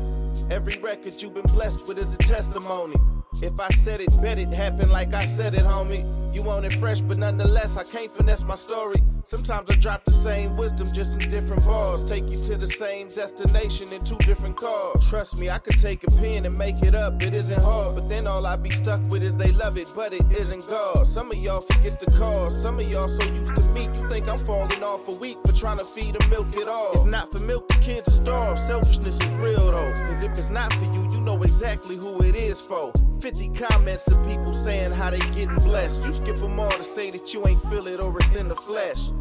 Every 0.49 0.77
record 0.81 1.21
you've 1.21 1.33
been 1.33 1.51
blessed 1.53 1.87
with 1.87 1.97
is 1.97 2.13
a 2.13 2.17
testimony. 2.17 2.95
If 3.41 3.59
I 3.59 3.69
said 3.69 4.01
it, 4.01 4.09
bet 4.21 4.37
it 4.37 4.49
happened 4.49 4.91
like 4.91 5.13
I 5.13 5.25
said 5.25 5.53
it, 5.55 5.61
homie. 5.61 6.20
You 6.33 6.43
want 6.43 6.65
it 6.65 6.73
fresh, 6.73 7.01
but 7.01 7.17
nonetheless, 7.17 7.75
I 7.77 7.83
can't 7.83 8.09
finesse 8.09 8.43
my 8.43 8.55
story. 8.55 9.01
Sometimes 9.31 9.69
I 9.69 9.75
drop 9.75 10.03
the 10.03 10.11
same 10.11 10.57
wisdom 10.57 10.91
just 10.91 11.23
in 11.23 11.29
different 11.29 11.63
bars. 11.63 12.03
Take 12.03 12.27
you 12.27 12.37
to 12.43 12.57
the 12.57 12.67
same 12.67 13.07
destination 13.07 13.93
in 13.93 14.03
two 14.03 14.17
different 14.17 14.57
cars. 14.57 15.09
Trust 15.09 15.37
me, 15.37 15.49
I 15.49 15.57
could 15.57 15.79
take 15.79 16.03
a 16.03 16.11
pen 16.11 16.45
and 16.45 16.57
make 16.57 16.83
it 16.83 16.93
up. 16.93 17.23
It 17.23 17.33
isn't 17.33 17.61
hard, 17.61 17.95
but 17.95 18.09
then 18.09 18.27
all 18.27 18.45
I 18.45 18.57
be 18.57 18.71
stuck 18.71 18.99
with 19.09 19.23
is 19.23 19.37
they 19.37 19.53
love 19.53 19.77
it, 19.77 19.87
but 19.95 20.13
it 20.13 20.29
isn't 20.33 20.67
God. 20.67 21.07
Some 21.07 21.31
of 21.31 21.37
y'all 21.37 21.61
forget 21.61 21.97
the 21.97 22.11
cause. 22.17 22.61
Some 22.61 22.77
of 22.77 22.91
y'all 22.91 23.07
so 23.07 23.25
used 23.31 23.55
to 23.55 23.61
meat, 23.69 23.89
you 23.95 24.09
think 24.09 24.27
I'm 24.27 24.37
falling 24.37 24.83
off 24.83 25.07
a 25.07 25.13
week 25.13 25.37
for 25.45 25.53
trying 25.53 25.77
to 25.77 25.85
feed 25.85 26.15
them 26.15 26.29
milk 26.29 26.53
it 26.57 26.67
all. 26.67 26.99
If 26.99 27.05
not 27.05 27.31
for 27.31 27.39
milk, 27.39 27.69
the 27.69 27.75
kids 27.75 28.09
are 28.09 28.23
starved. 28.23 28.59
Selfishness 28.59 29.17
is 29.17 29.35
real 29.35 29.71
though. 29.71 29.93
Cause 29.93 30.21
if 30.21 30.37
it's 30.37 30.49
not 30.49 30.73
for 30.73 30.83
you, 30.93 31.09
you 31.09 31.21
know 31.21 31.41
exactly 31.43 31.95
who 31.95 32.21
it 32.21 32.35
is 32.35 32.59
for. 32.59 32.91
50 33.21 33.49
comments 33.49 34.07
of 34.11 34.17
people 34.27 34.51
saying 34.51 34.91
how 34.91 35.09
they 35.09 35.19
getting 35.19 35.55
blessed. 35.55 36.03
You 36.03 36.11
skip 36.11 36.35
them 36.35 36.59
all 36.59 36.69
to 36.71 36.83
say 36.83 37.11
that 37.11 37.33
you 37.33 37.47
ain't 37.47 37.61
feel 37.69 37.87
it 37.87 38.01
or 38.01 38.13
it's 38.17 38.35
in 38.35 38.49
the 38.49 38.55
flesh. 38.55 39.11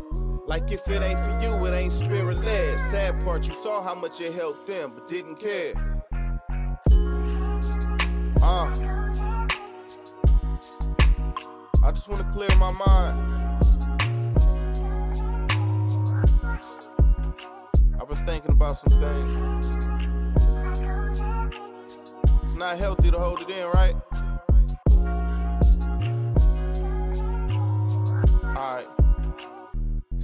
Like 0.51 0.73
if 0.73 0.89
it 0.89 1.01
ain't 1.01 1.21
for 1.21 1.39
you, 1.41 1.65
it 1.67 1.73
ain't 1.73 1.93
spirit 1.93 2.39
led. 2.39 2.81
Sad 2.91 3.25
part, 3.25 3.47
you 3.47 3.55
saw 3.55 3.81
how 3.81 3.95
much 3.95 4.21
it 4.21 4.35
helped 4.35 4.67
them, 4.67 4.91
but 4.93 5.07
didn't 5.07 5.37
care. 5.37 5.75
Uh. 8.43 8.67
I 11.85 11.93
just 11.93 12.09
wanna 12.09 12.29
clear 12.33 12.49
my 12.59 12.73
mind. 12.73 13.17
I've 18.01 18.09
been 18.09 18.27
thinking 18.27 18.51
about 18.51 18.77
some 18.77 18.99
things. 18.99 19.77
It's 22.43 22.57
not 22.57 22.77
healthy 22.77 23.13
to 23.13 23.19
hold 23.21 23.41
it 23.43 23.51
in, 23.51 23.69
right? 23.69 23.95
Alright. 28.57 29.00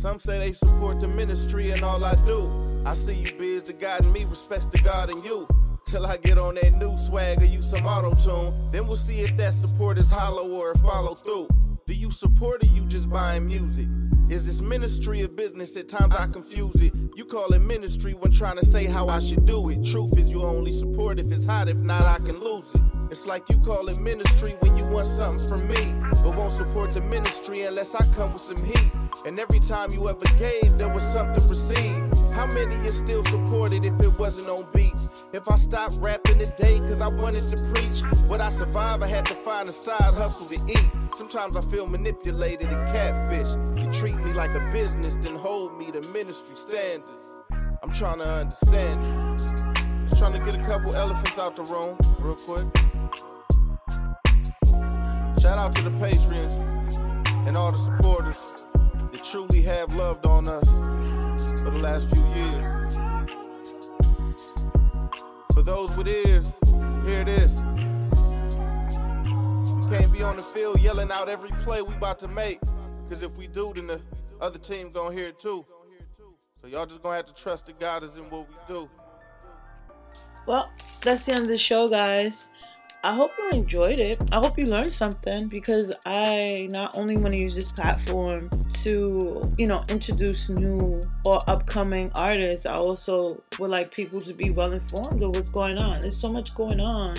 Some 0.06 0.20
say 0.20 0.38
they 0.38 0.52
support 0.52 1.00
the 1.00 1.08
ministry 1.08 1.72
and 1.72 1.82
all 1.82 2.04
I 2.04 2.14
do. 2.26 2.48
I 2.86 2.94
see 2.94 3.14
you 3.14 3.32
biz 3.36 3.64
the 3.64 3.72
God 3.72 4.04
in 4.04 4.12
me, 4.12 4.24
respects 4.24 4.68
the 4.68 4.78
God 4.78 5.10
in 5.10 5.20
you. 5.24 5.48
Till 5.84 6.06
I 6.06 6.16
get 6.18 6.38
on 6.38 6.54
that 6.54 6.74
new 6.74 6.96
swag 6.96 7.42
or 7.42 7.46
use 7.46 7.68
some 7.68 7.84
auto 7.84 8.14
tune. 8.14 8.70
Then 8.70 8.86
we'll 8.86 8.94
see 8.94 9.18
if 9.22 9.36
that 9.36 9.52
support 9.52 9.98
is 9.98 10.08
hollow 10.08 10.48
or 10.48 10.76
follow 10.76 11.16
through. 11.16 11.48
Do 11.86 11.92
you 11.92 12.12
support 12.12 12.62
or 12.62 12.66
you 12.66 12.84
just 12.84 13.10
buying 13.10 13.48
music? 13.48 13.88
Is 14.28 14.46
this 14.46 14.60
ministry 14.60 15.24
or 15.24 15.28
business? 15.28 15.76
At 15.76 15.88
times 15.88 16.14
I 16.14 16.28
confuse 16.28 16.80
it. 16.80 16.92
You 17.16 17.24
call 17.24 17.52
it 17.52 17.58
ministry 17.58 18.12
when 18.12 18.30
trying 18.30 18.58
to 18.58 18.64
say 18.64 18.84
how 18.84 19.08
I 19.08 19.18
should 19.18 19.44
do 19.44 19.70
it. 19.70 19.84
Truth 19.84 20.16
is 20.18 20.30
you 20.30 20.44
only 20.44 20.70
support 20.70 21.18
if 21.18 21.32
it's 21.32 21.44
hot, 21.44 21.68
if 21.68 21.78
not, 21.78 22.02
I 22.02 22.24
can 22.24 22.38
lose 22.38 22.72
it. 22.76 22.95
It's 23.08 23.24
like 23.24 23.48
you 23.48 23.56
call 23.58 23.88
it 23.88 24.00
ministry 24.00 24.56
when 24.60 24.76
you 24.76 24.84
want 24.84 25.06
something 25.06 25.46
from 25.48 25.68
me, 25.68 25.94
but 26.24 26.36
won't 26.36 26.50
support 26.50 26.90
the 26.90 27.00
ministry 27.00 27.62
unless 27.62 27.94
I 27.94 28.04
come 28.14 28.32
with 28.32 28.42
some 28.42 28.62
heat. 28.64 28.90
And 29.24 29.38
every 29.38 29.60
time 29.60 29.92
you 29.92 30.08
ever 30.08 30.24
gave, 30.38 30.76
there 30.76 30.88
was 30.88 31.04
something 31.04 31.46
received. 31.48 32.16
How 32.32 32.46
many 32.46 32.74
you 32.84 32.90
still 32.90 33.24
supported 33.24 33.84
if 33.84 34.00
it 34.00 34.18
wasn't 34.18 34.48
on 34.48 34.66
beats? 34.74 35.08
If 35.32 35.48
I 35.48 35.56
stopped 35.56 35.94
rapping 35.98 36.38
today 36.38 36.78
cause 36.80 37.00
I 37.00 37.06
wanted 37.06 37.46
to 37.48 37.56
preach, 37.72 38.02
would 38.28 38.40
I 38.40 38.50
survive? 38.50 39.02
I 39.02 39.06
had 39.06 39.24
to 39.26 39.34
find 39.34 39.68
a 39.68 39.72
side 39.72 40.14
hustle 40.14 40.46
to 40.48 40.56
eat. 40.66 40.90
Sometimes 41.14 41.56
I 41.56 41.60
feel 41.60 41.86
manipulated 41.86 42.68
and 42.68 42.92
catfish. 42.92 43.50
You 43.76 43.90
treat 43.92 44.16
me 44.16 44.32
like 44.32 44.50
a 44.50 44.70
business, 44.72 45.14
then 45.16 45.36
hold 45.36 45.78
me 45.78 45.92
to 45.92 46.00
ministry 46.08 46.56
standards. 46.56 47.12
I'm 47.82 47.92
trying 47.92 48.18
to 48.18 48.28
understand 48.28 49.40
it. 49.40 49.65
Just 50.08 50.18
trying 50.18 50.32
to 50.34 50.38
get 50.38 50.54
a 50.54 50.64
couple 50.64 50.94
elephants 50.94 51.36
out 51.38 51.56
the 51.56 51.62
room, 51.64 51.98
real 52.20 52.36
quick. 52.36 52.66
Shout 55.40 55.58
out 55.58 55.74
to 55.74 55.82
the 55.82 55.90
patrons 55.98 56.54
and 57.46 57.56
all 57.56 57.72
the 57.72 57.78
supporters 57.78 58.64
that 59.12 59.24
truly 59.24 59.62
have 59.62 59.94
loved 59.96 60.24
on 60.24 60.46
us 60.48 60.68
for 61.60 61.70
the 61.70 61.78
last 61.78 62.08
few 62.10 62.24
years. 62.34 62.96
For 65.52 65.62
those 65.62 65.96
with 65.96 66.08
ears, 66.08 66.56
here 67.04 67.20
it 67.22 67.28
is. 67.28 67.64
We 69.74 69.96
can't 69.96 70.12
be 70.12 70.22
on 70.22 70.36
the 70.36 70.42
field 70.42 70.80
yelling 70.80 71.10
out 71.10 71.28
every 71.28 71.50
play 71.64 71.82
we 71.82 71.94
about 71.94 72.18
to 72.20 72.28
make, 72.28 72.60
because 73.08 73.22
if 73.22 73.36
we 73.36 73.48
do, 73.48 73.72
then 73.74 73.88
the 73.88 74.00
other 74.40 74.58
team 74.58 74.92
gonna 74.92 75.14
hear 75.14 75.26
it 75.26 75.38
too. 75.38 75.66
So 76.62 76.68
y'all 76.68 76.86
just 76.86 77.02
gonna 77.02 77.16
have 77.16 77.26
to 77.26 77.34
trust 77.34 77.66
that 77.66 77.80
God 77.80 78.04
is 78.04 78.16
in 78.16 78.30
what 78.30 78.48
we 78.48 78.54
do. 78.68 78.88
Well, 80.46 80.70
that's 81.02 81.26
the 81.26 81.32
end 81.32 81.44
of 81.44 81.48
the 81.48 81.58
show, 81.58 81.88
guys. 81.88 82.50
I 83.04 83.14
hope 83.14 83.30
you 83.38 83.50
enjoyed 83.50 84.00
it. 84.00 84.20
I 84.32 84.40
hope 84.40 84.58
you 84.58 84.66
learned 84.66 84.90
something 84.90 85.46
because 85.46 85.92
I 86.04 86.68
not 86.72 86.96
only 86.96 87.16
want 87.16 87.34
to 87.34 87.40
use 87.40 87.54
this 87.54 87.70
platform 87.70 88.50
to, 88.82 89.42
you 89.58 89.66
know, 89.68 89.82
introduce 89.88 90.48
new 90.48 91.00
or 91.24 91.40
upcoming 91.46 92.10
artists, 92.14 92.66
I 92.66 92.74
also 92.74 93.42
would 93.58 93.70
like 93.70 93.92
people 93.92 94.20
to 94.22 94.34
be 94.34 94.50
well 94.50 94.72
informed 94.72 95.22
of 95.22 95.36
what's 95.36 95.50
going 95.50 95.78
on. 95.78 96.00
There's 96.00 96.16
so 96.16 96.28
much 96.28 96.54
going 96.54 96.80
on. 96.80 97.16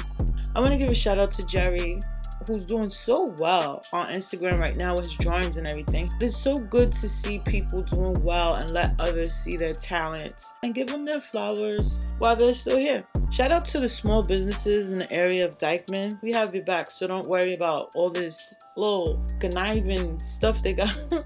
I 0.56 0.60
want 0.60 0.72
to 0.72 0.78
give 0.78 0.90
a 0.90 0.96
shout 0.96 1.20
out 1.20 1.32
to 1.32 1.46
Jerry 1.46 2.02
who's 2.48 2.64
doing 2.64 2.90
so 2.90 3.36
well 3.40 3.82
on 3.92 4.08
Instagram 4.08 4.60
right 4.60 4.76
now 4.76 4.94
with 4.96 5.06
his 5.06 5.16
drawings 5.16 5.58
and 5.58 5.68
everything. 5.68 6.10
It's 6.20 6.38
so 6.38 6.58
good 6.58 6.92
to 6.94 7.10
see 7.10 7.40
people 7.40 7.82
doing 7.82 8.22
well 8.24 8.56
and 8.56 8.72
let 8.72 8.96
others 9.00 9.34
see 9.34 9.58
their 9.58 9.74
talents 9.74 10.54
and 10.64 10.74
give 10.74 10.88
them 10.88 11.06
their 11.06 11.22
flowers 11.22 12.00
while 12.20 12.36
they're 12.36 12.54
still 12.54 12.78
here. 12.78 13.06
Shout 13.30 13.52
out 13.52 13.66
to 13.66 13.80
the 13.80 13.90
small 13.90 14.22
businesses 14.24 14.90
in 14.90 15.00
the 15.00 15.12
area 15.12 15.46
of 15.46 15.58
Dyckman. 15.58 16.22
We 16.22 16.32
have 16.32 16.56
your 16.56 16.64
back, 16.64 16.90
so 16.90 17.08
don't 17.08 17.28
worry 17.28 17.54
about 17.54 17.92
all 17.96 18.10
this 18.10 18.56
little 18.76 19.26
conniving 19.40 20.20
stuff 20.20 20.64
they 20.64 20.74
got. 20.74 20.96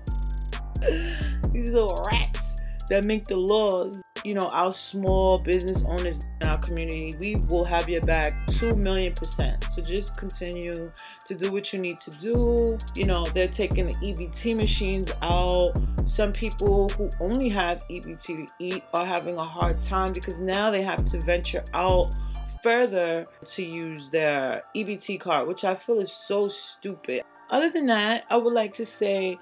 These 1.52 1.70
little 1.70 2.04
rats 2.10 2.61
that 2.92 3.06
make 3.06 3.26
the 3.26 3.38
laws. 3.38 4.04
You 4.26 4.34
know, 4.34 4.50
our 4.50 4.74
small 4.74 5.40
business 5.40 5.84
owners 5.88 6.20
in 6.42 6.48
our 6.48 6.58
community, 6.58 7.14
we 7.18 7.38
will 7.50 7.64
have 7.64 7.88
your 7.88 8.02
back 8.02 8.34
2 8.48 8.76
million 8.76 9.14
percent. 9.14 9.64
So 9.64 9.82
just 9.82 10.18
continue 10.18 10.92
to 11.26 11.34
do 11.34 11.52
what 11.52 11.72
you 11.72 11.80
need 11.80 12.00
to 12.02 12.12
do. 12.12 12.78
You 12.94 13.06
know, 13.06 13.26
they're 13.28 13.48
taking 13.48 13.88
the 13.88 13.94
EBT 13.94 14.56
machines 14.58 15.12
out. 15.22 15.74
Some 16.04 16.34
people 16.34 16.90
who 16.90 17.10
only 17.22 17.48
have 17.50 17.82
EBT 17.88 18.26
to 18.26 18.48
eat 18.60 18.84
are 18.94 19.06
having 19.06 19.38
a 19.38 19.44
hard 19.44 19.82
time 19.82 20.12
because 20.12 20.40
now 20.40 20.70
they 20.70 20.82
have 20.82 21.06
to 21.06 21.20
venture 21.22 21.64
out 21.74 22.12
further 22.62 23.26
to 23.46 23.64
use 23.64 24.10
their 24.10 24.64
EBT 24.76 25.20
card, 25.22 25.48
which 25.48 25.64
I 25.64 25.76
feel 25.76 26.00
is 26.00 26.12
so 26.12 26.50
stupid. 26.50 27.24
Other 27.50 27.70
than 27.70 27.88
that, 27.88 28.26
I 28.30 28.38
would 28.38 28.54
like 28.54 28.74
to 28.74 28.86
say 28.86 29.40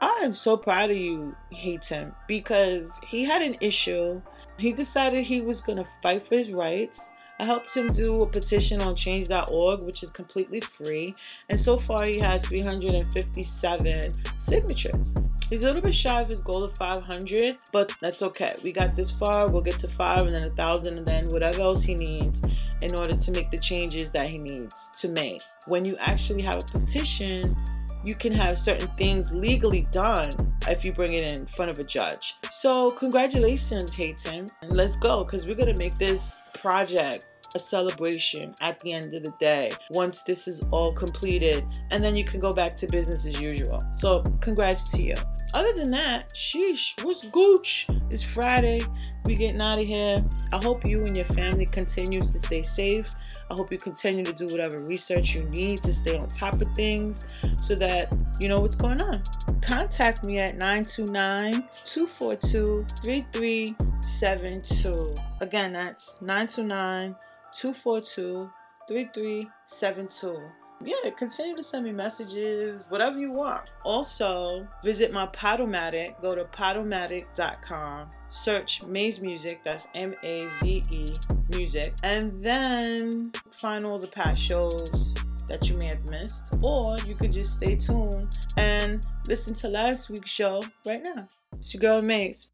I 0.00 0.20
am 0.22 0.32
so 0.32 0.56
proud 0.56 0.90
of 0.90 0.96
you, 0.96 1.36
Hayton, 1.50 2.14
because 2.26 3.00
he 3.06 3.24
had 3.24 3.42
an 3.42 3.56
issue. 3.60 4.22
He 4.58 4.72
decided 4.72 5.24
he 5.24 5.40
was 5.40 5.60
going 5.60 5.78
to 5.78 5.84
fight 6.02 6.22
for 6.22 6.36
his 6.36 6.52
rights. 6.52 7.12
I 7.38 7.44
helped 7.44 7.74
him 7.74 7.88
do 7.88 8.22
a 8.22 8.26
petition 8.26 8.82
on 8.82 8.94
change.org, 8.94 9.80
which 9.80 10.02
is 10.02 10.10
completely 10.10 10.60
free. 10.60 11.14
And 11.48 11.58
so 11.58 11.76
far, 11.76 12.04
he 12.04 12.18
has 12.18 12.44
357 12.46 14.12
signatures. 14.38 15.14
He's 15.48 15.64
a 15.64 15.66
little 15.66 15.82
bit 15.82 15.94
shy 15.94 16.20
of 16.20 16.28
his 16.28 16.40
goal 16.40 16.62
of 16.62 16.76
500, 16.76 17.58
but 17.72 17.92
that's 18.00 18.22
okay. 18.22 18.54
We 18.62 18.72
got 18.72 18.94
this 18.94 19.10
far. 19.10 19.50
We'll 19.50 19.62
get 19.62 19.78
to 19.78 19.88
five 19.88 20.26
and 20.26 20.34
then 20.34 20.44
a 20.44 20.50
thousand, 20.50 20.98
and 20.98 21.06
then 21.06 21.28
whatever 21.30 21.62
else 21.62 21.82
he 21.82 21.94
needs 21.94 22.42
in 22.82 22.94
order 22.94 23.16
to 23.16 23.32
make 23.32 23.50
the 23.50 23.58
changes 23.58 24.12
that 24.12 24.28
he 24.28 24.38
needs 24.38 24.90
to 25.00 25.08
make. 25.08 25.40
When 25.66 25.84
you 25.84 25.96
actually 25.98 26.42
have 26.42 26.56
a 26.56 26.78
petition, 26.78 27.56
you 28.04 28.14
can 28.14 28.32
have 28.32 28.56
certain 28.56 28.88
things 28.96 29.34
legally 29.34 29.86
done 29.92 30.32
if 30.68 30.84
you 30.84 30.92
bring 30.92 31.12
it 31.12 31.32
in 31.32 31.46
front 31.46 31.70
of 31.70 31.78
a 31.78 31.84
judge. 31.84 32.36
So, 32.50 32.90
congratulations, 32.92 33.94
Hayton. 33.94 34.48
Let's 34.68 34.96
go 34.96 35.24
because 35.24 35.46
we're 35.46 35.54
going 35.54 35.72
to 35.72 35.78
make 35.78 35.96
this 35.96 36.42
project 36.54 37.26
a 37.54 37.58
celebration 37.58 38.54
at 38.60 38.78
the 38.80 38.92
end 38.92 39.12
of 39.12 39.24
the 39.24 39.34
day 39.40 39.72
once 39.90 40.22
this 40.22 40.46
is 40.46 40.60
all 40.70 40.92
completed. 40.92 41.66
And 41.90 42.02
then 42.04 42.14
you 42.14 42.24
can 42.24 42.40
go 42.40 42.52
back 42.52 42.76
to 42.76 42.86
business 42.86 43.26
as 43.26 43.40
usual. 43.40 43.82
So, 43.96 44.22
congrats 44.40 44.90
to 44.92 45.02
you. 45.02 45.16
Other 45.52 45.72
than 45.72 45.90
that, 45.90 46.32
sheesh, 46.32 47.02
what's 47.02 47.24
gooch? 47.24 47.88
It's 48.10 48.22
Friday. 48.22 48.82
We 49.24 49.34
getting 49.34 49.60
out 49.60 49.80
of 49.80 49.86
here. 49.86 50.22
I 50.52 50.62
hope 50.62 50.86
you 50.86 51.04
and 51.04 51.16
your 51.16 51.24
family 51.24 51.66
continues 51.66 52.32
to 52.32 52.38
stay 52.38 52.62
safe. 52.62 53.12
I 53.50 53.54
hope 53.54 53.72
you 53.72 53.78
continue 53.78 54.24
to 54.24 54.32
do 54.32 54.46
whatever 54.46 54.80
research 54.80 55.34
you 55.34 55.42
need 55.44 55.82
to 55.82 55.92
stay 55.92 56.16
on 56.16 56.28
top 56.28 56.60
of 56.60 56.72
things 56.74 57.26
so 57.60 57.74
that 57.74 58.14
you 58.38 58.48
know 58.48 58.60
what's 58.60 58.76
going 58.76 59.00
on. 59.00 59.22
Contact 59.60 60.24
me 60.24 60.38
at 60.38 60.56
929 60.56 61.64
242 61.84 62.86
3372. 63.02 65.14
Again, 65.40 65.72
that's 65.72 66.16
929 66.20 67.16
242 67.52 68.50
3372 68.88 70.40
yeah, 70.82 71.10
continue 71.10 71.54
to 71.56 71.62
send 71.62 71.84
me 71.84 71.92
messages, 71.92 72.86
whatever 72.88 73.18
you 73.18 73.32
want. 73.32 73.68
Also, 73.84 74.66
visit 74.82 75.12
my 75.12 75.26
Podomatic. 75.26 76.20
Go 76.22 76.34
to 76.34 76.44
podomatic.com. 76.44 78.10
Search 78.30 78.82
Maze 78.84 79.20
Music. 79.20 79.62
That's 79.62 79.88
M 79.94 80.14
A 80.22 80.48
Z 80.48 80.82
E 80.90 81.12
Music. 81.50 81.92
And 82.02 82.42
then 82.42 83.32
find 83.50 83.84
all 83.84 83.98
the 83.98 84.08
past 84.08 84.40
shows 84.40 85.14
that 85.48 85.68
you 85.68 85.76
may 85.76 85.88
have 85.88 86.08
missed. 86.08 86.46
Or 86.62 86.96
you 87.06 87.14
could 87.14 87.32
just 87.32 87.54
stay 87.54 87.76
tuned 87.76 88.28
and 88.56 89.04
listen 89.28 89.52
to 89.54 89.68
last 89.68 90.08
week's 90.08 90.30
show 90.30 90.62
right 90.86 91.02
now. 91.02 91.26
It's 91.58 91.74
your 91.74 91.80
girl 91.80 92.00
Maze. 92.00 92.48